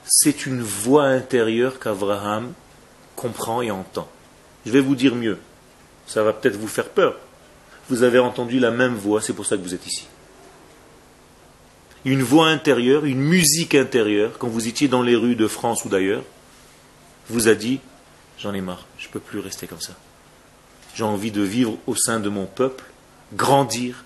c'est 0.04 0.46
une 0.46 0.60
voix 0.60 1.04
intérieure 1.04 1.78
qu'Abraham 1.78 2.52
comprend 3.14 3.62
et 3.62 3.70
entend. 3.70 4.08
Je 4.66 4.72
vais 4.72 4.80
vous 4.80 4.96
dire 4.96 5.14
mieux. 5.14 5.38
Ça 6.06 6.22
va 6.22 6.32
peut-être 6.32 6.56
vous 6.56 6.68
faire 6.68 6.88
peur 6.88 7.16
vous 7.88 8.02
avez 8.02 8.18
entendu 8.18 8.58
la 8.60 8.70
même 8.70 8.94
voix, 8.94 9.20
c'est 9.20 9.32
pour 9.32 9.46
ça 9.46 9.56
que 9.56 9.62
vous 9.62 9.74
êtes 9.74 9.86
ici. 9.86 10.06
Une 12.04 12.22
voix 12.22 12.48
intérieure, 12.48 13.04
une 13.04 13.20
musique 13.20 13.74
intérieure, 13.74 14.38
quand 14.38 14.48
vous 14.48 14.68
étiez 14.68 14.88
dans 14.88 15.02
les 15.02 15.16
rues 15.16 15.36
de 15.36 15.48
France 15.48 15.84
ou 15.84 15.88
d'ailleurs, 15.88 16.22
vous 17.28 17.48
a 17.48 17.54
dit, 17.54 17.80
j'en 18.38 18.54
ai 18.54 18.60
marre, 18.60 18.86
je 18.98 19.06
ne 19.06 19.12
peux 19.12 19.20
plus 19.20 19.38
rester 19.38 19.66
comme 19.66 19.80
ça. 19.80 19.92
J'ai 20.94 21.04
envie 21.04 21.30
de 21.30 21.42
vivre 21.42 21.78
au 21.86 21.94
sein 21.94 22.20
de 22.20 22.28
mon 22.28 22.46
peuple, 22.46 22.84
grandir, 23.34 24.04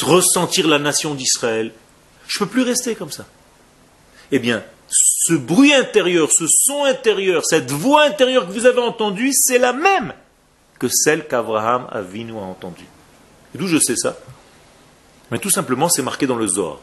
ressentir 0.00 0.66
la 0.66 0.78
nation 0.78 1.14
d'Israël. 1.14 1.72
Je 2.26 2.38
ne 2.38 2.46
peux 2.46 2.50
plus 2.50 2.62
rester 2.62 2.94
comme 2.94 3.10
ça. 3.10 3.26
Eh 4.32 4.38
bien, 4.38 4.64
ce 4.88 5.34
bruit 5.34 5.74
intérieur, 5.74 6.30
ce 6.32 6.46
son 6.48 6.84
intérieur, 6.84 7.44
cette 7.44 7.70
voix 7.70 8.04
intérieure 8.04 8.46
que 8.46 8.52
vous 8.52 8.66
avez 8.66 8.80
entendue, 8.80 9.32
c'est 9.32 9.58
la 9.58 9.72
même 9.72 10.14
que 10.78 10.88
celle 10.88 11.26
qu'Abraham 11.26 11.86
Avinu 11.90 12.32
a 12.32 12.42
entendue. 12.42 12.86
D'où 13.54 13.66
je 13.66 13.78
sais 13.78 13.96
ça? 13.96 14.16
Mais 15.30 15.38
tout 15.38 15.50
simplement, 15.50 15.88
c'est 15.88 16.02
marqué 16.02 16.26
dans 16.26 16.36
le 16.36 16.46
Zohar. 16.46 16.78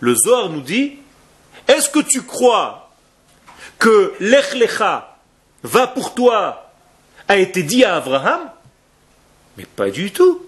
Le 0.00 0.14
Zohar 0.14 0.48
nous 0.50 0.60
dit 0.60 0.98
Est-ce 1.66 1.90
que 1.90 1.98
tu 1.98 2.22
crois 2.22 2.90
que 3.78 4.14
l'Echlecha 4.20 5.07
va 5.62 5.86
pour 5.86 6.14
toi 6.14 6.72
a 7.26 7.36
été 7.36 7.62
dit 7.62 7.84
à 7.84 7.96
Abraham 7.96 8.50
Mais 9.56 9.64
pas 9.64 9.90
du 9.90 10.10
tout, 10.10 10.40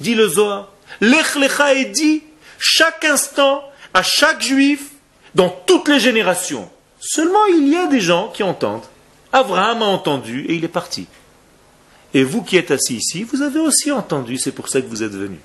dit 0.00 0.14
le 0.14 0.28
Zohar. 0.28 0.68
L'Echlecha 1.00 1.74
est 1.74 1.86
dit 1.86 2.22
chaque 2.58 3.04
instant, 3.04 3.62
à 3.94 4.02
chaque 4.02 4.42
juif, 4.42 4.90
dans 5.34 5.48
toutes 5.48 5.88
les 5.88 6.00
générations. 6.00 6.70
Seulement, 7.00 7.46
il 7.46 7.68
y 7.68 7.76
a 7.76 7.86
des 7.86 8.00
gens 8.00 8.28
qui 8.28 8.42
entendent. 8.42 8.84
Abraham 9.32 9.82
a 9.82 9.86
entendu 9.86 10.44
et 10.46 10.54
il 10.54 10.64
est 10.64 10.68
parti. 10.68 11.06
Et 12.12 12.24
vous 12.24 12.42
qui 12.42 12.56
êtes 12.56 12.70
assis 12.70 12.96
ici, 12.96 13.22
vous 13.22 13.42
avez 13.42 13.60
aussi 13.60 13.90
entendu, 13.92 14.36
c'est 14.36 14.52
pour 14.52 14.68
ça 14.68 14.80
que 14.80 14.86
vous 14.86 15.02
êtes 15.02 15.12
venu. 15.12 15.38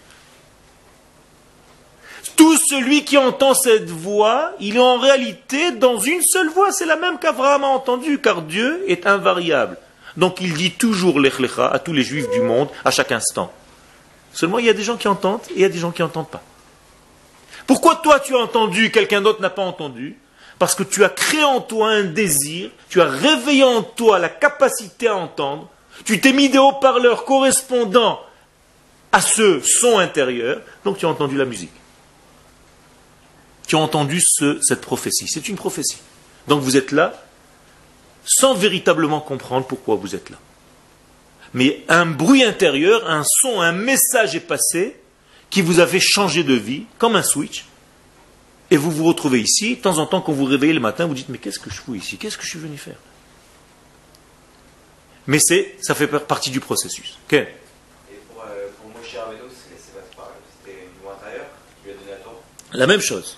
Tout 2.35 2.57
celui 2.69 3.05
qui 3.05 3.17
entend 3.17 3.53
cette 3.53 3.89
voix, 3.89 4.51
il 4.59 4.75
est 4.75 4.79
en 4.79 4.97
réalité 4.97 5.71
dans 5.71 5.99
une 5.99 6.21
seule 6.21 6.49
voix, 6.49 6.71
c'est 6.71 6.85
la 6.85 6.97
même 6.97 7.17
qu'Abraham 7.17 7.63
a 7.63 7.67
entendu, 7.67 8.19
car 8.19 8.41
Dieu 8.41 8.83
est 8.87 9.07
invariable. 9.07 9.77
Donc 10.17 10.41
il 10.41 10.53
dit 10.53 10.71
toujours 10.71 11.19
l'echlecha 11.19 11.67
à 11.67 11.79
tous 11.79 11.93
les 11.93 12.03
juifs 12.03 12.29
du 12.31 12.41
monde, 12.41 12.69
à 12.83 12.91
chaque 12.91 13.11
instant. 13.11 13.51
Seulement, 14.33 14.59
il 14.59 14.65
y 14.65 14.69
a 14.69 14.73
des 14.73 14.83
gens 14.83 14.97
qui 14.97 15.07
entendent 15.07 15.41
et 15.51 15.53
il 15.55 15.61
y 15.61 15.65
a 15.65 15.69
des 15.69 15.79
gens 15.79 15.91
qui 15.91 16.01
n'entendent 16.01 16.29
pas. 16.29 16.41
Pourquoi 17.67 17.95
toi 17.95 18.19
tu 18.19 18.35
as 18.35 18.39
entendu, 18.39 18.91
quelqu'un 18.91 19.21
d'autre 19.21 19.41
n'a 19.41 19.49
pas 19.49 19.63
entendu? 19.63 20.17
Parce 20.59 20.75
que 20.75 20.83
tu 20.83 21.03
as 21.03 21.09
créé 21.09 21.43
en 21.43 21.61
toi 21.61 21.89
un 21.89 22.03
désir, 22.03 22.69
tu 22.89 23.01
as 23.01 23.05
réveillé 23.05 23.63
en 23.63 23.81
toi 23.81 24.19
la 24.19 24.29
capacité 24.29 25.07
à 25.07 25.15
entendre, 25.15 25.69
tu 26.03 26.19
t'es 26.19 26.33
mis 26.33 26.49
des 26.49 26.57
haut-parleurs 26.57 27.25
correspondant 27.25 28.21
à 29.11 29.21
ce 29.21 29.61
son 29.61 29.97
intérieur, 29.97 30.59
donc 30.83 30.97
tu 30.97 31.05
as 31.05 31.09
entendu 31.09 31.37
la 31.37 31.45
musique. 31.45 31.71
Tu 33.67 33.75
as 33.75 33.79
entendu 33.79 34.21
cette 34.61 34.81
prophétie. 34.81 35.27
C'est 35.27 35.49
une 35.49 35.55
prophétie. 35.55 35.97
Donc 36.47 36.61
vous 36.61 36.77
êtes 36.77 36.91
là 36.91 37.21
sans 38.25 38.55
véritablement 38.55 39.21
comprendre 39.21 39.67
pourquoi 39.67 39.95
vous 39.95 40.15
êtes 40.15 40.29
là. 40.29 40.37
Mais 41.53 41.83
un 41.87 42.05
bruit 42.05 42.43
intérieur, 42.43 43.09
un 43.09 43.23
son, 43.23 43.61
un 43.61 43.71
message 43.71 44.35
est 44.35 44.41
passé 44.41 44.97
qui 45.49 45.61
vous 45.61 45.79
a 45.79 45.87
fait 45.87 45.99
changer 46.01 46.43
de 46.43 46.53
vie, 46.53 46.85
comme 46.97 47.15
un 47.15 47.23
switch, 47.23 47.65
et 48.71 48.77
vous 48.77 48.91
vous 48.91 49.05
retrouvez 49.05 49.41
ici, 49.41 49.75
de 49.75 49.81
temps 49.81 49.99
en 49.99 50.07
temps, 50.07 50.21
quand 50.21 50.33
vous 50.33 50.45
vous 50.45 50.51
réveillez 50.51 50.73
le 50.73 50.79
matin, 50.79 51.05
vous 51.05 51.13
dites, 51.13 51.29
mais 51.29 51.37
qu'est-ce 51.37 51.59
que 51.59 51.69
je 51.69 51.75
fous 51.75 51.95
ici? 51.95 52.17
Qu'est-ce 52.17 52.37
que 52.37 52.43
je 52.43 52.49
suis 52.49 52.59
venu 52.59 52.77
faire? 52.77 52.97
Mais 55.27 55.37
c'est, 55.39 55.77
ça 55.81 55.95
fait 55.95 56.07
partie 56.07 56.49
du 56.49 56.59
processus. 56.59 57.17
Et 57.31 57.45
pour, 58.27 58.43
euh, 58.43 58.67
pour 58.81 58.89
Moshe 58.89 59.09
c'était 59.09 60.79
une 60.81 61.03
voix 61.03 61.13
intérieure 61.13 61.47
qui 61.81 61.87
lui 61.87 61.93
a 61.93 61.97
donné 61.99 62.11
la 62.11 62.17
Torah? 62.17 62.41
La 62.73 62.87
même 62.87 63.01
chose. 63.01 63.37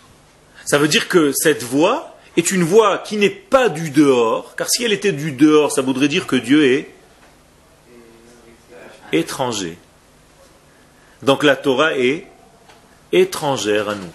Ça 0.68 0.78
veut 0.78 0.90
dire 0.90 1.08
que 1.08 1.32
cette 1.32 1.64
voix 1.64 2.18
est 2.36 2.52
une 2.52 2.64
voix 2.64 2.98
qui 2.98 3.16
n'est 3.16 3.30
pas 3.30 3.70
du 3.70 3.90
dehors, 3.90 4.54
car 4.58 4.70
si 4.70 4.84
elle 4.84 4.92
était 4.92 5.14
du 5.14 5.32
dehors, 5.32 5.72
ça 5.72 5.82
voudrait 5.82 6.10
dire 6.10 6.28
que 6.28 6.36
Dieu 6.36 6.66
est 6.66 6.90
étranger. 9.14 9.78
Donc 11.24 11.44
la 11.44 11.56
Torah 11.56 11.98
est 11.98 12.28
étrangère 13.14 13.88
à 13.88 13.96
nous. 13.96 14.12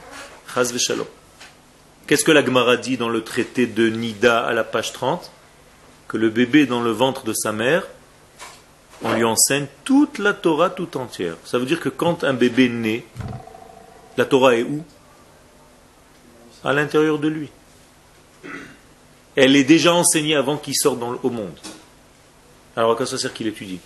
Qu'est-ce 2.06 2.22
que 2.22 2.32
la 2.32 2.44
Gemara 2.44 2.76
dit 2.76 2.98
dans 2.98 3.08
le 3.08 3.24
traité 3.24 3.66
de 3.66 3.88
Nida 3.88 4.44
à 4.44 4.52
la 4.52 4.62
page 4.62 4.92
30 4.92 5.30
Que 6.06 6.18
le 6.18 6.28
bébé 6.28 6.66
dans 6.66 6.82
le 6.82 6.90
ventre 6.90 7.24
de 7.24 7.32
sa 7.32 7.52
mère, 7.52 7.86
on 9.02 9.14
lui 9.14 9.24
enseigne 9.24 9.68
toute 9.84 10.18
la 10.18 10.34
Torah 10.34 10.68
tout 10.68 10.98
entière. 10.98 11.36
Ça 11.46 11.58
veut 11.58 11.64
dire 11.64 11.80
que 11.80 11.88
quand 11.88 12.24
un 12.24 12.34
bébé 12.34 12.68
naît, 12.68 13.06
la 14.18 14.26
Torah 14.26 14.54
est 14.54 14.64
où? 14.64 14.84
À 16.64 16.72
l'intérieur 16.72 17.18
de 17.18 17.28
lui. 17.28 17.48
Elle 19.34 19.56
est 19.56 19.64
déjà 19.64 19.94
enseignée 19.94 20.36
avant 20.36 20.56
qu'il 20.56 20.74
sorte 20.76 21.00
au 21.22 21.30
monde. 21.30 21.58
Alors 22.76 22.92
à 22.92 22.96
quoi 22.96 23.06
ça 23.06 23.18
sert 23.18 23.32
qu'il 23.32 23.46
étudie? 23.46 23.80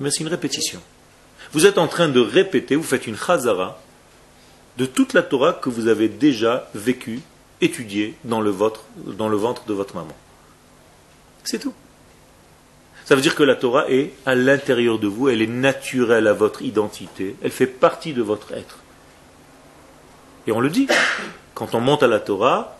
Mais 0.00 0.10
c'est 0.10 0.20
une 0.20 0.28
répétition. 0.28 0.80
Vous 1.52 1.66
êtes 1.66 1.78
en 1.78 1.88
train 1.88 2.08
de 2.08 2.20
répéter, 2.20 2.76
vous 2.76 2.82
faites 2.82 3.06
une 3.06 3.16
chazara 3.16 3.80
de 4.76 4.86
toute 4.86 5.12
la 5.12 5.22
Torah 5.22 5.54
que 5.54 5.68
vous 5.68 5.88
avez 5.88 6.08
déjà 6.08 6.70
vécue, 6.74 7.20
étudiée 7.60 8.14
dans 8.24 8.40
le, 8.40 8.54
dans 9.06 9.28
le 9.28 9.36
ventre 9.36 9.64
de 9.64 9.74
votre 9.74 9.96
maman. 9.96 10.14
C'est 11.42 11.58
tout. 11.58 11.74
Ça 13.04 13.16
veut 13.16 13.22
dire 13.22 13.34
que 13.34 13.42
la 13.42 13.56
Torah 13.56 13.90
est 13.90 14.12
à 14.26 14.34
l'intérieur 14.34 14.98
de 14.98 15.08
vous, 15.08 15.30
elle 15.30 15.40
est 15.40 15.46
naturelle 15.46 16.26
à 16.26 16.34
votre 16.34 16.62
identité, 16.62 17.36
elle 17.42 17.50
fait 17.50 17.66
partie 17.66 18.12
de 18.12 18.22
votre 18.22 18.52
être. 18.52 18.78
Et 20.46 20.52
on 20.52 20.60
le 20.60 20.68
dit, 20.68 20.86
quand 21.58 21.74
on 21.74 21.80
monte 21.80 22.04
à 22.04 22.06
la 22.06 22.20
Torah, 22.20 22.78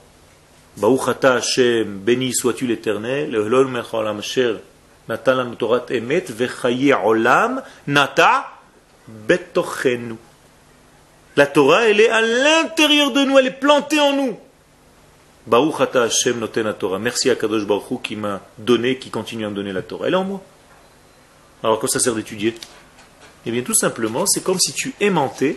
Baruchata 0.76 1.34
Hashem, 1.34 1.98
béni 1.98 2.32
sois-tu 2.32 2.64
l'éternel, 2.68 3.32
le 3.32 4.54
Nata 5.08 5.46
Torah 5.58 5.84
Emet, 5.90 6.24
Vechaye 6.28 6.92
Olam, 6.92 7.60
Nata 7.88 8.46
Betochenu. 9.08 10.14
La 11.34 11.46
Torah, 11.46 11.88
elle 11.88 12.00
est 12.00 12.08
à 12.08 12.20
l'intérieur 12.20 13.10
de 13.10 13.24
nous, 13.24 13.36
elle 13.36 13.46
est 13.46 13.50
plantée 13.58 13.98
en 13.98 14.12
nous. 14.12 14.38
Baruch 15.44 15.80
ata 15.80 16.04
Hashem 16.04 16.38
noten 16.38 16.72
Torah. 16.78 17.00
Merci 17.00 17.30
à 17.30 17.34
Kadosh 17.34 17.64
Baruch 17.64 18.00
qui 18.00 18.14
m'a 18.14 18.42
donné, 18.58 18.98
qui 18.98 19.10
continue 19.10 19.44
à 19.44 19.50
me 19.50 19.56
donner 19.56 19.72
la 19.72 19.82
Torah. 19.82 20.06
Elle 20.06 20.14
est 20.14 20.16
en 20.18 20.24
moi. 20.24 20.40
Alors, 21.64 21.80
quoi 21.80 21.88
ça 21.88 21.98
sert 21.98 22.14
d'étudier? 22.14 22.54
Eh 23.44 23.50
bien, 23.50 23.62
tout 23.62 23.74
simplement, 23.74 24.24
c'est 24.26 24.44
comme 24.44 24.60
si 24.60 24.72
tu 24.72 24.94
aimantais 25.00 25.56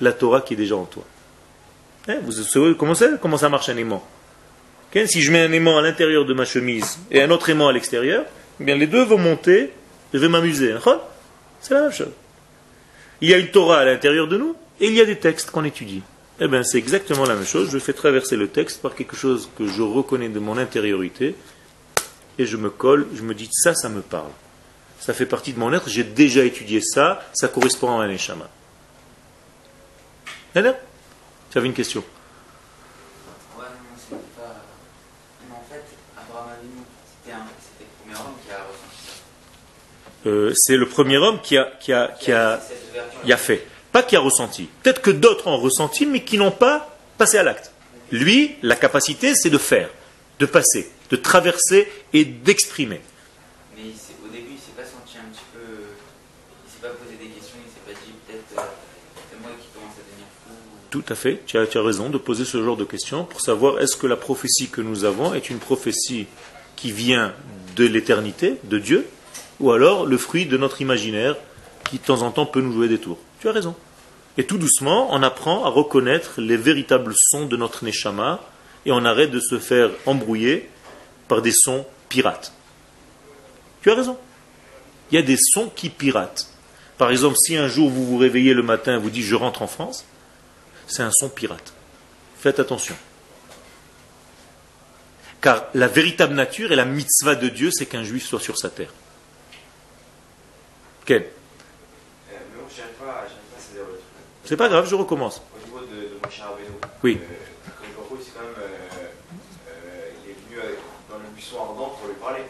la 0.00 0.12
Torah 0.12 0.42
qui 0.42 0.54
est 0.54 0.56
déjà 0.56 0.76
en 0.76 0.84
toi. 0.84 1.02
Hein, 2.08 2.18
vous 2.22 2.32
savez 2.32 2.74
comment, 2.76 2.94
comment 3.20 3.38
ça 3.38 3.48
marche 3.48 3.68
un 3.68 3.76
aimant? 3.76 4.06
Si 4.94 5.20
je 5.20 5.30
mets 5.30 5.42
un 5.42 5.52
aimant 5.52 5.76
à 5.76 5.82
l'intérieur 5.82 6.24
de 6.24 6.32
ma 6.32 6.46
chemise 6.46 6.98
et 7.10 7.20
un 7.20 7.30
autre 7.30 7.50
aimant 7.50 7.68
à 7.68 7.72
l'extérieur, 7.72 8.24
eh 8.60 8.64
bien, 8.64 8.76
les 8.76 8.86
deux 8.86 9.04
vont 9.04 9.18
monter, 9.18 9.72
je 10.14 10.18
vais 10.18 10.28
m'amuser. 10.28 10.74
C'est 11.60 11.74
la 11.74 11.82
même 11.82 11.92
chose. 11.92 12.12
Il 13.20 13.28
y 13.28 13.34
a 13.34 13.38
une 13.38 13.50
Torah 13.50 13.80
à 13.80 13.84
l'intérieur 13.84 14.26
de 14.26 14.38
nous 14.38 14.56
et 14.80 14.86
il 14.86 14.94
y 14.94 15.00
a 15.02 15.04
des 15.04 15.16
textes 15.16 15.50
qu'on 15.50 15.64
étudie. 15.64 16.02
Eh 16.40 16.48
bien, 16.48 16.62
c'est 16.62 16.78
exactement 16.78 17.24
la 17.24 17.34
même 17.34 17.44
chose. 17.44 17.70
Je 17.70 17.78
fais 17.78 17.92
traverser 17.92 18.36
le 18.36 18.48
texte 18.48 18.80
par 18.80 18.94
quelque 18.94 19.16
chose 19.16 19.50
que 19.58 19.66
je 19.66 19.82
reconnais 19.82 20.30
de 20.30 20.38
mon 20.38 20.56
intériorité 20.56 21.34
et 22.38 22.46
je 22.46 22.56
me 22.56 22.70
colle, 22.70 23.06
je 23.14 23.22
me 23.22 23.34
dis 23.34 23.50
ça, 23.52 23.74
ça 23.74 23.90
me 23.90 24.00
parle. 24.00 24.30
Ça 24.98 25.12
fait 25.12 25.26
partie 25.26 25.52
de 25.52 25.58
mon 25.58 25.72
être, 25.74 25.90
j'ai 25.90 26.04
déjà 26.04 26.42
étudié 26.42 26.80
ça, 26.80 27.22
ça 27.34 27.48
correspond 27.48 27.98
à 27.98 28.04
un 28.04 28.10
échama. 28.10 28.48
Tu 31.50 31.58
avais 31.58 31.66
une 31.66 31.74
question 31.74 32.04
Euh, 40.26 40.52
c'est 40.56 40.76
le 40.76 40.88
premier 40.88 41.18
homme 41.18 41.40
qui 41.40 41.56
a, 41.56 41.70
qui 41.78 41.92
a, 41.92 42.08
qui 42.08 42.32
a, 42.32 42.60
qui 43.24 43.32
a 43.32 43.36
fait. 43.36 43.64
Pas 43.92 44.02
qui 44.02 44.16
a 44.16 44.20
ressenti. 44.20 44.68
Peut-être 44.82 45.00
que 45.00 45.12
d'autres 45.12 45.46
ont 45.46 45.56
ressenti, 45.56 46.04
mais 46.04 46.24
qui 46.24 46.36
n'ont 46.36 46.50
pas 46.50 46.98
passé 47.16 47.38
à 47.38 47.44
l'acte. 47.44 47.70
Lui, 48.10 48.56
la 48.62 48.74
capacité, 48.74 49.34
c'est 49.34 49.50
de 49.50 49.58
faire, 49.58 49.88
de 50.40 50.46
passer, 50.46 50.90
de 51.10 51.16
traverser 51.16 51.90
et 52.12 52.24
d'exprimer. 52.24 53.00
Mais 53.76 53.82
au 53.84 54.28
début, 54.32 54.50
il 54.50 54.54
ne 54.54 54.58
s'est 54.58 54.76
pas 54.76 54.84
senti 54.84 55.16
un 55.16 55.30
petit 55.30 55.46
peu. 55.54 55.60
Il 55.60 56.66
ne 56.66 56.72
s'est 56.72 56.82
pas 56.82 56.94
posé 56.94 57.16
des 57.16 57.30
questions, 57.30 57.56
il 57.62 57.66
ne 57.66 57.70
s'est 57.70 57.86
pas 57.86 58.04
dit 58.04 58.12
peut-être 58.26 58.58
euh, 58.58 58.68
c'est 59.30 59.40
moi 59.40 59.50
qui 59.60 59.68
commence 59.74 59.94
à 59.94 60.02
devenir 60.02 60.26
fou. 60.42 60.54
Tout 60.96 61.12
à 61.12 61.14
fait, 61.14 61.42
tu 61.44 61.58
as, 61.58 61.66
tu 61.66 61.76
as 61.76 61.82
raison 61.82 62.08
de 62.08 62.16
poser 62.16 62.46
ce 62.46 62.64
genre 62.64 62.78
de 62.78 62.84
questions 62.84 63.24
pour 63.24 63.42
savoir 63.42 63.80
est-ce 63.80 63.98
que 63.98 64.06
la 64.06 64.16
prophétie 64.16 64.68
que 64.68 64.80
nous 64.80 65.04
avons 65.04 65.34
est 65.34 65.50
une 65.50 65.58
prophétie 65.58 66.26
qui 66.74 66.90
vient 66.90 67.34
de 67.76 67.84
l'éternité, 67.84 68.54
de 68.64 68.78
Dieu, 68.78 69.06
ou 69.60 69.72
alors 69.72 70.06
le 70.06 70.16
fruit 70.16 70.46
de 70.46 70.56
notre 70.56 70.80
imaginaire 70.80 71.36
qui 71.84 71.98
de 71.98 72.02
temps 72.02 72.22
en 72.22 72.30
temps 72.30 72.46
peut 72.46 72.62
nous 72.62 72.72
jouer 72.72 72.88
des 72.88 72.96
tours. 72.96 73.18
Tu 73.40 73.48
as 73.50 73.52
raison. 73.52 73.74
Et 74.38 74.46
tout 74.46 74.56
doucement, 74.56 75.08
on 75.12 75.22
apprend 75.22 75.66
à 75.66 75.68
reconnaître 75.68 76.40
les 76.40 76.56
véritables 76.56 77.12
sons 77.14 77.44
de 77.44 77.58
notre 77.58 77.84
neshama 77.84 78.40
et 78.86 78.90
on 78.90 79.04
arrête 79.04 79.30
de 79.30 79.40
se 79.40 79.58
faire 79.58 79.90
embrouiller 80.06 80.66
par 81.28 81.42
des 81.42 81.52
sons 81.52 81.84
pirates. 82.08 82.54
Tu 83.82 83.90
as 83.90 83.94
raison. 83.94 84.16
Il 85.12 85.16
y 85.16 85.18
a 85.18 85.22
des 85.22 85.36
sons 85.36 85.70
qui 85.76 85.90
piratent. 85.90 86.48
Par 86.96 87.10
exemple, 87.10 87.36
si 87.36 87.54
un 87.54 87.68
jour 87.68 87.90
vous 87.90 88.06
vous 88.06 88.16
réveillez 88.16 88.54
le 88.54 88.62
matin 88.62 88.94
et 88.94 88.98
vous 88.98 89.10
dites 89.10 89.24
je 89.24 89.34
rentre 89.34 89.60
en 89.60 89.66
France, 89.66 90.06
c'est 90.86 91.02
un 91.02 91.10
son 91.12 91.28
pirate. 91.28 91.72
Faites 92.38 92.60
attention. 92.60 92.96
Car 95.40 95.66
la 95.74 95.88
véritable 95.88 96.34
nature 96.34 96.72
et 96.72 96.76
la 96.76 96.84
mitzvah 96.84 97.34
de 97.34 97.48
Dieu, 97.48 97.70
c'est 97.70 97.86
qu'un 97.86 98.04
juif 98.04 98.26
soit 98.26 98.40
sur 98.40 98.56
sa 98.58 98.70
terre. 98.70 98.92
Quel 101.04 101.26
C'est 104.44 104.56
pas 104.56 104.68
grave, 104.68 104.88
je 104.88 104.94
recommence. 104.94 105.42
Au 105.54 105.66
niveau 105.66 105.80
de, 105.80 106.02
de 106.02 106.08
Moshe 106.22 106.40
Rabbeinu, 106.40 106.68
oui. 107.02 107.18
Euh, 107.20 107.24
quand 107.98 108.42
même, 108.42 108.50
euh, 108.58 108.66
euh, 109.68 110.10
il 110.24 110.30
est 110.30 110.34
venu 110.34 110.76
dans 111.10 111.16
le 111.16 111.24
buisson 111.34 111.56
ardent 111.60 111.96
pour 111.98 112.08
lui 112.08 112.14
parler. 112.14 112.42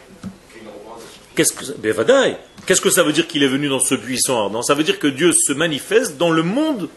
Qu'est-ce 1.35 1.53
que, 1.53 1.71
ben, 1.73 2.37
Qu'est-ce 2.65 2.81
que 2.81 2.89
ça 2.89 3.03
veut 3.03 3.13
dire 3.13 3.27
qu'il 3.27 3.43
est 3.43 3.47
venu 3.47 3.69
dans 3.69 3.79
ce 3.79 3.93
buisson 3.93 4.37
ardent? 4.37 4.63
Ça 4.63 4.73
veut 4.73 4.83
dire 4.83 4.99
que 4.99 5.07
Dieu 5.07 5.33
se 5.33 5.53
manifeste 5.53 6.17
dans 6.17 6.31
le 6.31 6.41
monde 6.41 6.89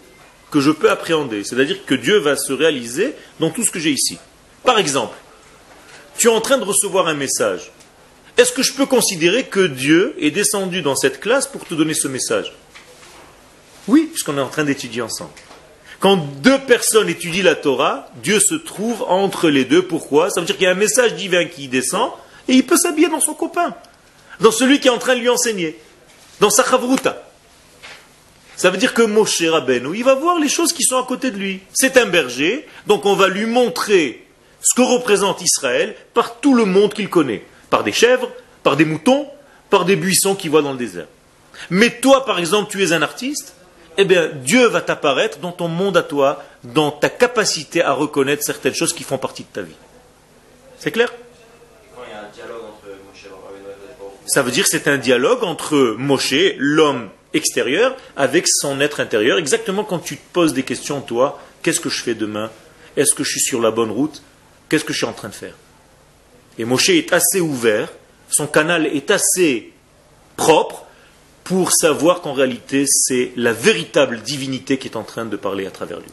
que 0.51 0.61
je 0.61 0.71
peux 0.71 0.91
appréhender. 0.91 1.45
C'est-à-dire 1.45 1.85
que 1.85 1.95
Dieu 1.95 2.19
va 2.19 2.37
se 2.37 2.53
réaliser 2.53 3.15
dans 3.39 3.51
tout 3.51 3.65
ce 3.65 3.71
que 3.71 3.79
j'ai 3.79 3.93
ici. 3.93 4.19
Par 4.65 4.79
exemple, 4.79 5.17
tu 6.19 6.29
es 6.29 6.31
en 6.31 6.41
train 6.41 6.59
de 6.59 6.65
recevoir 6.65 7.09
un 7.09 7.15
message. 7.15 7.71
Est-ce 8.37 8.53
que 8.53 8.63
je 8.63 8.73
peux 8.73 8.87
considérer 8.87 9.45
que 9.45 9.67
Dieu 9.67 10.15
est 10.19 10.31
descendu 10.31 10.83
dans 10.83 10.97
cette 10.97 11.21
classe 11.21 11.47
pour 11.47 11.65
te 11.65 11.75
donner 11.75 11.95
ce 11.95 12.09
message? 12.09 12.53
Oui, 13.89 14.09
puisqu'on 14.11 14.37
est 14.39 14.43
en 14.43 14.49
train 14.49 14.65
d'étudier 14.65 15.03
ensemble. 15.03 15.31
Quand 15.99 16.17
deux 16.17 16.59
personnes 16.59 17.09
étudient 17.09 17.45
la 17.45 17.55
Torah, 17.55 18.09
Dieu 18.23 18.41
se 18.41 18.55
trouve 18.55 19.03
entre 19.03 19.51
les 19.51 19.65
deux. 19.65 19.83
Pourquoi? 19.83 20.31
Ça 20.31 20.41
veut 20.41 20.47
dire 20.47 20.57
qu'il 20.57 20.65
y 20.65 20.69
a 20.69 20.73
un 20.73 20.75
message 20.75 21.15
divin 21.15 21.45
qui 21.45 21.69
descend 21.69 22.11
et 22.49 22.55
il 22.55 22.65
peut 22.65 22.77
s'habiller 22.77 23.09
dans 23.09 23.21
son 23.21 23.35
copain, 23.35 23.75
dans 24.41 24.51
celui 24.51 24.81
qui 24.81 24.89
est 24.89 24.91
en 24.91 24.99
train 24.99 25.15
de 25.15 25.21
lui 25.21 25.29
enseigner, 25.29 25.79
dans 26.41 26.51
sa 26.51 26.65
chavruta. 26.65 27.30
Ça 28.61 28.69
veut 28.69 28.77
dire 28.77 28.93
que 28.93 29.01
Moshe 29.01 29.41
Rabbeinu, 29.41 29.97
il 29.97 30.05
va 30.05 30.15
voir 30.15 30.39
les 30.39 30.51
choses 30.51 30.75
qui 30.75 30.83
sont 30.83 30.99
à 30.99 31.07
côté 31.07 31.31
de 31.31 31.39
lui. 31.39 31.61
C'est 31.73 31.97
un 31.97 32.05
berger, 32.05 32.69
donc 32.87 33.07
on 33.07 33.15
va 33.15 33.29
lui 33.29 33.47
montrer 33.47 34.27
ce 34.61 34.75
que 34.75 34.83
représente 34.83 35.41
Israël 35.41 35.97
par 36.13 36.41
tout 36.41 36.53
le 36.53 36.67
monde 36.67 36.93
qu'il 36.93 37.09
connaît 37.09 37.43
par 37.71 37.85
des 37.85 37.93
chèvres, 37.93 38.31
Par 38.63 38.77
des 38.77 38.85
moutons, 38.85 39.27
par 39.71 39.87
des 39.87 39.97
buissons 39.97 40.35
qui 40.35 40.49
voient 40.49 40.61
dans 40.61 40.73
le 40.73 40.77
désert. 40.77 41.07
Mais 41.71 41.89
toi, 41.89 42.27
par 42.27 42.39
exemple, 42.39 42.71
tu 42.71 42.85
es 42.85 42.93
un 42.93 43.01
artiste, 43.01 43.55
eh 43.97 44.05
bien, 44.05 44.29
Dieu 44.29 44.67
va 44.67 44.83
t'apparaître 44.83 45.39
dans 45.39 45.53
ton 45.53 45.69
monde 45.69 45.97
à 45.97 46.03
toi, 46.03 46.45
dans 46.63 46.91
ta 46.91 47.09
capacité 47.09 47.83
à 47.83 47.93
reconnaître 47.93 48.43
certaines 48.43 48.75
choses 48.75 48.93
qui 48.93 49.05
font 49.05 49.17
partie 49.17 49.45
de 49.45 49.49
ta 49.55 49.63
vie. 49.63 49.81
C'est 50.79 50.91
clair? 50.91 51.11
Ça 54.27 54.43
veut 54.43 54.51
dire 54.51 54.65
que 54.65 54.71
c'est 54.71 54.87
un 54.87 54.99
dialogue 54.99 55.45
entre 55.45 55.95
Moshe, 55.97 56.35
l'homme 56.59 57.09
extérieur, 57.33 57.97
avec 58.17 58.47
son 58.49 58.81
être 58.81 59.01
intérieur. 59.01 59.39
Exactement 59.39 59.85
quand 59.85 59.99
tu 59.99 60.17
te 60.17 60.33
poses 60.33 60.53
des 60.53 60.63
questions, 60.63 61.01
toi, 61.01 61.41
qu'est-ce 61.63 61.81
que 61.81 61.89
je 61.89 62.03
fais 62.03 62.15
demain? 62.15 62.51
Est-ce 62.97 63.15
que 63.15 63.25
je 63.25 63.31
suis 63.31 63.41
sur 63.41 63.61
la 63.61 63.71
bonne 63.71 63.91
route? 63.91 64.23
Qu'est-ce 64.69 64.85
que 64.85 64.93
je 64.93 64.99
suis 64.99 65.07
en 65.07 65.13
train 65.13 65.29
de 65.29 65.35
faire? 65.35 65.55
Et 66.59 66.65
Moshe 66.65 66.91
est 66.91 67.13
assez 67.13 67.41
ouvert, 67.41 67.89
son 68.29 68.47
canal 68.47 68.87
est 68.87 69.11
assez 69.11 69.73
propre 70.37 70.87
pour 71.45 71.73
savoir 71.73 72.21
qu'en 72.21 72.33
réalité, 72.33 72.85
c'est 72.87 73.33
la 73.37 73.53
véritable 73.53 74.21
divinité 74.21 74.79
qui 74.79 74.89
est 74.89 74.97
en 74.97 75.03
train 75.03 75.25
de 75.25 75.37
parler 75.37 75.67
à 75.67 75.71
travers 75.71 75.99
lui. 76.01 76.11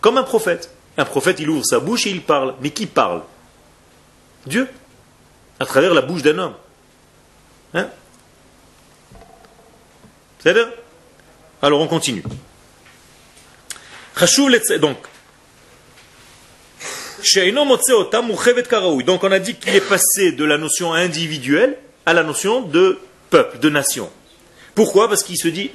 Comme 0.00 0.18
un 0.18 0.22
prophète. 0.22 0.70
Un 0.96 1.04
prophète, 1.04 1.38
il 1.40 1.48
ouvre 1.50 1.64
sa 1.64 1.80
bouche 1.80 2.06
et 2.06 2.10
il 2.10 2.22
parle. 2.22 2.54
Mais 2.60 2.70
qui 2.70 2.86
parle? 2.86 3.22
Dieu. 4.46 4.68
À 5.60 5.66
travers 5.66 5.94
la 5.94 6.02
bouche 6.02 6.22
d'un 6.22 6.38
homme. 6.38 6.54
Hein? 7.74 7.88
C'est 10.40 10.54
Alors 11.62 11.80
on 11.80 11.88
continue. 11.88 12.22
Donc, 14.78 14.98
donc 19.04 19.24
on 19.24 19.32
a 19.32 19.38
dit 19.38 19.54
qu'il 19.54 19.74
est 19.74 19.88
passé 19.88 20.32
de 20.32 20.44
la 20.44 20.58
notion 20.58 20.92
individuelle 20.92 21.76
à 22.06 22.14
la 22.14 22.22
notion 22.22 22.62
de 22.62 22.98
peuple, 23.30 23.58
de 23.58 23.68
nation. 23.68 24.10
Pourquoi? 24.74 25.08
Parce 25.08 25.24
qu'il 25.24 25.36
se 25.36 25.48
dit, 25.48 25.70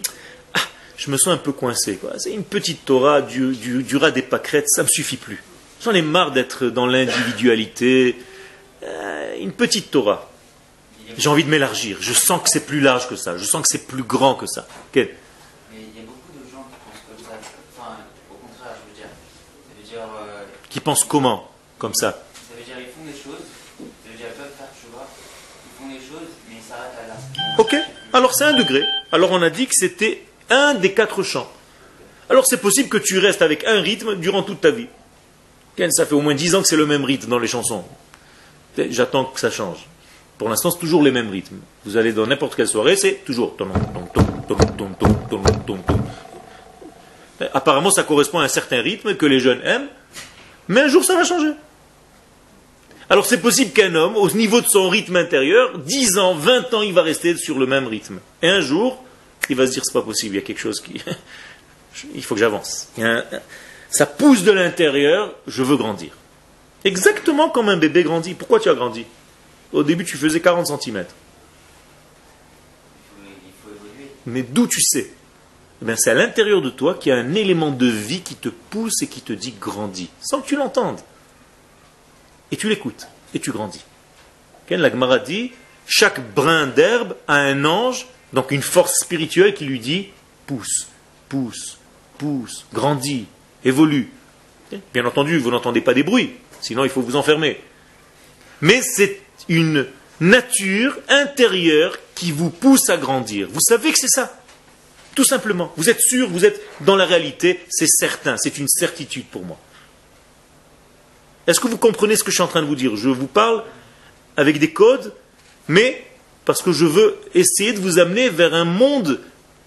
ah, 0.54 0.60
je 0.98 1.12
me 1.12 1.18
sens 1.18 1.34
un 1.34 1.38
peu 1.38 1.52
coincé. 1.52 2.00
C'est 2.18 2.32
une 2.32 2.44
petite 2.44 2.86
Torah 2.86 3.22
du, 3.22 3.54
du, 3.54 3.98
rat 3.98 4.12
des 4.12 4.22
pâquerettes, 4.22 4.70
ça 4.70 4.82
ne 4.82 4.88
me 4.88 4.90
suffit 4.90 5.18
plus. 5.18 5.44
J'en 5.84 5.92
ai 5.92 6.02
marre 6.02 6.32
d'être 6.32 6.68
dans 6.68 6.86
l'individualité. 6.86 8.16
Euh, 8.84 9.36
une 9.40 9.52
petite 9.52 9.92
Torah. 9.92 10.33
J'ai 11.18 11.30
envie 11.30 11.44
de 11.44 11.50
m'élargir. 11.50 11.98
Je 12.00 12.14
sens 12.14 12.42
que 12.42 12.50
c'est 12.50 12.66
plus 12.66 12.80
large 12.80 13.08
que 13.08 13.16
ça. 13.16 13.38
Je 13.38 13.46
sens 13.46 13.62
que 13.62 13.68
c'est 13.70 13.86
plus 13.88 14.04
grand 14.04 14.36
que 14.36 14.48
ça. 14.48 14.68
Mais 14.96 15.10
il 15.74 16.00
y 16.00 16.04
a 16.04 16.06
beaucoup 16.06 16.32
de 16.34 16.50
gens 16.52 16.66
qui 16.70 16.78
pensent 16.86 17.04
comme 17.08 17.26
ça. 17.26 17.40
Enfin, 17.78 17.98
au 18.32 18.36
contraire, 18.36 18.76
je 18.76 18.90
veux 18.90 18.96
dire. 18.96 19.10
Ça 19.10 19.74
veut 19.78 19.88
dire 19.88 20.10
euh, 20.18 20.44
Qui 20.70 20.80
pensent 20.80 21.04
comment 21.04 21.50
Comme 21.78 21.94
ça? 21.94 22.24
Ça 22.34 22.56
veut 22.58 22.64
dire 22.64 22.76
ils 22.80 22.86
font 22.86 23.06
des 23.06 23.12
choses. 23.12 23.44
Ça 23.78 24.12
veut 24.12 24.18
dire 24.18 24.28
ils 24.30 24.38
peuvent 24.38 24.52
faire, 24.58 24.68
tu 24.80 24.88
vois. 24.92 25.08
Ils 25.66 25.84
font 25.84 25.90
des 25.90 26.00
choses, 26.00 26.30
mais 26.50 26.56
ils 26.58 26.64
s'arrêtent 26.64 26.98
à 27.04 27.08
là. 27.08 27.16
Ok. 27.58 27.76
Alors 28.14 28.34
c'est 28.34 28.46
un 28.46 28.54
degré. 28.54 28.84
Alors 29.12 29.32
on 29.32 29.42
a 29.42 29.50
dit 29.50 29.68
que 29.68 29.76
c'était 29.76 30.24
un 30.50 30.74
des 30.74 30.94
quatre 30.94 31.24
chants. 31.24 31.50
Alors 32.30 32.46
c'est 32.46 32.58
possible 32.58 32.90
que 32.90 32.98
tu 32.98 33.20
restes 33.20 33.42
avec 33.42 33.66
un 33.66 33.82
rythme 33.82 34.16
durant 34.16 34.44
toute 34.44 34.62
ta 34.62 34.72
vie. 34.72 34.88
Ça 35.92 36.06
fait 36.06 36.14
au 36.14 36.22
moins 36.22 36.36
dix 36.36 36.56
ans 36.56 36.62
que 36.62 36.68
c'est 36.68 36.76
le 36.76 36.86
même 36.86 37.04
rythme 37.04 37.30
dans 37.30 37.40
les 37.40 37.48
chansons. 37.48 37.84
J'attends 38.78 39.26
que 39.26 39.40
ça 39.40 39.52
change. 39.52 39.88
Pour 40.44 40.50
l'instant, 40.50 40.74
toujours 40.74 41.02
les 41.02 41.12
mêmes 41.12 41.30
rythmes. 41.30 41.56
Vous 41.86 41.96
allez 41.96 42.12
dans 42.12 42.28
n'importe 42.28 42.58
quelle 42.58 42.68
soirée, 42.68 42.98
c'est 42.98 43.24
toujours. 43.24 43.56
Apparemment, 47.54 47.92
ça 47.92 48.04
correspond 48.04 48.40
à 48.40 48.44
un 48.44 48.50
certain 48.50 48.82
rythme 48.82 49.16
que 49.16 49.26
les 49.26 49.40
jeunes 49.40 49.62
aiment, 49.64 49.88
mais 50.68 50.82
un 50.82 50.90
jour, 50.90 51.02
ça 51.06 51.16
va 51.16 51.24
changer. 51.24 51.52
Alors, 53.10 53.26
c'est 53.26 53.40
possible 53.40 53.72
qu'un 53.72 53.96
homme, 53.96 54.18
au 54.18 54.30
niveau 54.32 54.60
de 54.60 54.68
son 54.68 54.90
rythme 54.90 55.16
intérieur, 55.16 55.78
10 55.78 56.18
ans, 56.18 56.36
20 56.36 56.74
ans, 56.74 56.82
il 56.82 56.92
va 56.92 57.04
rester 57.04 57.38
sur 57.38 57.58
le 57.58 57.66
même 57.66 57.88
rythme. 57.88 58.20
Et 58.42 58.50
un 58.50 58.60
jour, 58.60 59.02
il 59.50 59.56
va 59.56 59.66
se 59.66 59.72
dire, 59.72 59.84
c'est 59.86 59.94
pas 59.94 60.02
possible, 60.02 60.36
il 60.36 60.40
y 60.40 60.44
a 60.44 60.46
quelque 60.46 60.60
chose 60.60 60.82
qui. 60.82 61.02
il 62.16 62.22
faut 62.22 62.36
que 62.36 62.42
j'avance. 62.42 62.90
Ça 63.90 64.06
pousse 64.06 64.44
de 64.44 64.52
l'intérieur, 64.52 65.36
je 65.48 65.64
veux 65.64 65.78
grandir. 65.78 66.12
Exactement 66.84 67.48
comme 67.48 67.70
un 67.70 67.78
bébé 67.78 68.04
grandit. 68.04 68.34
Pourquoi 68.34 68.60
tu 68.60 68.68
as 68.68 68.74
grandi? 68.74 69.06
Au 69.74 69.84
début, 69.84 70.06
tu 70.06 70.18
faisais 70.18 70.40
40 70.40 70.68
cm. 70.68 71.06
Mais 74.26 74.44
d'où 74.44 74.68
tu 74.68 74.82
sais? 74.82 75.12
Eh 75.86 75.96
C'est 75.98 76.12
à 76.12 76.14
l'intérieur 76.14 76.62
de 76.62 76.70
toi 76.70 76.96
qu'il 76.96 77.12
y 77.12 77.16
a 77.16 77.18
un 77.18 77.34
élément 77.34 77.72
de 77.72 77.88
vie 77.88 78.22
qui 78.22 78.36
te 78.36 78.50
pousse 78.50 79.02
et 79.02 79.08
qui 79.08 79.22
te 79.22 79.34
dit 79.34 79.54
grandis, 79.60 80.10
sans 80.22 80.42
que 80.42 80.48
tu 80.48 80.56
l'entendes. 80.56 81.02
Et 82.52 82.58
tu 82.58 82.70
l'écoutes, 82.70 83.08
et 83.34 83.40
tu 83.40 83.52
grandis. 83.52 83.84
La 84.70 85.20
dit, 85.20 85.52
chaque 85.86 86.34
brin 86.34 86.66
d'herbe 86.68 87.16
a 87.28 87.36
un 87.36 87.66
ange, 87.66 88.08
donc 88.32 88.52
une 88.52 88.62
force 88.62 89.00
spirituelle 89.02 89.54
qui 89.54 89.66
lui 89.66 89.80
dit, 89.80 90.10
pousse, 90.48 90.88
pousse, 91.30 91.78
pousse, 92.18 92.66
grandis, 92.74 93.26
évolue. 93.64 94.10
Bien 94.94 95.06
entendu, 95.06 95.38
vous 95.38 95.52
n'entendez 95.52 95.82
pas 95.82 95.94
des 95.94 96.02
bruits, 96.02 96.34
sinon 96.60 96.86
il 96.86 96.90
faut 96.90 97.02
vous 97.02 97.16
enfermer. 97.16 97.62
Mais 98.62 98.82
c'est 98.82 99.22
une 99.50 99.86
nature 100.20 100.98
intérieure 101.10 101.98
qui 102.16 102.32
vous 102.32 102.50
pousse 102.50 102.90
à 102.90 102.98
grandir. 102.98 103.48
Vous 103.52 103.62
savez 103.62 103.92
que 103.92 103.98
c'est 103.98 104.08
ça. 104.08 104.40
Tout 105.16 105.24
simplement. 105.24 105.72
Vous 105.78 105.90
êtes 105.90 106.02
sûr, 106.02 106.30
vous 106.30 106.46
êtes 106.46 106.62
dans 106.82 106.96
la 106.96 107.06
réalité, 107.06 107.60
c'est 107.70 107.88
certain, 107.88 108.36
c'est 108.38 108.58
une 108.58 108.68
certitude 108.68 109.26
pour 109.26 109.44
moi. 109.44 109.60
Est-ce 111.46 111.60
que 111.60 111.68
vous 111.68 111.78
comprenez 111.78 112.16
ce 112.16 112.24
que 112.24 112.32
je 112.32 112.36
suis 112.36 112.44
en 112.44 112.48
train 112.48 112.62
de 112.62 112.68
vous 112.68 112.76
dire? 112.76 112.96
Je 112.96 113.10
vous 113.10 113.28
parle 113.28 113.64
avec 114.38 114.60
des 114.60 114.72
codes, 114.72 115.14
mais 115.68 116.06
parce 116.46 116.62
que 116.62 116.72
je 116.72 116.86
veux 116.86 117.18
essayer 117.36 117.74
de 117.74 117.80
vous 117.80 118.00
amener 118.00 118.30
vers 118.30 118.54
un 118.54 118.66
monde 118.66 119.20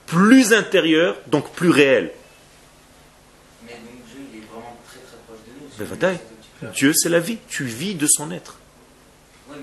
plus 0.07 0.53
intérieur, 0.53 1.17
donc 1.27 1.53
plus 1.53 1.71
réel. 1.71 2.13
Mais 3.67 3.73
donc 3.73 3.83
Dieu, 4.09 4.21
il 4.33 4.39
est 4.39 4.47
vraiment 4.47 4.77
très 4.89 5.01
très 5.01 5.17
proche 5.27 5.39
de 5.47 6.65
nous. 6.65 6.73
Dieu, 6.73 6.93
c'est 6.95 7.09
la 7.09 7.21
vie. 7.21 7.39
Tu 7.49 7.65
vis 7.65 7.95
de 7.95 8.07
son 8.07 8.31
être. 8.31 8.59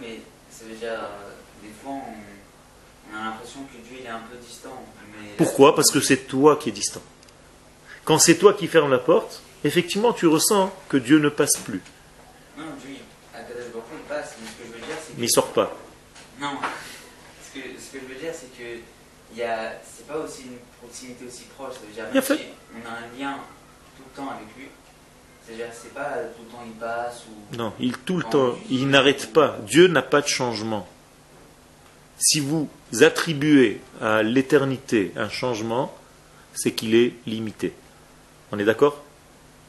Mais 0.01 0.19
ça 0.49 0.65
veut 0.65 0.75
dire, 0.75 0.91
euh, 0.91 1.31
des 1.61 1.69
fois, 1.81 1.93
on, 1.93 3.15
a 3.15 3.25
l'impression 3.25 3.61
que 3.63 3.77
Dieu 3.87 3.97
il 3.99 4.05
est 4.05 4.09
un 4.09 4.19
peu 4.19 4.37
distant. 4.37 4.83
Pourquoi? 5.37 5.75
Parce 5.75 5.91
que 5.91 5.99
c'est 5.99 6.27
toi 6.27 6.57
qui 6.57 6.69
es 6.69 6.71
distant. 6.71 7.01
Quand 8.05 8.19
c'est 8.19 8.35
toi 8.35 8.53
qui 8.53 8.67
fermes 8.67 8.91
la 8.91 8.99
porte, 8.99 9.41
effectivement, 9.63 10.13
tu 10.13 10.27
ressens 10.27 10.73
que 10.89 10.97
Dieu 10.97 11.19
ne 11.19 11.29
passe 11.29 11.57
plus. 11.57 11.81
Non, 12.57 12.65
Dieu, 12.83 12.95
à 13.33 13.39
il 13.39 14.07
passe, 14.07 14.35
mais 14.41 14.47
ce 14.47 14.53
que 14.53 14.67
je 14.67 14.79
veux 14.79 14.85
dire, 14.85 14.95
c'est 14.99 15.13
que... 15.13 15.19
Mais 15.19 15.25
il 15.25 15.31
sort 15.31 15.53
pas. 15.53 15.75
Non. 16.39 16.57
Ce 17.45 17.59
que, 17.59 17.65
ce 17.79 17.93
que 17.93 17.99
je 17.99 18.13
veux 18.13 18.19
dire, 18.19 18.33
c'est 18.33 18.57
que 18.57 18.79
c'est 19.35 20.07
pas 20.07 20.17
aussi 20.17 20.43
une 20.43 20.57
proximité 20.81 21.25
aussi 21.25 21.43
proche. 21.55 21.73
Ça 21.73 21.79
veut 21.87 21.93
dire, 21.93 22.05
même 22.13 22.23
si 22.23 22.45
on 22.75 22.87
a 22.87 22.93
un 22.93 23.17
lien 23.17 23.39
tout 23.97 24.03
le 24.09 24.15
temps 24.15 24.29
avec 24.29 24.47
lui, 24.57 24.67
c'est-à-dire, 25.45 25.67
c'est 25.73 25.93
pas 25.93 26.15
tout 26.35 26.43
le 26.45 26.51
temps 26.51 26.63
il 26.65 26.73
passe 26.73 27.23
ou... 27.27 27.55
Non, 27.57 27.73
il 27.79 27.97
tout 27.97 28.17
le 28.17 28.23
temps, 28.23 28.55
il 28.69 28.87
n'arrête 28.87 29.33
pas. 29.33 29.57
Dieu 29.67 29.87
n'a 29.87 30.01
pas 30.01 30.21
de 30.21 30.27
changement. 30.27 30.87
Si 32.17 32.39
vous 32.39 32.69
attribuez 33.01 33.81
à 34.01 34.23
l'éternité 34.23 35.11
un 35.17 35.29
changement, 35.29 35.93
c'est 36.53 36.71
qu'il 36.71 36.95
est 36.95 37.13
limité. 37.25 37.73
On 38.51 38.59
est 38.59 38.65
d'accord? 38.65 39.03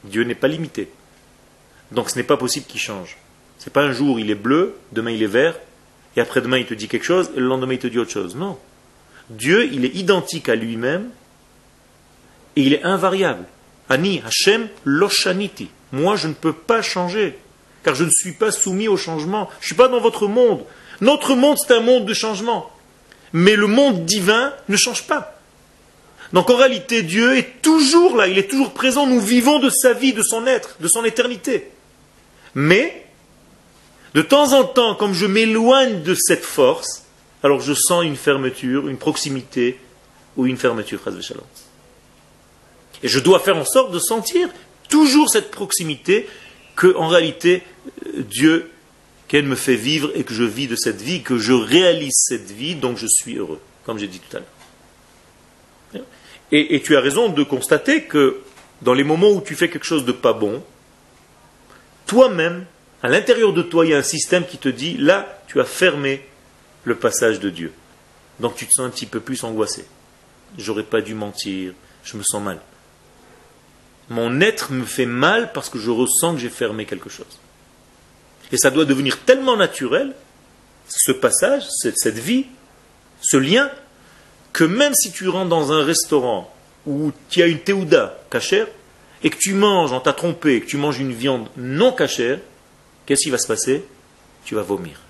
Dieu 0.05 0.23
n'est 0.23 0.35
pas 0.35 0.49
limité. 0.49 0.91
Donc 1.91 2.11
ce 2.11 2.17
n'est 2.17 2.25
pas 2.25 2.37
possible 2.37 2.67
qu'il 2.67 2.81
change. 2.81 3.17
C'est 3.59 3.73
pas 3.73 3.83
un 3.83 3.93
jour 3.93 4.21
il 4.21 4.31
est 4.31 4.35
bleu, 4.37 4.77
demain 4.93 5.11
il 5.11 5.23
est 5.23 5.27
vert, 5.27 5.59
et 6.17 6.21
après-demain 6.21 6.59
il 6.59 6.67
te 6.67 6.75
dit 6.75 6.87
quelque 6.87 7.05
chose, 7.05 7.31
et 7.35 7.41
le 7.41 7.47
lendemain 7.47 7.73
il 7.73 7.79
te 7.79 7.87
dit 7.87 7.99
autre 7.99 8.11
chose. 8.11 8.37
Non. 8.37 8.59
Dieu, 9.31 9.65
il 9.73 9.85
est 9.85 9.95
identique 9.95 10.49
à 10.49 10.55
lui-même, 10.55 11.09
et 12.57 12.63
il 12.63 12.75
est 12.75 12.83
invariable. 12.85 13.47
Ani 13.95 14.21
Hashem 14.27 14.69
Loshaniti. 14.85 15.69
Moi, 15.93 16.17
je 16.17 16.27
ne 16.27 16.35
peux 16.35 16.53
pas 16.53 16.83
changer, 16.83 17.39
car 17.85 17.95
je 17.95 18.03
ne 18.03 18.11
suis 18.11 18.33
pas 18.33 18.51
soumis 18.51 18.89
au 18.89 18.97
changement. 18.97 19.49
Je 19.61 19.65
ne 19.65 19.67
suis 19.67 19.75
pas 19.77 19.87
dans 19.87 20.01
votre 20.01 20.27
monde. 20.27 20.65
Notre 21.01 21.37
monde, 21.37 21.57
c'est 21.59 21.75
un 21.75 21.81
monde 21.81 22.05
de 22.05 22.15
changement. 22.15 22.71
Mais 23.33 23.55
le 23.55 23.69
monde 23.69 24.05
divin 24.05 24.53
ne 24.69 24.77
change 24.77 25.05
pas. 25.05 25.39
Donc 26.33 26.51
en 26.51 26.57
réalité, 26.57 27.05
Dieu 27.05 27.37
est 27.37 27.63
toujours 27.63 28.17
là, 28.17 28.27
il 28.27 28.39
est 28.39 28.51
toujours 28.51 28.73
présent. 28.73 29.07
Nous 29.07 29.21
vivons 29.21 29.61
de 29.61 29.71
sa 29.71 29.93
vie, 29.93 30.13
de 30.13 30.23
son 30.23 30.47
être, 30.49 30.77
de 30.81 30.89
son 30.89 31.05
éternité. 31.05 31.71
Mais, 32.57 33.07
de 34.15 34.23
temps 34.23 34.53
en 34.53 34.65
temps, 34.65 34.97
comme 34.97 35.15
je 35.15 35.27
m'éloigne 35.27 36.03
de 36.03 36.15
cette 36.15 36.45
force, 36.45 37.05
alors 37.45 37.61
je 37.61 37.75
sens 37.75 38.05
une 38.05 38.17
fermeture, 38.17 38.89
une 38.89 38.97
proximité 38.97 39.79
ou 40.37 40.47
une 40.47 40.57
fermeture. 40.57 41.01
Et 43.05 43.09
je 43.09 43.21
dois 43.21 43.39
faire 43.39 43.57
en 43.57 43.65
sorte 43.65 43.93
de 43.93 44.01
sentir 44.01 44.49
toujours 44.89 45.31
cette 45.31 45.53
proximité 45.53 46.27
que, 46.75 46.97
en 46.97 47.07
réalité, 47.07 47.63
Dieu, 48.17 48.71
qu'elle 49.29 49.45
me 49.45 49.55
fait 49.55 49.77
vivre 49.77 50.11
et 50.17 50.25
que 50.25 50.35
je 50.35 50.43
vis 50.43 50.67
de 50.67 50.75
cette 50.75 51.01
vie, 51.01 51.23
que 51.23 51.39
je 51.39 51.53
réalise 51.53 52.15
cette 52.17 52.51
vie, 52.51 52.75
donc 52.75 52.99
je 52.99 53.07
suis 53.07 53.37
heureux, 53.37 53.61
comme 53.85 53.99
j'ai 53.99 54.09
dit 54.09 54.19
tout 54.19 54.37
à 54.37 54.41
l'heure. 54.41 56.05
Et, 56.51 56.75
et, 56.75 56.83
tu 56.83 56.97
as 56.97 57.01
raison 57.01 57.29
de 57.29 57.43
constater 57.43 58.03
que 58.03 58.41
dans 58.83 58.95
les 58.95 59.05
moments 59.05 59.31
où 59.31 59.41
tu 59.41 59.55
fais 59.55 59.71
quelque 59.71 59.87
chose 59.87 60.05
de 60.05 60.13
pas 60.13 60.33
bon, 60.33 60.63
toi-même, 62.07 62.67
À 63.05 63.09
l'intérieur 63.11 63.53
de 63.53 63.61
toi, 63.61 63.85
il 63.85 63.91
y 63.91 63.95
a 63.95 63.99
un 63.99 64.03
système 64.03 64.47
qui 64.47 64.57
te 64.57 64.71
dit, 64.71 64.97
là, 64.97 65.43
tu 65.47 65.61
as 65.61 65.67
fermé 65.67 66.25
le 66.85 66.95
passage 66.95 67.39
de 67.39 67.51
Dieu. 67.51 67.71
Donc 68.41 68.57
tu 68.57 68.65
te 68.65 68.71
sens 68.73 68.87
un 68.87 68.89
petit 68.89 69.05
peu 69.05 69.21
plus 69.21 69.45
angoissé. 69.45 69.85
J'aurais 70.57 70.85
pas 70.85 71.03
dû 71.03 71.13
mentir, 71.13 71.75
je 72.03 72.17
me 72.17 72.23
sens 72.23 72.43
mal. 72.43 72.61
Mon 74.11 74.41
être 74.41 74.73
me 74.73 74.85
fait 74.85 75.07
mal 75.07 75.53
parce 75.53 75.71
que 75.71 75.79
je 75.79 75.91
ressens 75.91 76.35
que 76.35 76.41
j'ai 76.41 76.51
fermé 76.51 76.85
quelque 76.85 77.09
chose. 77.09 77.39
Et 78.53 78.59
ça 78.59 78.71
doit 78.71 78.85
devenir 78.85 79.19
tellement 79.21 79.57
naturel, 79.57 80.15
ce 80.89 81.13
passage, 81.13 81.65
cette 81.81 82.19
vie, 82.19 82.47
ce 83.21 83.37
lien, 83.37 83.71
que 84.53 84.65
même 84.65 84.95
si 84.95 85.11
tu 85.11 85.29
rentres 85.29 85.49
dans 85.49 85.73
un 85.73 85.83
restaurant 85.83 86.55
où 86.87 87.13
tu 87.31 87.43
as 87.43 87.47
une 87.47 87.61
théouda 87.61 88.19
cachère, 88.31 88.67
et 89.23 89.31
que 89.31 89.39
tu 89.39 89.55
manges, 89.55 89.91
on 89.93 90.01
t'a 90.01 90.13
trompé, 90.13 90.61
que 90.61 90.67
tu 90.67 90.77
manges 90.77 91.01
une 91.01 91.13
viande 91.13 91.49
non 91.57 91.93
cachère, 91.93 92.39
qu'est-ce 93.07 93.25
qui 93.25 93.31
va 93.31 93.39
se 93.39 93.47
passer? 93.47 93.85
Tu 94.45 94.55
vas 94.55 94.63
vomir. 94.63 95.01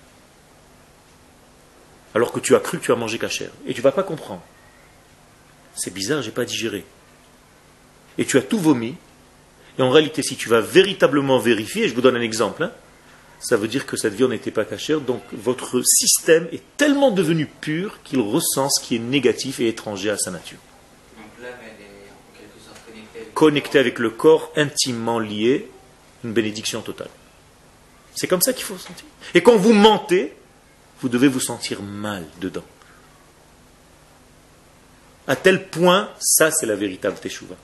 Alors 2.15 2.31
que 2.31 2.39
tu 2.39 2.55
as 2.55 2.59
cru 2.59 2.79
que 2.79 2.85
tu 2.85 2.93
as 2.93 2.95
mangé 2.95 3.19
cachère. 3.19 3.51
Et 3.67 3.73
tu 3.73 3.81
ne 3.81 3.83
vas 3.83 3.91
pas 3.91 4.03
comprendre. 4.03 4.41
C'est 5.75 5.93
bizarre, 5.93 6.21
j'ai 6.21 6.31
pas 6.31 6.45
digéré. 6.45 6.85
Et 8.17 8.25
tu 8.25 8.37
as 8.37 8.41
tout 8.41 8.59
vomi. 8.59 8.95
Et 9.77 9.81
en 9.81 9.89
réalité, 9.89 10.23
si 10.23 10.35
tu 10.35 10.49
vas 10.49 10.61
véritablement 10.61 11.39
vérifier, 11.39 11.89
je 11.89 11.95
vous 11.95 12.01
donne 12.01 12.15
un 12.15 12.21
exemple, 12.21 12.63
hein, 12.63 12.71
ça 13.39 13.57
veut 13.57 13.67
dire 13.67 13.85
que 13.85 13.97
cette 13.97 14.13
viande 14.13 14.31
n'était 14.31 14.51
pas 14.51 14.63
cachère, 14.63 15.01
donc 15.01 15.21
votre 15.33 15.81
système 15.85 16.47
est 16.53 16.63
tellement 16.77 17.11
devenu 17.11 17.45
pur 17.45 17.99
qu'il 18.03 18.19
ressent 18.19 18.69
ce 18.69 18.81
qui 18.81 18.95
est 18.95 18.99
négatif 18.99 19.59
et 19.59 19.67
étranger 19.67 20.09
à 20.09 20.17
sa 20.17 20.31
nature 20.31 20.59
connecté 23.35 23.77
avec 23.77 23.99
le 23.99 24.09
corps, 24.09 24.51
intimement 24.55 25.19
lié, 25.19 25.69
une 26.23 26.33
bénédiction 26.33 26.81
totale. 26.81 27.09
C'est 28.15 28.27
comme 28.27 28.41
ça 28.41 28.53
qu'il 28.53 28.63
faut 28.63 28.77
sentir. 28.77 29.05
Et 29.35 29.43
quand 29.43 29.57
vous 29.57 29.73
mentez, 29.73 30.33
vous 31.01 31.09
devez 31.09 31.27
vous 31.27 31.41
sentir 31.41 31.83
mal 31.83 32.25
dedans. 32.39 32.63
À 35.27 35.35
tel 35.35 35.67
point, 35.67 36.09
ça 36.19 36.49
c'est 36.49 36.65
la 36.65 36.75
véritable 36.75 37.17
teshuva. 37.17 37.55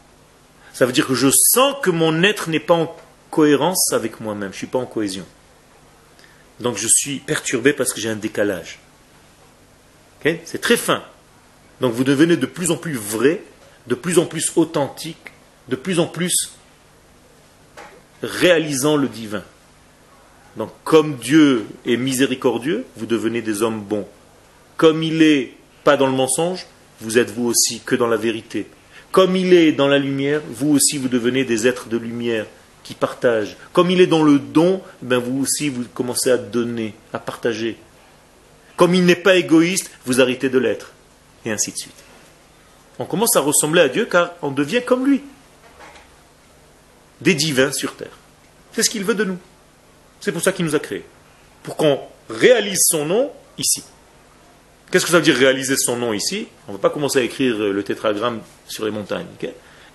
Ça 0.81 0.87
veut 0.87 0.93
dire 0.93 1.05
que 1.05 1.13
je 1.13 1.29
sens 1.29 1.75
que 1.83 1.91
mon 1.91 2.23
être 2.23 2.49
n'est 2.49 2.59
pas 2.59 2.73
en 2.73 2.95
cohérence 3.29 3.93
avec 3.93 4.19
moi-même, 4.19 4.49
je 4.49 4.55
ne 4.55 4.57
suis 4.57 4.65
pas 4.65 4.79
en 4.79 4.87
cohésion. 4.87 5.27
Donc 6.59 6.75
je 6.75 6.87
suis 6.89 7.19
perturbé 7.19 7.71
parce 7.71 7.93
que 7.93 8.01
j'ai 8.01 8.09
un 8.09 8.15
décalage. 8.15 8.79
c'est 10.23 10.59
très 10.59 10.77
fin. 10.77 11.03
Donc 11.81 11.93
vous 11.93 12.03
devenez 12.03 12.35
de 12.35 12.47
plus 12.47 12.71
en 12.71 12.77
plus 12.77 12.95
vrai, 12.95 13.43
de 13.85 13.93
plus 13.93 14.17
en 14.17 14.25
plus 14.25 14.51
authentique, 14.55 15.31
de 15.67 15.75
plus 15.75 15.99
en 15.99 16.07
plus 16.07 16.51
réalisant 18.23 18.97
le 18.97 19.07
divin. 19.07 19.43
Donc 20.57 20.71
comme 20.83 21.17
Dieu 21.17 21.67
est 21.85 21.95
miséricordieux, 21.95 22.87
vous 22.97 23.05
devenez 23.05 23.43
des 23.43 23.61
hommes 23.61 23.83
bons. 23.83 24.07
Comme 24.77 25.03
il 25.03 25.21
est 25.21 25.53
pas 25.83 25.95
dans 25.95 26.07
le 26.07 26.13
mensonge, 26.13 26.65
vous 27.01 27.19
êtes 27.19 27.29
vous 27.29 27.45
aussi 27.45 27.81
que 27.85 27.93
dans 27.93 28.07
la 28.07 28.17
vérité. 28.17 28.65
Comme 29.11 29.35
il 29.35 29.53
est 29.53 29.71
dans 29.71 29.87
la 29.87 29.99
lumière, 29.99 30.41
vous 30.49 30.69
aussi 30.69 30.97
vous 30.97 31.09
devenez 31.09 31.43
des 31.43 31.67
êtres 31.67 31.89
de 31.89 31.97
lumière 31.97 32.45
qui 32.83 32.93
partagent. 32.93 33.57
Comme 33.73 33.91
il 33.91 34.01
est 34.01 34.07
dans 34.07 34.23
le 34.23 34.39
don, 34.39 34.81
ben 35.01 35.17
vous 35.17 35.41
aussi 35.41 35.69
vous 35.69 35.83
commencez 35.93 36.31
à 36.31 36.37
donner, 36.37 36.95
à 37.13 37.19
partager. 37.19 37.77
Comme 38.77 38.95
il 38.95 39.05
n'est 39.05 39.15
pas 39.15 39.35
égoïste, 39.35 39.91
vous 40.05 40.21
arrêtez 40.21 40.49
de 40.49 40.57
l'être. 40.57 40.91
Et 41.45 41.51
ainsi 41.51 41.71
de 41.71 41.77
suite. 41.77 42.03
On 42.99 43.05
commence 43.05 43.35
à 43.35 43.41
ressembler 43.41 43.81
à 43.81 43.89
Dieu 43.89 44.05
car 44.05 44.31
on 44.41 44.51
devient 44.51 44.81
comme 44.85 45.05
lui 45.05 45.21
des 47.19 47.35
divins 47.35 47.71
sur 47.71 47.95
terre. 47.95 48.17
C'est 48.71 48.83
ce 48.83 48.89
qu'il 48.89 49.03
veut 49.03 49.15
de 49.15 49.23
nous. 49.23 49.37
C'est 50.19 50.31
pour 50.31 50.41
ça 50.41 50.51
qu'il 50.51 50.65
nous 50.65 50.75
a 50.75 50.79
créés. 50.79 51.05
Pour 51.63 51.75
qu'on 51.75 51.99
réalise 52.29 52.79
son 52.87 53.05
nom 53.05 53.31
ici. 53.57 53.83
Qu'est-ce 54.91 55.05
que 55.05 55.11
ça 55.11 55.17
veut 55.17 55.23
dire 55.23 55.35
réaliser 55.35 55.75
son 55.77 55.95
nom 55.95 56.13
ici? 56.13 56.47
On 56.67 56.73
ne 56.73 56.77
va 56.77 56.81
pas 56.81 56.89
commencer 56.89 57.19
à 57.19 57.21
écrire 57.23 57.57
le 57.57 57.83
tétragramme 57.83 58.41
sur 58.67 58.85
les 58.85 58.91
montagnes. 58.91 59.27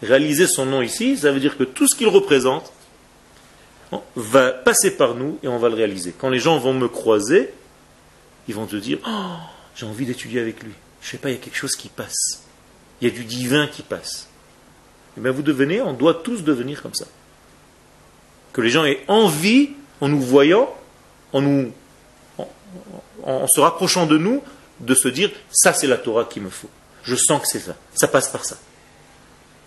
réaliser 0.03 0.47
son 0.47 0.67
nom 0.67 0.83
ici, 0.83 1.19
ça 1.19 1.33
veut 1.33 1.41
dire 1.41 1.57
que 1.57 1.65
tout 1.65 1.87
ce 1.87 1.95
qu'il 1.95 2.09
représente 2.09 2.73
va 4.17 4.51
passer 4.51 4.97
par 4.97 5.15
nous 5.15 5.39
et 5.43 5.49
on 5.49 5.59
va 5.59 5.69
le 5.69 5.75
réaliser. 5.75 6.15
Quand 6.19 6.31
les 6.31 6.39
gens 6.39 6.59
vont 6.59 6.75
me 6.75 6.89
croiser, 6.89 7.51
ils 8.49 8.55
vont 8.55 8.67
te 8.67 8.77
dire 8.77 8.99
oh, 9.07 9.37
j'ai 9.75 9.87
envie 9.87 10.07
d'étudier 10.07 10.41
avec 10.41 10.63
lui. 10.63 10.73
Je 11.03 11.09
ne 11.09 11.11
sais 11.13 11.19
pas, 11.19 11.29
il 11.29 11.33
y 11.33 11.37
a 11.37 11.41
quelque 11.41 11.57
chose 11.57 11.77
qui 11.77 11.89
passe. 11.89 12.45
Il 13.01 13.09
y 13.09 13.11
a 13.11 13.15
du 13.15 13.25
divin 13.25 13.67
qui 13.67 13.83
passe. 13.83 14.29
Et 15.17 15.19
eh 15.19 15.21
bien 15.21 15.31
vous 15.31 15.43
devenez, 15.43 15.81
on 15.83 15.93
doit 15.93 16.15
tous 16.15 16.43
devenir 16.43 16.83
comme 16.83 16.95
ça 16.95 17.07
que 18.57 18.63
les 18.63 18.71
gens 18.71 18.87
aient 18.87 19.05
envie, 19.07 19.73
en 20.01 20.09
nous 20.09 20.21
voyant, 20.21 20.75
en, 21.35 21.43
nous, 21.43 21.73
en, 23.23 23.47
se 23.47 23.61
rapprochant 23.61 24.07
de 24.07 24.17
nous, 24.17 24.43
de 24.81 24.95
se 24.95 25.09
dire 25.09 25.31
ça 25.51 25.73
c'est 25.73 25.87
la 25.87 25.97
Torah 25.97 26.25
qu'il 26.25 26.43
me 26.43 26.51
faut. 26.51 26.71
Je 27.03 27.15
sens 27.15 27.43
que 27.43 27.49
c'est 27.49 27.61
ça. 27.61 27.77
Ça 27.95 28.09
passe 28.09 28.29
par 28.29 28.45
ça. 28.45 28.57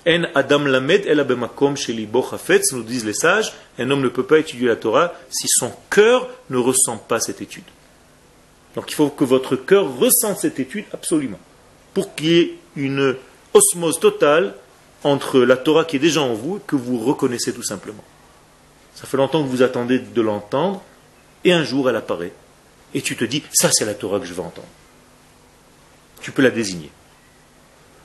En 0.08 0.24
Adam 0.34 0.60
Lamed 0.60 1.06
El 1.06 1.26
nous 1.28 2.84
disent 2.84 3.06
les 3.06 3.14
sages, 3.14 3.54
un 3.78 3.92
homme 3.92 4.02
ne 4.02 4.10
peut 4.10 4.24
pas 4.24 4.40
étudier 4.40 4.68
la 4.68 4.76
Torah 4.76 5.14
si 5.30 5.48
son 5.48 5.72
cœur 5.90 6.30
ne 6.50 6.58
ressent 6.58 6.98
pas 6.98 7.20
cette 7.20 7.42
étude. 7.42 7.64
Donc 8.76 8.92
il 8.92 8.96
faut 8.96 9.10
que 9.10 9.24
votre 9.24 9.56
cœur 9.56 9.98
ressente 9.98 10.40
cette 10.40 10.60
étude 10.60 10.86
absolument, 10.94 11.40
pour 11.94 12.16
qu'il 12.16 12.28
y 12.28 12.40
ait 12.40 12.58
une 12.76 13.16
osmose 13.54 14.00
totale 14.00 14.56
entre 15.04 15.40
la 15.40 15.58
Torah 15.58 15.86
qui 15.86 15.98
est 15.98 16.00
déjà 16.00 16.22
en 16.22 16.34
vous 16.34 16.58
et 16.58 16.62
que 16.66 16.76
vous 16.76 17.00
reconnaissez 17.00 17.54
tout 17.54 17.64
simplement. 17.64 18.04
Ça 18.96 19.06
fait 19.06 19.18
longtemps 19.18 19.44
que 19.44 19.50
vous 19.50 19.64
attendez 19.64 20.00
de 20.00 20.22
l'entendre, 20.22 20.82
et 21.44 21.54
un 21.54 21.64
jour 21.64 21.90
elle 21.90 21.96
apparaît, 21.96 22.34
et 22.94 23.02
tu 23.02 23.16
te 23.16 23.26
dis, 23.26 23.44
ça 23.54 23.70
c'est 23.72 23.86
la 23.86 23.94
Torah 23.94 24.20
que 24.20 24.26
je 24.26 24.34
veux 24.34 24.42
entendre. 24.42 24.68
Tu 26.22 26.32
peux 26.32 26.42
la 26.42 26.52
désigner. 26.52 26.92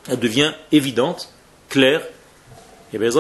Elle 0.09 0.19
devient 0.19 0.53
évidente, 0.71 1.33
claire, 1.69 2.03
et 2.93 2.99
bien 2.99 3.11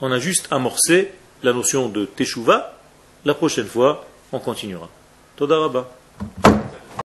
on 0.00 0.12
a 0.12 0.18
juste 0.18 0.48
amorcé 0.50 1.12
la 1.42 1.52
notion 1.52 1.88
de 1.88 2.04
Teshuvah, 2.04 2.78
la 3.24 3.34
prochaine 3.34 3.66
fois, 3.66 4.06
on 4.32 4.38
continuera. 4.38 4.88
Toda 5.36 5.56